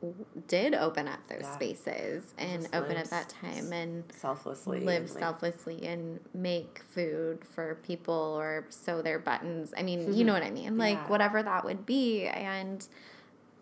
w- 0.00 0.24
did 0.46 0.74
open 0.74 1.08
up 1.08 1.20
those 1.28 1.42
Yeah. 1.42 1.52
spaces 1.54 2.34
and 2.38 2.62
Just 2.62 2.74
open 2.74 2.96
up 2.96 3.08
that 3.08 3.28
time 3.28 3.72
and 3.72 4.04
selflessly 4.12 4.80
live 4.80 5.02
and, 5.04 5.10
like, 5.10 5.18
selflessly 5.18 5.86
and 5.86 6.20
make 6.34 6.80
food 6.88 7.44
for 7.44 7.76
people 7.82 8.14
or 8.14 8.66
sew 8.68 9.02
their 9.02 9.18
buttons. 9.18 9.72
I 9.76 9.82
mean, 9.82 10.12
you 10.12 10.24
know 10.24 10.32
what 10.32 10.42
I 10.42 10.50
mean? 10.50 10.76
Like 10.78 10.98
Yeah. 10.98 11.08
whatever 11.08 11.42
that 11.42 11.64
would 11.64 11.86
be. 11.86 12.26
And 12.26 12.86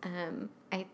um, 0.02 0.50
I 0.72 0.86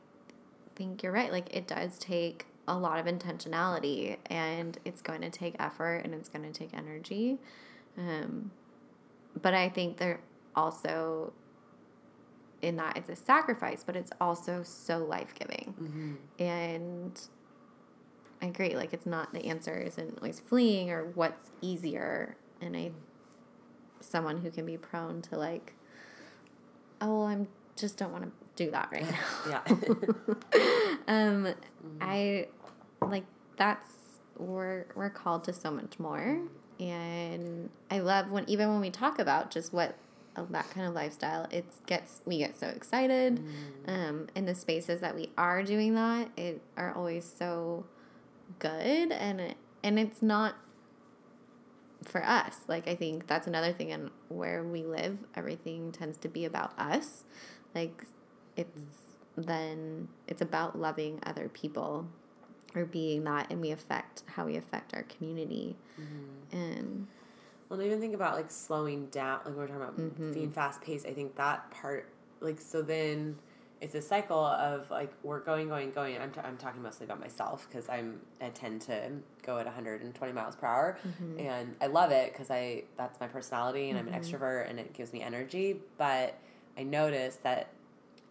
think 0.77 1.03
you're 1.03 1.13
right. 1.13 1.33
Like 1.33 1.55
it 1.55 1.67
does 1.67 1.99
take 1.99 2.47
a 2.69 2.77
lot 2.77 2.99
of 2.99 3.07
intentionality 3.07 4.17
and 4.27 4.79
it's 4.85 5.03
going 5.03 5.21
to 5.23 5.31
take 5.31 5.57
effort 5.59 6.03
and 6.05 6.15
it's 6.15 6.29
going 6.29 6.51
to 6.51 6.57
take 6.57 6.73
energy. 6.75 7.39
Um, 7.99 8.51
but 9.41 9.55
I 9.55 9.69
think 9.69 9.97
there 9.97 10.21
also 10.55 11.33
in 12.63 12.77
that 12.77 12.97
it's 12.97 13.09
a 13.09 13.17
sacrifice, 13.17 13.83
but 13.85 13.97
it's 13.97 14.13
also 14.21 14.63
so 14.63 14.99
life 14.99 15.35
giving. 15.35 15.75
Mm-hmm. 15.81 16.15
And 16.43 17.21
I 18.43 18.47
agree, 18.47 18.75
like 18.75 18.93
it's 18.93 19.07
not 19.07 19.33
the 19.33 19.47
answer 19.47 19.77
isn't 19.79 20.19
always 20.19 20.41
fleeing 20.41 20.91
or 20.91 21.05
what's 21.15 21.51
easier. 21.61 22.37
And 22.61 22.77
I 22.77 22.93
someone 24.01 24.39
who 24.39 24.51
can 24.51 24.67
be 24.67 24.77
prone 24.77 25.23
to 25.23 25.39
like, 25.39 25.75
oh 27.01 27.19
well, 27.19 27.27
I'm 27.27 27.49
just 27.77 27.97
don't 27.97 28.13
want 28.13 28.25
to 28.25 28.31
do 28.65 28.71
that 28.71 28.89
right 28.93 29.07
now. 29.11 29.63
yeah. 29.63 30.63
um 31.09 31.55
I 32.01 32.49
like 33.01 33.25
that's 33.57 33.87
we're 34.37 34.87
we're 34.95 35.11
called 35.11 35.45
to 35.45 35.53
so 35.53 35.71
much 35.71 35.99
more. 35.99 36.41
And 36.79 37.71
I 37.91 38.01
love 38.01 38.31
when 38.31 38.49
even 38.49 38.71
when 38.71 38.81
we 38.81 38.91
talk 38.91 39.19
about 39.19 39.51
just 39.51 39.73
what 39.73 39.97
uh, 40.37 40.45
that 40.51 40.71
kind 40.71 40.87
of 40.87 40.95
lifestyle, 40.95 41.47
it 41.51 41.65
gets 41.87 42.23
we 42.25 42.39
get 42.39 42.59
so 42.59 42.69
excited. 42.69 43.43
Um, 43.87 44.29
in 44.35 44.47
the 44.47 44.55
spaces 44.55 45.01
that 45.01 45.15
we 45.15 45.31
are 45.37 45.63
doing 45.63 45.95
that, 45.95 46.29
it 46.37 46.63
are 46.77 46.95
always 46.95 47.31
so 47.39 47.87
good, 48.59 49.13
and 49.13 49.41
it, 49.41 49.57
and 49.83 49.99
it's 49.99 50.23
not 50.23 50.55
for 52.05 52.25
us. 52.25 52.59
Like 52.69 52.89
I 52.89 52.95
think 52.95 53.27
that's 53.27 53.47
another 53.47 53.73
thing, 53.73 53.93
and 53.93 54.11
where 54.29 54.65
we 54.65 54.85
live, 54.85 55.19
everything 55.35 55.93
tends 55.93 56.17
to 56.19 56.29
be 56.29 56.45
about 56.45 56.79
us. 56.79 57.25
Like 57.75 58.05
it's 58.57 58.83
then 59.37 60.09
it's 60.27 60.43
about 60.43 60.79
loving 60.79 61.19
other 61.25 61.49
people 61.49 62.07
or 62.75 62.85
being 62.85 63.25
that, 63.25 63.51
and 63.51 63.61
we 63.61 63.71
affect 63.71 64.23
how 64.27 64.47
we 64.47 64.57
affect 64.57 64.95
our 64.95 65.03
community. 65.05 65.77
And 66.53 67.07
Well, 67.69 67.81
even 67.83 68.01
think 68.01 68.15
about 68.15 68.37
like 68.37 68.51
slowing 68.51 69.07
down, 69.07 69.39
like 69.45 69.55
we 69.55 69.55
we're 69.55 69.67
talking 69.67 69.83
about 69.83 69.97
Mm-hmm. 69.97 70.33
being 70.33 70.51
fast 70.51 70.81
paced. 70.81 71.07
I 71.07 71.13
think 71.13 71.37
that 71.37 71.71
part, 71.71 72.09
like, 72.41 72.61
so 72.61 72.83
then 72.83 73.37
it's 73.81 73.95
a 73.95 74.03
cycle 74.03 74.39
of 74.45 74.91
like 74.91 75.13
we're 75.23 75.41
going, 75.41 75.69
going, 75.69 75.91
going. 75.93 76.19
I'm, 76.21 76.31
t- 76.33 76.41
I'm 76.45 76.57
talking 76.59 76.83
mostly 76.83 77.07
about 77.07 77.19
myself 77.21 77.67
because 77.69 77.89
I'm 77.89 78.21
I 78.41 78.49
tend 78.51 78.83
to 78.83 79.11
go 79.43 79.59
at 79.59 79.65
120 79.67 80.33
miles 80.33 80.57
per 80.57 80.67
hour, 80.67 80.99
Mm-hmm. 81.07 81.41
and 81.41 81.77
I 81.81 81.87
love 81.87 82.11
it 82.11 82.33
because 82.33 82.51
I 82.51 82.85
that's 82.97 83.19
my 83.21 83.27
personality 83.27 83.91
and 83.91 83.99
I'm 83.99 84.09
an 84.09 84.15
extrovert 84.21 84.69
and 84.69 84.79
it 84.79 84.93
gives 84.93 85.13
me 85.13 85.23
energy. 85.23 85.81
But 85.97 86.37
I 86.77 86.83
notice 86.83 87.37
that 87.43 87.69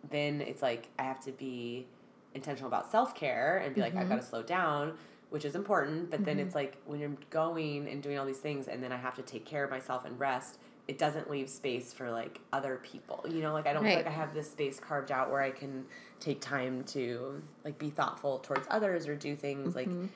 then 0.10 0.42
it's 0.42 0.62
like 0.62 0.88
I 0.98 1.04
have 1.04 1.20
to 1.26 1.32
be 1.32 1.88
intentional 2.34 2.68
about 2.68 2.92
self 2.92 3.16
care 3.16 3.62
and 3.64 3.74
be 3.76 3.82
like 3.82 3.94
I've 3.96 4.02
mm-hmm. 4.02 4.10
got 4.10 4.22
to 4.22 4.28
slow 4.28 4.44
down, 4.44 4.94
which 5.30 5.46
is 5.46 5.56
important. 5.56 6.10
But 6.10 6.26
then 6.26 6.40
it's 6.40 6.50
mm-hmm. 6.50 6.58
like 6.58 6.78
when 6.86 7.00
you're 7.00 7.12
going 7.30 7.88
and 7.88 8.02
doing 8.02 8.18
all 8.18 8.26
these 8.26 8.38
things, 8.38 8.68
and 8.68 8.84
then 8.84 8.92
I 8.92 8.98
have 8.98 9.16
to 9.16 9.22
take 9.22 9.46
care 9.46 9.64
of 9.64 9.72
myself 9.72 10.06
and 10.06 10.20
rest. 10.20 10.60
It 10.88 10.98
doesn't 10.98 11.30
leave 11.30 11.50
space 11.50 11.94
for 11.94 12.10
like 12.10 12.40
other 12.52 12.80
people, 12.82 13.24
you 13.30 13.42
know. 13.42 13.54
Like 13.54 13.68
I 13.68 13.74
don't 13.74 13.84
feel 13.84 13.96
like 13.96 14.08
I 14.08 14.12
have 14.12 14.34
this 14.34 14.50
space 14.50 14.80
carved 14.80 15.12
out 15.12 15.30
where 15.30 15.42
I 15.42 15.52
can 15.52 15.86
take 16.20 16.42
time 16.42 16.84
to 16.86 17.44
like 17.64 17.78
be 17.78 17.92
thoughtful 17.92 18.40
towards 18.40 18.66
others 18.72 19.08
or 19.08 19.16
do 19.16 19.36
things 19.36 19.76
like 19.76 19.88
mm-hmm. 19.88 20.08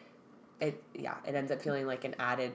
it. 0.60 0.82
Yeah, 0.96 1.16
it 1.28 1.36
ends 1.36 1.52
up 1.52 1.62
feeling 1.62 1.86
like 1.86 2.06
an 2.06 2.16
added, 2.18 2.54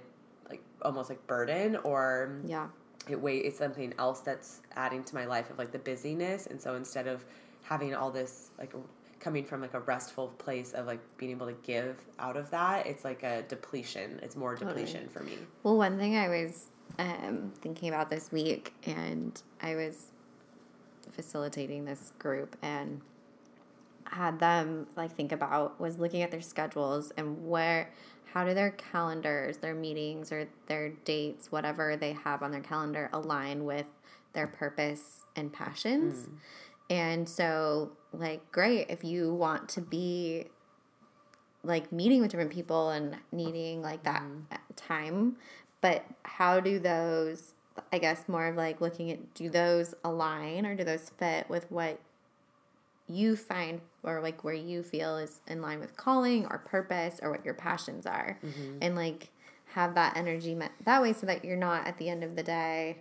like 0.48 0.62
almost 0.82 1.10
like 1.10 1.24
burden 1.28 1.76
or 1.76 2.40
yeah, 2.44 2.66
it 3.10 3.20
wait 3.20 3.44
it's 3.44 3.58
something 3.58 3.92
else 3.98 4.20
that's 4.20 4.60
adding 4.76 5.04
to 5.04 5.14
my 5.14 5.24
life 5.24 5.50
of 5.50 5.58
like 5.58 5.72
the 5.72 5.78
busyness. 5.78 6.46
And 6.46 6.60
so 6.60 6.74
instead 6.74 7.06
of 7.06 7.24
having 7.62 7.94
all 7.94 8.10
this 8.10 8.50
like 8.58 8.72
coming 9.20 9.44
from 9.44 9.60
like 9.60 9.74
a 9.74 9.80
restful 9.80 10.28
place 10.38 10.72
of 10.72 10.86
like 10.86 11.00
being 11.16 11.32
able 11.32 11.46
to 11.46 11.56
give 11.64 11.96
out 12.20 12.36
of 12.36 12.48
that 12.50 12.86
it's 12.86 13.04
like 13.04 13.22
a 13.22 13.42
depletion. 13.48 14.20
It's 14.22 14.36
more 14.36 14.54
depletion 14.54 15.08
for 15.08 15.22
me. 15.22 15.38
Well, 15.62 15.76
one 15.76 15.98
thing 15.98 16.16
I 16.16 16.28
was 16.28 16.70
um, 16.98 17.52
thinking 17.60 17.88
about 17.88 18.10
this 18.10 18.32
week, 18.32 18.74
and 18.84 19.40
I 19.60 19.74
was 19.74 20.10
facilitating 21.10 21.84
this 21.84 22.12
group 22.18 22.56
and 22.62 23.00
had 24.04 24.38
them 24.38 24.86
like 24.96 25.14
think 25.14 25.32
about 25.32 25.78
was 25.78 25.98
looking 25.98 26.22
at 26.22 26.30
their 26.30 26.40
schedules 26.40 27.12
and 27.16 27.46
where 27.46 27.90
how 28.32 28.44
do 28.44 28.54
their 28.54 28.70
calendars 28.72 29.58
their 29.58 29.74
meetings 29.74 30.30
or 30.32 30.48
their 30.66 30.90
dates 30.90 31.50
whatever 31.50 31.96
they 31.96 32.12
have 32.12 32.42
on 32.42 32.50
their 32.50 32.60
calendar 32.60 33.08
align 33.12 33.64
with 33.64 33.86
their 34.32 34.46
purpose 34.46 35.24
and 35.36 35.52
passions? 35.52 36.26
Mm. 36.26 36.32
And 36.90 37.28
so 37.28 37.92
like 38.12 38.50
great 38.52 38.86
if 38.88 39.04
you 39.04 39.32
want 39.34 39.68
to 39.70 39.80
be 39.80 40.46
like 41.62 41.92
meeting 41.92 42.20
with 42.20 42.30
different 42.30 42.50
people 42.50 42.90
and 42.90 43.16
needing 43.32 43.82
like 43.82 44.02
that 44.04 44.22
mm. 44.22 44.42
time 44.76 45.36
but 45.80 46.04
how 46.22 46.60
do 46.60 46.78
those 46.78 47.54
i 47.92 47.98
guess 47.98 48.28
more 48.28 48.46
of 48.46 48.56
like 48.56 48.80
looking 48.80 49.10
at 49.10 49.34
do 49.34 49.50
those 49.50 49.94
align 50.04 50.64
or 50.64 50.74
do 50.74 50.84
those 50.84 51.10
fit 51.18 51.48
with 51.48 51.70
what 51.70 52.00
you 53.08 53.36
find 53.36 53.80
or 54.02 54.20
like 54.20 54.44
where 54.44 54.54
you 54.54 54.82
feel 54.82 55.16
is 55.16 55.40
in 55.46 55.60
line 55.60 55.80
with 55.80 55.96
calling 55.96 56.46
or 56.46 56.58
purpose 56.58 57.20
or 57.22 57.30
what 57.30 57.44
your 57.44 57.54
passions 57.54 58.06
are. 58.06 58.38
Mm-hmm. 58.44 58.78
And 58.82 58.94
like 58.96 59.30
have 59.74 59.94
that 59.94 60.16
energy 60.16 60.54
met 60.54 60.72
that 60.84 61.02
way 61.02 61.12
so 61.12 61.26
that 61.26 61.44
you're 61.44 61.56
not 61.56 61.86
at 61.86 61.98
the 61.98 62.08
end 62.08 62.24
of 62.24 62.36
the 62.36 62.42
day 62.42 62.98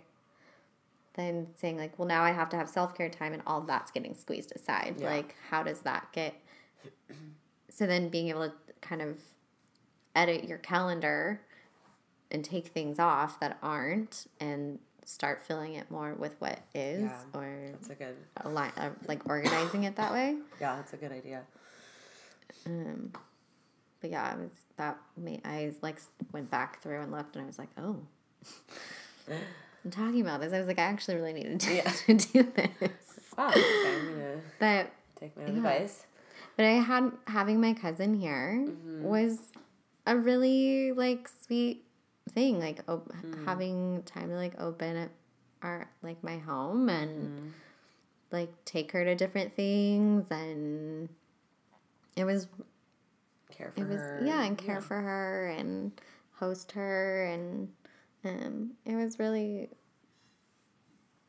then 1.18 1.48
saying 1.56 1.76
like 1.76 1.98
well 1.98 2.06
now 2.06 2.22
i 2.22 2.30
have 2.30 2.48
to 2.48 2.56
have 2.56 2.68
self-care 2.68 3.08
time 3.08 3.32
and 3.32 3.42
all 3.46 3.60
that's 3.60 3.90
getting 3.90 4.14
squeezed 4.14 4.52
aside. 4.54 4.94
Yeah. 4.98 5.10
like 5.10 5.34
how 5.50 5.62
does 5.62 5.80
that 5.80 6.06
get 6.12 6.34
so 7.68 7.86
then 7.86 8.08
being 8.08 8.28
able 8.28 8.48
to 8.48 8.54
kind 8.80 9.02
of 9.02 9.18
edit 10.14 10.44
your 10.44 10.58
calendar 10.58 11.40
and 12.30 12.44
take 12.44 12.68
things 12.68 12.98
off 12.98 13.40
that 13.40 13.58
aren't 13.62 14.26
and 14.40 14.78
start 15.08 15.40
filling 15.42 15.74
it 15.74 15.90
more 15.90 16.12
with 16.14 16.34
what 16.38 16.58
is 16.74 17.00
Yeah. 17.04 17.22
or 17.32 17.68
that's 17.72 17.88
a 17.88 17.94
good 17.94 18.16
align, 18.44 18.72
uh, 18.76 18.90
like 19.06 19.26
organizing 19.26 19.84
it 19.84 19.96
that 19.96 20.12
way. 20.12 20.36
Yeah 20.60 20.76
that's 20.76 20.92
a 20.92 20.96
good 20.98 21.12
idea. 21.12 21.42
Um 22.66 23.12
but 24.00 24.10
yeah 24.10 24.32
i 24.32 24.36
was 24.36 24.50
that 24.76 24.96
made 25.16 25.40
i 25.44 25.72
like 25.82 25.98
went 26.32 26.50
back 26.50 26.80
through 26.82 27.00
and 27.00 27.10
looked 27.10 27.34
and 27.36 27.44
i 27.44 27.46
was 27.46 27.58
like 27.58 27.70
oh. 27.78 27.96
I'm 29.84 29.90
talking 29.90 30.20
about 30.20 30.40
this. 30.40 30.52
I 30.52 30.58
was 30.58 30.66
like 30.68 30.78
i 30.78 30.82
actually 30.82 31.16
really 31.16 31.32
needed 31.32 31.60
to, 31.60 31.74
Yeah. 31.74 31.90
to 32.06 32.14
do 32.14 32.42
this. 32.42 32.90
Wow 33.36 33.48
okay, 33.50 33.62
i'm 33.96 34.06
gonna 34.12 34.40
but 34.60 34.90
take 35.18 35.36
my 35.36 35.44
own 35.44 35.56
advice. 35.56 36.04
But 36.56 36.66
I 36.66 36.72
had 36.72 37.12
having 37.26 37.60
my 37.60 37.72
cousin 37.72 38.14
here 38.14 38.68
was 39.00 39.38
a 40.06 40.16
really 40.16 40.92
like 40.92 41.28
sweet 41.46 41.84
thing. 42.28 42.58
Like 42.58 42.80
op- 42.88 43.12
hmm. 43.12 43.44
having 43.44 44.02
time 44.04 44.28
to 44.28 44.34
like 44.34 44.60
open 44.60 44.96
up 44.96 45.10
our 45.62 45.88
like 46.02 46.22
my 46.22 46.38
home 46.38 46.88
and 46.88 47.38
hmm. 47.38 47.48
like 48.30 48.50
take 48.64 48.92
her 48.92 49.04
to 49.04 49.14
different 49.14 49.54
things 49.54 50.26
and 50.30 51.08
it 52.16 52.24
was 52.24 52.48
care 53.50 53.72
for 53.74 53.82
it 53.82 53.88
was 53.88 54.00
her. 54.00 54.22
yeah 54.24 54.44
and 54.44 54.56
care 54.58 54.80
for 54.80 55.00
her 55.00 55.48
and 55.48 55.92
host 56.34 56.72
her 56.72 57.24
and 57.24 57.68
um 58.24 58.70
it 58.84 58.94
was 58.94 59.18
really 59.18 59.68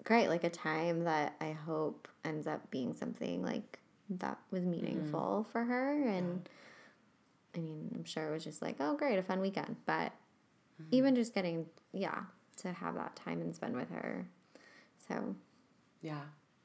great 0.03 0.27
like 0.27 0.43
a 0.43 0.49
time 0.49 1.03
that 1.03 1.35
i 1.41 1.51
hope 1.51 2.07
ends 2.23 2.47
up 2.47 2.69
being 2.69 2.93
something 2.93 3.43
like 3.43 3.79
that 4.09 4.37
was 4.51 4.63
hmm. 4.63 4.71
meaningful 4.71 5.47
for 5.51 5.63
her 5.63 6.07
and 6.07 6.49
i 7.55 7.59
mean 7.59 7.89
i'm 7.95 8.03
sure 8.03 8.29
it 8.29 8.33
was 8.33 8.43
just 8.43 8.61
like 8.61 8.75
oh 8.79 8.95
great 8.95 9.17
a 9.17 9.23
fun 9.23 9.39
weekend 9.39 9.75
but 9.85 10.11
even 10.91 11.15
just 11.15 11.33
getting 11.33 11.65
yeah 11.93 12.21
to 12.57 12.71
have 12.73 12.95
that 12.95 13.15
time 13.15 13.41
and 13.41 13.55
spend 13.55 13.75
with 13.75 13.89
her. 13.89 14.27
So 15.07 15.35
Yeah, 16.01 16.21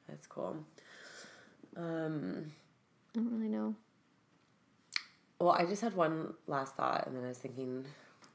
that's 0.07 0.27
cool. 0.27 0.57
Um, 1.75 2.51
I 3.15 3.19
don't 3.19 3.31
really 3.31 3.49
know. 3.49 3.75
well, 5.39 5.51
I 5.51 5.65
just 5.65 5.81
had 5.81 5.95
one 5.95 6.33
last 6.47 6.75
thought, 6.75 7.05
and 7.07 7.15
then 7.15 7.23
I 7.25 7.27
was 7.29 7.37
thinking 7.37 7.85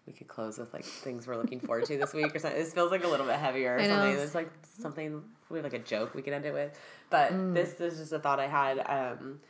we 0.07 0.13
could 0.13 0.29
close 0.29 0.59
with 0.59 0.73
like 0.73 0.85
things 0.85 1.27
we're 1.27 1.37
looking 1.37 1.61
forward 1.61 1.85
to 1.87 1.97
this 1.97 2.13
week 2.15 2.35
or 2.35 2.39
something. 2.39 2.59
This 2.61 2.73
feels 2.75 2.91
like 2.91 3.05
a 3.05 3.09
little 3.09 3.27
bit 3.27 3.37
heavier 3.37 3.75
or 3.77 3.81
I 3.81 3.87
know. 3.87 3.95
something. 3.95 4.17
There's 4.17 4.35
like 4.35 4.51
something 4.63 5.23
we 5.49 5.59
have 5.59 5.65
like 5.65 5.75
a 5.75 5.79
joke 5.85 6.15
we 6.15 6.23
could 6.23 6.33
end 6.33 6.45
it 6.47 6.53
with, 6.53 6.79
but 7.11 7.33
Mm. 7.33 7.55
this 7.55 7.81
is 7.81 7.99
just 7.99 8.13
a 8.13 8.19
thought 8.19 8.39
I 8.41 8.47
had 8.47 8.79
um, 8.87 9.41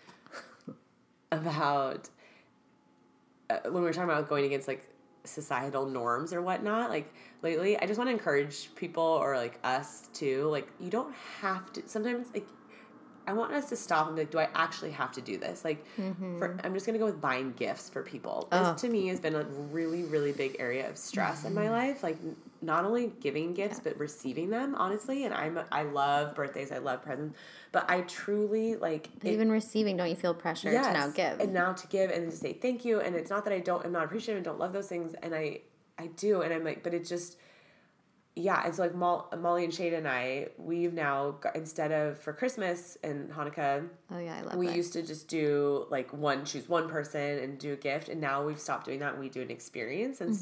about 1.32 2.08
uh, 3.48 3.58
when 3.64 3.74
we 3.74 3.80
were 3.82 3.92
talking 3.92 4.10
about 4.10 4.28
going 4.28 4.44
against 4.44 4.68
like 4.68 4.86
societal 5.24 5.86
norms 5.86 6.32
or 6.32 6.40
whatnot 6.40 6.90
like 6.90 7.12
lately 7.42 7.78
i 7.78 7.86
just 7.86 7.98
want 7.98 8.08
to 8.08 8.12
encourage 8.12 8.74
people 8.74 9.02
or 9.02 9.36
like 9.36 9.58
us 9.64 10.08
too 10.12 10.44
like 10.44 10.68
you 10.80 10.90
don't 10.90 11.14
have 11.40 11.72
to 11.72 11.82
sometimes 11.86 12.28
like 12.32 12.46
i 13.26 13.32
want 13.32 13.52
us 13.52 13.68
to 13.68 13.76
stop 13.76 14.06
and 14.06 14.16
be 14.16 14.22
like 14.22 14.30
do 14.30 14.38
i 14.38 14.48
actually 14.54 14.90
have 14.90 15.12
to 15.12 15.20
do 15.20 15.36
this? 15.36 15.64
Like 15.64 15.84
for 15.96 16.02
mm-hmm. 16.02 16.60
i'm 16.64 16.72
just 16.72 16.86
gonna 16.86 16.98
go 16.98 17.04
with 17.04 17.20
buying 17.20 17.52
gifts 17.52 17.90
for 17.90 18.02
people. 18.02 18.48
This 18.50 18.60
Oh. 18.62 18.74
to 18.74 18.88
me 18.88 19.08
has 19.08 19.20
been 19.20 19.34
a 19.34 19.44
really 19.44 20.04
really 20.04 20.32
big 20.32 20.56
area 20.58 20.88
of 20.88 20.96
stress 20.96 21.44
in 21.44 21.54
my 21.54 21.66
mm. 21.66 21.70
life 21.70 22.02
like 22.02 22.16
not 22.62 22.84
only 22.84 23.12
giving 23.20 23.54
gifts 23.54 23.80
but 23.80 23.98
receiving 23.98 24.50
them 24.50 24.74
honestly 24.74 25.24
and 25.24 25.32
i'm 25.32 25.58
i 25.72 25.82
love 25.82 26.34
birthdays 26.34 26.70
i 26.70 26.78
love 26.78 27.02
presents 27.02 27.36
but 27.72 27.88
i 27.90 28.00
truly 28.02 28.76
like 28.76 29.08
it- 29.22 29.32
even 29.32 29.50
receiving, 29.50 29.96
don't 29.96 30.10
you 30.10 30.16
feel 30.16 30.34
pressure 30.34 30.70
to 30.70 30.92
now 30.92 31.08
give? 31.08 31.40
and 31.40 31.52
now 31.54 31.72
to 31.72 31.86
give 31.88 32.10
and 32.10 32.30
to 32.30 32.36
say 32.36 32.52
thank 32.52 32.84
you 32.84 33.00
and 33.00 33.16
it's 33.16 33.30
not 33.30 33.44
that 33.44 33.52
i 33.52 33.58
don't 33.60 33.84
i'm 33.86 33.92
not 33.92 34.04
appreciative 34.04 34.36
and 34.36 34.44
don't 34.44 34.58
love 34.58 34.72
those 34.72 34.88
things 34.88 35.14
and 35.22 35.34
i 35.34 35.60
i 35.98 36.06
do 36.08 36.42
and 36.42 36.52
i'm 36.52 36.64
like 36.64 36.82
but 36.82 36.92
it 36.92 37.04
just 37.06 37.36
yeah 38.36 38.66
it's 38.66 38.78
like 38.78 38.94
Mol- 38.94 39.28
molly 39.38 39.64
and 39.64 39.74
shade 39.74 39.92
and 39.92 40.06
i 40.06 40.48
we've 40.56 40.92
now 40.94 41.32
got, 41.40 41.56
instead 41.56 41.90
of 41.92 42.18
for 42.18 42.32
christmas 42.32 42.96
and 43.02 43.30
hanukkah 43.30 43.88
oh 44.12 44.18
yeah, 44.18 44.36
I 44.36 44.42
love 44.42 44.54
we 44.56 44.66
that. 44.68 44.76
used 44.76 44.92
to 44.92 45.02
just 45.02 45.26
do 45.28 45.86
like 45.90 46.12
one 46.12 46.44
choose 46.44 46.68
one 46.68 46.88
person 46.88 47.38
and 47.40 47.58
do 47.58 47.72
a 47.72 47.76
gift 47.76 48.08
and 48.08 48.20
now 48.20 48.44
we've 48.44 48.60
stopped 48.60 48.86
doing 48.86 49.00
that 49.00 49.12
and 49.14 49.20
we 49.20 49.28
do 49.28 49.42
an 49.42 49.50
experience 49.50 50.20
Mm-hmm. 50.20 50.32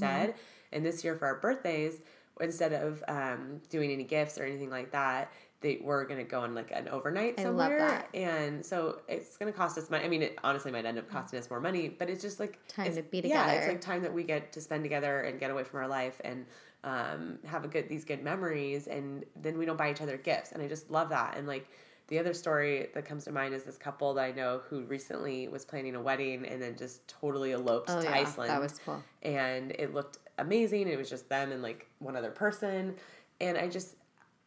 And 0.72 0.84
this 0.84 1.04
year 1.04 1.14
for 1.16 1.26
our 1.26 1.36
birthdays 1.40 2.00
instead 2.40 2.72
of 2.72 3.02
um, 3.08 3.60
doing 3.68 3.90
any 3.90 4.04
gifts 4.04 4.38
or 4.38 4.44
anything 4.44 4.70
like 4.70 4.92
that 4.92 5.30
they 5.60 5.80
we're 5.82 6.04
gonna 6.04 6.24
go 6.24 6.40
on 6.40 6.54
like 6.54 6.70
an 6.70 6.88
overnight 6.88 7.34
I 7.38 7.44
love 7.44 7.70
somewhere 7.70 7.78
that. 7.78 8.08
and 8.14 8.64
so 8.64 9.00
it's 9.08 9.36
gonna 9.36 9.52
cost 9.52 9.76
us 9.76 9.90
money 9.90 10.04
i 10.04 10.08
mean 10.08 10.22
it 10.22 10.38
honestly 10.44 10.70
might 10.70 10.84
end 10.84 10.98
up 10.98 11.10
costing 11.10 11.38
us 11.38 11.50
more 11.50 11.60
money 11.60 11.88
but 11.88 12.08
it's 12.08 12.22
just 12.22 12.38
like 12.38 12.58
Time 12.68 12.94
to 12.94 13.02
be 13.02 13.22
together. 13.22 13.50
yeah 13.50 13.52
it's 13.52 13.66
like 13.68 13.80
time 13.80 14.02
that 14.02 14.12
we 14.12 14.22
get 14.22 14.52
to 14.52 14.60
spend 14.60 14.84
together 14.84 15.22
and 15.22 15.40
get 15.40 15.50
away 15.50 15.64
from 15.64 15.80
our 15.80 15.88
life 15.88 16.20
and 16.24 16.46
um, 16.84 17.40
have 17.44 17.64
a 17.64 17.68
good 17.68 17.88
these 17.88 18.04
good 18.04 18.22
memories 18.22 18.86
and 18.86 19.24
then 19.34 19.58
we 19.58 19.66
don't 19.66 19.76
buy 19.76 19.90
each 19.90 20.00
other 20.00 20.16
gifts 20.16 20.52
and 20.52 20.62
i 20.62 20.68
just 20.68 20.90
love 20.90 21.08
that 21.08 21.36
and 21.36 21.46
like 21.48 21.68
the 22.06 22.18
other 22.20 22.32
story 22.32 22.88
that 22.94 23.04
comes 23.04 23.24
to 23.24 23.32
mind 23.32 23.52
is 23.52 23.64
this 23.64 23.76
couple 23.76 24.14
that 24.14 24.22
i 24.24 24.30
know 24.30 24.60
who 24.70 24.84
recently 24.84 25.48
was 25.48 25.64
planning 25.64 25.96
a 25.96 26.00
wedding 26.00 26.46
and 26.46 26.62
then 26.62 26.76
just 26.76 27.06
totally 27.08 27.50
eloped 27.50 27.90
oh 27.90 28.00
to 28.00 28.04
yeah, 28.06 28.14
iceland 28.14 28.48
that 28.48 28.60
was 28.60 28.78
cool. 28.84 29.02
and 29.22 29.72
it 29.72 29.92
looked 29.92 30.18
amazing 30.38 30.88
it 30.88 30.96
was 30.98 31.08
just 31.10 31.28
them 31.28 31.52
and 31.52 31.62
like 31.62 31.86
one 31.98 32.16
other 32.16 32.30
person 32.30 32.94
and 33.40 33.56
i 33.58 33.68
just 33.68 33.96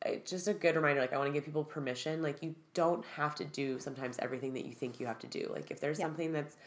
it's 0.05 0.31
just 0.31 0.47
a 0.47 0.53
good 0.53 0.75
reminder 0.75 0.99
like 1.01 1.13
i 1.13 1.17
want 1.17 1.27
to 1.27 1.33
give 1.33 1.45
people 1.45 1.63
permission 1.63 2.21
like 2.21 2.41
you 2.41 2.55
don't 2.73 3.05
have 3.05 3.35
to 3.35 3.45
do 3.45 3.77
sometimes 3.79 4.17
everything 4.19 4.53
that 4.53 4.65
you 4.65 4.71
think 4.73 4.99
you 4.99 5.05
have 5.05 5.19
to 5.19 5.27
do 5.27 5.49
like 5.53 5.69
if 5.71 5.79
there's 5.79 5.99
Yeah. 5.99 6.05
something 6.05 6.31
that's 6.31 6.57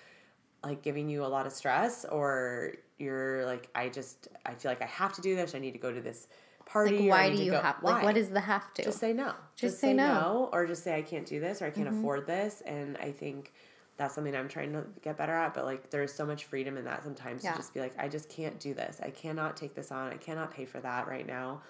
like 0.62 0.82
giving 0.82 1.08
you 1.08 1.24
a 1.24 1.26
lot 1.26 1.46
of 1.46 1.52
stress 1.52 2.04
or 2.04 2.74
you're 2.98 3.44
like 3.44 3.68
i 3.74 3.88
just 3.88 4.28
i 4.46 4.54
feel 4.54 4.70
like 4.70 4.82
i 4.82 4.86
have 4.86 5.12
to 5.14 5.20
do 5.20 5.34
this 5.36 5.54
i 5.54 5.58
need 5.58 5.72
to 5.72 5.78
go 5.78 5.92
to 5.92 6.00
this 6.00 6.28
party 6.64 7.00
Like 7.00 7.10
why 7.10 7.30
do 7.36 7.42
you 7.42 7.50
go- 7.50 7.60
have 7.60 7.76
why? 7.82 7.92
like 7.94 8.04
what 8.04 8.16
is 8.16 8.30
the 8.30 8.40
have 8.40 8.72
to? 8.74 8.84
just 8.84 8.98
say 8.98 9.12
no 9.12 9.34
Just 9.56 9.80
say 9.80 9.92
no. 9.92 10.48
or 10.52 10.66
just 10.66 10.82
say 10.84 10.96
i 10.96 11.02
can't 11.02 11.26
do 11.26 11.40
this 11.40 11.60
or 11.60 11.66
i 11.66 11.70
can't 11.70 11.88
Mm-hmm. 11.88 11.98
afford 11.98 12.26
this 12.26 12.62
and 12.66 12.96
i 12.98 13.10
think 13.10 13.52
that's 13.96 14.14
something 14.14 14.34
i'm 14.34 14.48
trying 14.48 14.72
to 14.72 14.84
get 15.02 15.16
better 15.16 15.32
at 15.32 15.54
but 15.54 15.64
like 15.64 15.90
there's 15.90 16.12
so 16.12 16.26
much 16.26 16.44
freedom 16.44 16.76
in 16.76 16.84
that 16.84 17.02
sometimes 17.04 17.44
Yeah. 17.44 17.52
to 17.52 17.58
just 17.58 17.72
be 17.74 17.80
like 17.80 17.94
i 17.98 18.08
just 18.08 18.28
can't 18.28 18.58
do 18.58 18.74
this 18.74 19.00
i 19.02 19.10
cannot 19.10 19.56
take 19.56 19.74
this 19.74 19.92
on 19.92 20.12
i 20.12 20.16
cannot 20.16 20.50
pay 20.50 20.64
for 20.64 20.80
that 20.80 21.06
right 21.06 21.26
now 21.26 21.62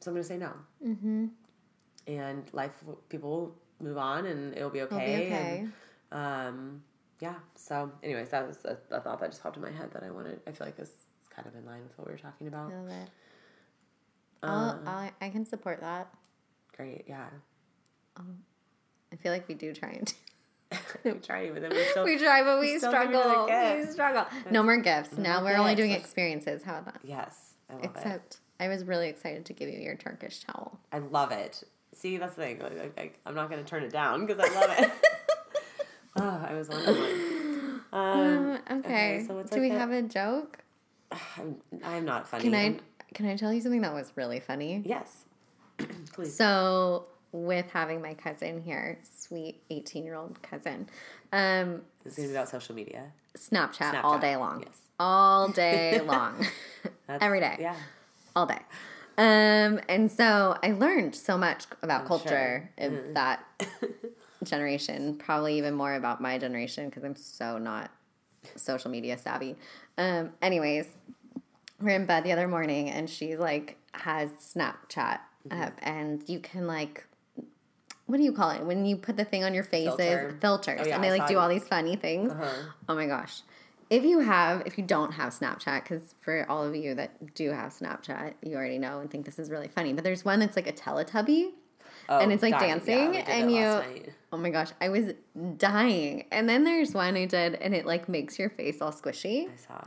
so 0.00 0.10
i'm 0.10 0.14
going 0.14 0.22
to 0.22 0.28
say 0.28 0.36
no 0.38 0.52
mm-hmm. 0.86 1.26
and 2.06 2.44
life 2.52 2.72
people 3.08 3.30
will 3.30 3.56
move 3.80 3.98
on 3.98 4.26
and 4.26 4.56
it'll 4.56 4.70
be 4.70 4.82
okay, 4.82 4.96
It'll 4.96 5.16
be 5.16 5.26
okay. 5.34 5.66
and 6.12 6.50
um 6.50 6.82
yeah 7.20 7.34
so 7.56 7.90
anyways 8.02 8.28
that 8.30 8.46
was 8.46 8.64
a, 8.64 8.76
a 8.90 9.00
thought 9.00 9.18
that 9.20 9.30
just 9.30 9.42
popped 9.42 9.56
in 9.56 9.62
my 9.62 9.70
head 9.70 9.90
that 9.92 10.02
i 10.04 10.10
wanted 10.10 10.40
i 10.46 10.52
feel 10.52 10.66
like 10.66 10.76
this 10.76 10.88
is 10.88 10.94
kind 11.30 11.48
of 11.48 11.54
in 11.56 11.64
line 11.66 11.82
with 11.82 11.96
what 11.98 12.06
we 12.06 12.12
were 12.12 12.18
talking 12.18 12.46
about 12.46 12.70
I. 12.72 12.92
Uh, 14.44 14.50
I'll, 14.50 14.80
I'll, 14.88 15.10
I 15.20 15.28
can 15.30 15.44
support 15.46 15.80
that. 15.80 16.12
great 16.76 17.04
yeah 17.08 17.28
I 19.12 19.16
feel 19.16 19.32
like 19.32 19.46
we 19.48 19.54
do 19.54 19.72
try 19.72 19.90
and 19.90 20.12
we 21.04 21.12
tried 21.12 21.52
but 21.52 21.62
then 21.62 21.70
we 21.70 21.84
still 21.84 22.04
we 22.10 22.18
try, 22.18 22.42
but 22.42 22.60
we 22.60 22.78
still 22.78 22.90
give 22.92 23.02
each 23.10 23.14
other 23.16 23.22
struggle. 23.22 23.44
We 23.44 23.50
gifts. 23.80 23.92
struggle. 23.92 24.26
No 24.50 24.62
more 24.62 24.76
gifts. 24.78 25.16
no 25.16 25.22
Now 25.22 25.40
more 25.40 25.52
we're 25.52 25.58
only 25.58 25.74
doing 25.74 25.92
experiences. 25.92 26.62
How 26.62 26.78
about 26.78 26.94
that? 26.94 27.00
yes 27.04 27.54
i 27.70 27.74
love 27.74 27.84
it 27.84 27.90
Except 27.94 28.36
I 28.60 28.68
was 28.68 28.84
really 28.84 29.08
excited 29.08 29.44
to 29.46 29.52
give 29.52 29.68
you 29.68 29.80
your 29.80 29.96
Turkish 29.96 30.40
towel. 30.44 30.78
I 30.92 30.98
love 30.98 31.32
it. 31.32 31.64
See, 31.94 32.16
that's 32.16 32.36
the 32.36 32.42
thing. 32.42 32.60
Like, 32.60 32.96
like, 32.96 33.18
I'm 33.26 33.34
not 33.34 33.50
going 33.50 33.62
to 33.62 33.68
turn 33.68 33.82
it 33.82 33.90
down 33.90 34.24
because 34.24 34.38
I 34.38 34.54
love 34.54 34.78
it. 34.78 34.90
oh, 36.16 36.46
I 36.48 36.54
was 36.54 36.68
wondering. 36.68 37.80
Um, 37.92 38.60
Um, 38.68 38.78
okay. 38.78 39.24
so 39.26 39.38
it's 39.40 39.50
Do 39.50 39.56
like 39.60 39.70
we 39.70 39.74
a- 39.74 39.78
have 39.78 39.90
a 39.90 40.02
joke? 40.02 40.58
I'm, 41.36 41.56
I'm 41.84 42.04
not 42.04 42.28
funny. 42.28 42.44
Can 42.44 42.54
I 42.54 42.76
can 43.14 43.26
I 43.26 43.36
tell 43.36 43.52
you 43.52 43.60
something 43.60 43.80
that 43.82 43.92
was 43.92 44.12
really 44.16 44.38
funny? 44.40 44.82
Yes. 44.86 45.24
Please. 46.14 46.34
So 46.34 47.06
with 47.32 47.66
having 47.72 48.00
my 48.02 48.14
cousin 48.14 48.62
here, 48.62 48.98
sweet 49.02 49.62
eighteen 49.70 50.04
year 50.04 50.14
old 50.14 50.40
cousin, 50.42 50.88
um, 51.32 51.82
This 52.04 52.12
is 52.12 52.16
going 52.18 52.28
to 52.28 52.32
be 52.32 52.36
about 52.36 52.48
social 52.48 52.74
media. 52.74 53.04
Snapchat, 53.36 54.04
all 54.04 54.18
day 54.18 54.36
long. 54.36 54.60
yes. 54.60 54.76
All 55.00 55.48
day 55.64 56.00
long. 56.00 56.46
Every 57.08 57.40
day. 57.40 57.56
Yeah. 57.58 57.74
all 58.36 58.46
day. 58.46 58.60
Um, 59.18 59.80
and 59.88 60.10
so 60.10 60.56
I 60.62 60.72
learned 60.72 61.14
so 61.14 61.36
much 61.38 61.64
about 61.82 62.02
I'm 62.02 62.06
culture 62.08 62.70
sure. 62.78 62.86
of 62.86 62.92
Mm-hmm. 62.92 63.12
that 63.14 63.44
generation, 64.44 65.16
probably 65.16 65.56
even 65.58 65.74
more 65.74 65.94
about 65.94 66.20
my 66.20 66.38
generation 66.38 66.88
because 66.88 67.04
I'm 67.04 67.16
so 67.16 67.58
not 67.58 67.90
social 68.56 68.90
media 68.90 69.16
savvy. 69.18 69.56
Um, 69.98 70.30
anyways, 70.40 70.86
we're 71.80 71.90
in 71.96 72.06
bed 72.06 72.24
the 72.24 72.32
other 72.32 72.48
morning 72.48 72.90
and 72.90 73.08
she 73.08 73.36
like 73.36 73.76
has 73.92 74.30
Snapchat 74.32 75.20
Mm-hmm. 75.48 75.60
up 75.60 75.72
and 75.82 76.22
you 76.28 76.38
can 76.38 76.68
like 76.68 77.04
what 78.12 78.18
do 78.18 78.24
you 78.24 78.32
call 78.32 78.50
it 78.50 78.62
when 78.62 78.84
you 78.84 78.94
put 78.96 79.16
the 79.16 79.24
thing 79.24 79.42
on 79.42 79.54
your 79.54 79.64
faces 79.64 79.96
Filter. 79.96 80.36
filters 80.40 80.80
Oh, 80.82 80.86
yeah, 80.86 80.94
and 80.96 81.02
they 81.04 81.08
I 81.08 81.16
like 81.16 81.26
do 81.28 81.34
it. 81.34 81.40
all 81.40 81.48
these 81.48 81.66
funny 81.66 81.96
things 81.96 82.30
Uh-huh. 82.30 82.46
oh 82.90 82.94
my 82.94 83.06
gosh 83.06 83.40
if 83.88 84.04
you 84.04 84.20
have 84.20 84.62
if 84.66 84.76
you 84.78 84.84
don't 84.84 85.12
have 85.12 85.32
snapchat 85.32 85.82
because 85.82 86.14
for 86.20 86.44
all 86.50 86.62
of 86.64 86.74
you 86.76 86.94
that 86.94 87.34
do 87.34 87.50
have 87.50 87.72
snapchat 87.72 88.34
you 88.42 88.54
already 88.54 88.78
know 88.78 89.00
and 89.00 89.10
think 89.10 89.24
this 89.24 89.38
is 89.38 89.50
really 89.50 89.68
funny 89.68 89.92
but 89.94 90.04
there's 90.04 90.24
one 90.24 90.38
that's 90.40 90.56
like 90.56 90.66
a 90.68 90.72
teletubby 90.72 91.50
Oh, 92.08 92.18
And 92.18 92.32
it's, 92.32 92.42
like, 92.42 92.58
dying. 92.58 92.72
dancing, 92.80 93.14
Yeah, 93.14 93.24
and 93.36 93.50
you- 93.52 94.12
oh 94.32 94.36
my 94.36 94.50
gosh 94.50 94.70
i 94.80 94.88
was 94.88 95.06
dying 95.56 96.26
and 96.32 96.48
then 96.48 96.64
there's 96.64 96.92
one 96.94 97.16
i 97.16 97.24
did 97.26 97.54
and 97.56 97.74
it 97.74 97.86
like 97.86 98.08
makes 98.08 98.38
your 98.40 98.50
face 98.50 98.80
all 98.82 98.92
squishy 98.92 99.48
I 99.52 99.56
saw. 99.56 99.80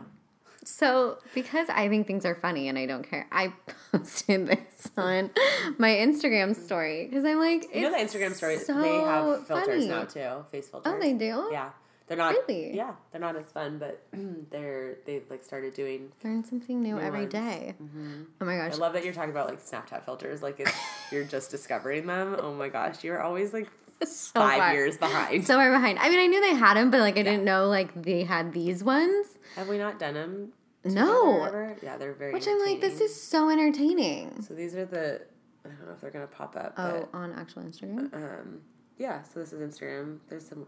So 0.66 1.20
because 1.34 1.70
I 1.70 1.88
think 1.90 2.08
things 2.08 2.26
are 2.26 2.36
funny 2.36 2.68
and 2.68 2.78
I 2.78 2.86
don't 2.86 3.08
care, 3.10 3.28
I 3.32 3.54
posted 3.92 4.48
this 4.48 4.90
on 4.98 5.32
my 5.78 5.90
Instagram 5.90 6.56
story 6.56 7.06
because 7.06 7.24
I'm 7.24 7.40
like, 7.40 7.74
You 7.74 7.82
know 7.82 7.92
the 7.92 7.98
Instagram 7.98 8.34
stories, 8.34 8.66
so 8.66 8.80
they 8.82 8.96
have 8.96 9.48
filters 9.48 9.86
funny. 9.86 9.88
now 9.88 10.04
too, 10.06 10.46
face 10.52 10.68
filters. 10.68 10.94
Oh, 10.94 11.00
they 11.00 11.14
do. 11.14 11.50
Yeah. 11.52 11.70
They're 12.08 12.18
not 12.18 12.36
Really? 12.48 12.76
Yeah, 12.76 12.94
they're 13.12 13.22
not 13.22 13.36
as 13.36 13.48
fun, 13.52 13.80
but 13.80 14.04
they're 14.52 14.98
they've 15.06 15.24
like 15.30 15.44
started 15.44 15.74
doing 15.74 16.12
Learn 16.24 16.44
something 16.44 16.84
new, 16.84 16.96
New 16.96 17.02
every 17.02 17.26
day. 17.26 17.74
Mm-hmm. 17.82 18.24
Oh 18.40 18.46
my 18.46 18.58
gosh! 18.58 18.74
I 18.74 18.76
love 18.76 18.94
that 18.94 19.04
you're 19.04 19.14
talking 19.14 19.32
about 19.32 19.48
like 19.50 19.60
Snapchat 19.60 20.06
filters. 20.06 20.44
Like 20.44 20.60
it's, 20.60 20.72
you're 21.12 21.24
just 21.24 21.50
discovering 21.50 22.06
them. 22.06 22.36
Oh 22.40 22.54
my 22.54 22.70
gosh, 22.70 23.04
you're 23.04 23.24
always 23.24 23.54
like 23.54 23.70
so 24.06 24.40
five 24.40 24.58
far- 24.60 24.74
years 24.74 24.98
behind. 24.98 25.46
so 25.46 25.56
far 25.56 25.72
behind. 25.72 26.00
I 26.00 26.10
mean, 26.10 26.20
I 26.20 26.28
knew 26.28 26.42
they 26.42 26.56
had 26.56 26.76
them, 26.76 26.92
but 26.92 27.00
like 27.00 27.18
I 27.18 27.24
didn't 27.24 27.44
know 27.46 27.68
like 27.68 28.02
they 28.02 28.24
had 28.24 28.54
these 28.54 28.84
ones. 28.84 29.28
Have 29.56 29.68
we 29.68 29.78
not 29.78 30.00
done 30.00 30.14
them? 30.16 30.54
No, 30.84 31.76
Yeah, 31.82 31.98
they're 31.98 32.14
very. 32.14 32.32
which 32.34 32.48
I'm 32.48 32.60
like, 32.60 32.80
this 32.80 33.02
is 33.02 33.20
so 33.20 33.50
entertaining. 33.50 34.42
So 34.42 34.54
these 34.54 34.76
are 34.76 34.86
the. 34.86 35.22
I 35.66 35.70
don't 35.70 35.86
know 35.88 35.94
if 35.94 36.02
they're 36.02 36.12
gonna 36.12 36.28
pop 36.28 36.56
up. 36.56 36.76
Oh, 36.78 37.10
on 37.14 37.34
actual 37.34 37.64
Instagram. 37.64 38.14
Um. 38.14 38.62
Yeah. 38.98 39.24
So 39.24 39.40
this 39.40 39.52
is 39.52 39.62
Instagram. 39.62 40.20
There's 40.30 40.48
some. 40.48 40.68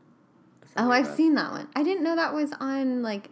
Oh, 0.76 0.90
I've 0.92 1.08
seen 1.08 1.36
that 1.36 1.52
one. 1.52 1.68
I 1.76 1.84
didn't 1.84 2.04
know 2.04 2.16
that 2.16 2.34
was 2.34 2.52
on 2.60 3.04
like. 3.04 3.30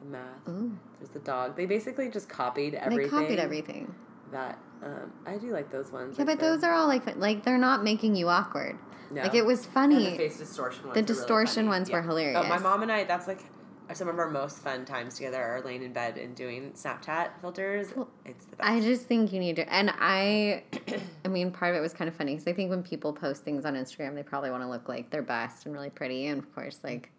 the 0.00 0.06
math. 0.06 0.48
Ooh, 0.48 0.76
There's 0.98 1.10
the 1.10 1.20
dog. 1.20 1.56
They 1.56 1.66
basically 1.66 2.10
just 2.10 2.28
copied 2.28 2.74
everything. 2.74 3.04
they 3.04 3.08
copied 3.08 3.38
everything. 3.38 3.94
That 4.32 4.58
um, 4.82 5.12
I 5.26 5.36
do 5.38 5.50
like 5.52 5.70
those 5.70 5.92
ones. 5.92 6.16
Yeah, 6.18 6.24
but 6.24 6.40
those 6.40 6.62
are 6.64 6.72
all 6.72 6.86
like 6.88 7.16
like 7.16 7.44
they're 7.44 7.58
not 7.58 7.84
making 7.84 8.16
you 8.16 8.28
awkward. 8.28 8.78
no. 9.10 9.22
Like 9.22 9.34
it 9.34 9.44
was 9.46 9.64
And 9.64 9.72
funny. 9.74 10.10
the 10.10 10.16
face 10.16 10.38
distortion 10.38 10.84
ones. 10.86 10.94
The 10.94 11.00
are 11.00 11.02
really 11.02 11.06
distortion 11.06 11.54
funny. 11.66 11.68
ones 11.68 11.90
were 11.90 12.36
Oh, 12.36 12.48
my 12.48 12.58
mom 12.58 12.82
and 12.82 12.90
I. 12.92 13.04
That's 13.04 13.26
like 13.28 13.44
some 13.92 14.08
of 14.08 14.18
our 14.18 14.30
most 14.30 14.60
fun 14.60 14.84
times 14.86 15.16
together 15.16 15.42
are 15.42 15.60
laying 15.60 15.82
in 15.82 15.92
bed 15.92 16.16
and 16.16 16.34
doing 16.34 16.72
Snapchat 16.72 17.30
filters. 17.42 17.88
it's 18.24 18.46
the 18.46 18.56
best. 18.56 18.70
I 18.70 18.80
just 18.80 19.06
think 19.06 19.32
you 19.34 19.38
need 19.40 19.56
to, 19.56 19.70
and 19.70 19.92
I, 19.98 20.62
I 21.26 21.28
mean, 21.28 21.50
part 21.50 21.72
of 21.74 21.78
it 21.78 21.80
was 21.82 21.92
kind 21.92 22.08
of 22.08 22.14
funny 22.14 22.32
because 22.32 22.48
I 22.48 22.54
think 22.54 22.70
when 22.70 22.82
people 22.82 23.12
post 23.12 23.42
things 23.42 23.66
on 23.66 23.74
Instagram, 23.74 24.14
they 24.14 24.22
probably 24.22 24.50
want 24.50 24.62
to 24.62 24.68
look 24.68 24.88
like 24.88 25.10
their 25.10 25.20
best 25.22 25.66
and 25.66 25.74
really 25.74 25.90
pretty, 25.90 26.26
and 26.26 26.38
of 26.38 26.54
course, 26.54 26.78
like, 26.82 27.10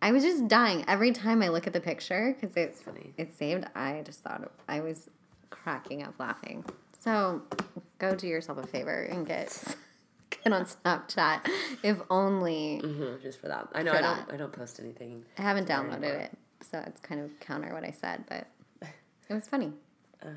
I 0.00 0.12
was 0.12 0.22
just 0.22 0.48
dying 0.48 0.84
every 0.88 1.10
time 1.12 1.42
I 1.42 1.48
look 1.48 1.66
at 1.66 1.74
the 1.74 1.80
picture 1.80 2.34
because 2.34 2.56
it's 2.56 2.80
funny. 2.80 3.12
it's 3.18 3.36
saved. 3.36 3.66
I 3.74 4.02
just 4.06 4.20
thought 4.22 4.50
I 4.68 4.80
was 4.80 5.10
cracking 5.50 6.02
up 6.02 6.14
laughing. 6.18 6.64
So, 7.06 7.42
go 8.00 8.16
do 8.16 8.26
yourself 8.26 8.58
a 8.58 8.66
favor 8.66 9.02
and 9.02 9.24
get 9.24 9.56
get 10.30 10.52
on 10.52 10.64
Snapchat, 10.64 11.48
if 11.84 11.98
only. 12.10 12.80
Mhm, 12.82 13.22
just 13.22 13.40
for 13.40 13.46
that. 13.46 13.68
I 13.72 13.84
know 13.84 13.92
I 13.92 14.00
don't. 14.02 14.32
I 14.32 14.36
don't 14.36 14.52
post 14.52 14.80
anything. 14.80 15.24
I 15.38 15.42
haven't 15.42 15.68
downloaded 15.68 16.02
anymore. 16.02 16.16
it, 16.22 16.32
so 16.68 16.82
it's 16.84 17.00
kind 17.00 17.20
of 17.20 17.30
counter 17.38 17.72
what 17.72 17.84
I 17.84 17.92
said, 17.92 18.24
but 18.28 18.48
it 19.28 19.34
was 19.34 19.46
funny. 19.46 19.72
Uh, 20.20 20.30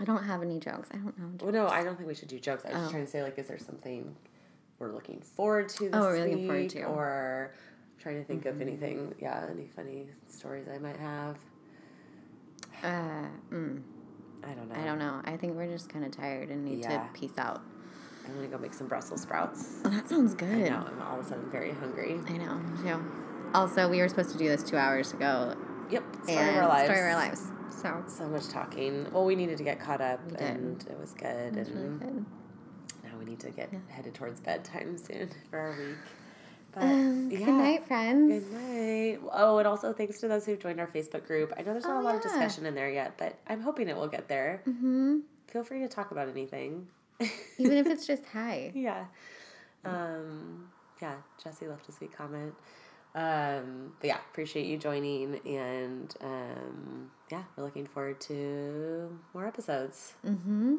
I 0.00 0.04
don't 0.04 0.24
have 0.24 0.42
any 0.42 0.58
jokes. 0.58 0.88
I 0.92 0.96
don't 0.96 1.16
know. 1.16 1.28
well, 1.44 1.52
no, 1.52 1.68
I 1.68 1.84
don't 1.84 1.94
think 1.94 2.08
we 2.08 2.14
should 2.16 2.26
do 2.26 2.40
jokes. 2.40 2.64
I 2.64 2.70
was 2.70 2.76
just 2.78 2.88
Oh. 2.88 2.90
trying 2.90 3.04
to 3.04 3.10
say 3.10 3.22
like, 3.22 3.38
is 3.38 3.46
there 3.46 3.58
something 3.58 4.16
we're 4.80 4.92
looking 4.92 5.20
forward 5.20 5.68
to 5.68 5.84
this 5.84 5.90
Oh, 5.94 6.00
we're 6.06 6.18
looking 6.26 6.46
forward 6.48 6.70
to. 6.70 6.82
or 6.86 7.52
trying 8.00 8.16
to 8.16 8.24
think 8.24 8.46
of 8.46 8.60
anything? 8.60 9.14
Yeah, 9.20 9.46
any 9.48 9.68
funny 9.76 10.08
stories 10.28 10.66
I 10.74 10.78
might 10.78 10.96
have. 10.96 11.36
Uh, 12.82 13.28
mm, 13.52 13.80
I 14.46 14.50
don't 14.54 14.68
know. 14.68 14.74
I 14.80 14.84
don't 14.84 14.98
know. 14.98 15.20
I 15.24 15.36
think 15.36 15.56
we're 15.56 15.66
just 15.66 15.88
kind 15.88 16.04
of 16.04 16.10
tired 16.12 16.50
and 16.50 16.64
need 16.64 16.80
Yeah. 16.80 17.02
to 17.02 17.08
peace 17.12 17.36
out. 17.38 17.62
I'm 18.26 18.34
gonna 18.34 18.48
go 18.48 18.58
make 18.58 18.74
some 18.74 18.86
Brussels 18.88 19.22
sprouts. 19.22 19.80
Oh, 19.84 19.88
that 19.90 20.08
sounds 20.08 20.34
good. 20.34 20.48
I 20.48 20.68
know. 20.68 20.86
I'm 20.88 21.02
all 21.02 21.18
of 21.20 21.26
a 21.26 21.28
sudden 21.28 21.50
very 21.50 21.72
hungry. 21.72 22.20
I 22.28 22.32
know. 22.38 22.60
too. 22.82 23.04
Also, 23.54 23.88
we 23.88 23.98
were 24.00 24.08
supposed 24.08 24.30
to 24.32 24.38
do 24.38 24.48
this 24.48 24.62
two 24.62 24.76
hours 24.76 25.12
ago. 25.12 25.54
Yep. 25.90 26.02
Story 26.24 26.36
and 26.38 26.50
of 26.50 26.62
our 26.64 26.68
lives. 26.68 26.84
Story 26.86 26.98
of 27.00 27.06
our 27.06 27.14
lives. 27.14 27.42
So 27.70 28.04
So 28.08 28.28
much 28.28 28.48
talking. 28.48 29.06
Well, 29.12 29.24
we 29.24 29.36
needed 29.36 29.58
to 29.58 29.64
get 29.64 29.78
caught 29.80 30.00
up, 30.00 30.20
and 30.38 30.84
it 30.90 30.98
was 30.98 31.12
good. 31.14 31.56
it 31.56 31.58
was 31.60 31.70
really 31.70 31.86
and 31.86 32.00
good. 32.00 32.26
now 33.04 33.16
we 33.18 33.24
need 33.24 33.38
to 33.40 33.50
get 33.50 33.68
Yeah. 33.72 33.78
headed 33.88 34.14
towards 34.14 34.40
bedtime 34.40 34.98
soon 34.98 35.30
for 35.50 35.58
our 35.58 35.70
week. 35.78 35.96
But 36.76 36.84
Um, 36.84 37.30
yeah. 37.30 37.38
Good 37.46 37.54
night, 37.54 37.86
friends. 37.86 38.44
Good 38.44 38.52
night. 38.52 39.20
Oh, 39.32 39.56
and 39.58 39.66
also 39.66 39.92
thanks 39.94 40.20
to 40.20 40.28
those 40.28 40.44
who've 40.44 40.58
joined 40.58 40.78
our 40.78 40.86
Facebook 40.86 41.26
group. 41.26 41.54
I 41.56 41.62
know 41.62 41.72
there's 41.72 41.84
not 41.84 41.96
Oh, 41.96 42.00
a 42.02 42.04
lot 42.04 42.14
of 42.16 42.22
discussion 42.22 42.66
in 42.66 42.74
there 42.74 42.90
yet, 42.90 43.14
but 43.16 43.38
I'm 43.48 43.62
hoping 43.62 43.88
it 43.88 43.96
will 43.96 44.08
get 44.08 44.28
there. 44.28 44.60
hmm 44.66 45.20
Feel 45.48 45.64
free 45.64 45.80
to 45.80 45.88
talk 45.88 46.10
about 46.10 46.28
anything. 46.28 46.86
Even 47.58 47.78
if 47.78 47.86
it's 47.86 48.06
just 48.06 48.24
hi. 48.26 48.72
yeah. 48.74 49.06
Um, 49.86 50.68
yeah, 51.00 51.14
Jesse 51.42 51.66
left 51.66 51.88
a 51.88 51.92
sweet 51.92 52.12
comment. 52.12 52.52
Um, 53.14 53.94
but 54.00 54.08
yeah, 54.08 54.18
appreciate 54.30 54.66
you 54.66 54.76
joining, 54.76 55.40
and 55.46 56.14
um, 56.20 57.10
yeah, 57.30 57.44
we're 57.56 57.64
looking 57.64 57.86
forward 57.86 58.20
to 58.22 59.18
more 59.32 59.46
episodes. 59.46 60.12
Mm-hmm. 60.26 60.74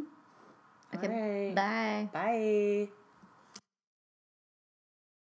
Okay. 0.95 1.07
right. 1.07 1.55
Bye. 1.55 2.09
Bye. 2.13 2.89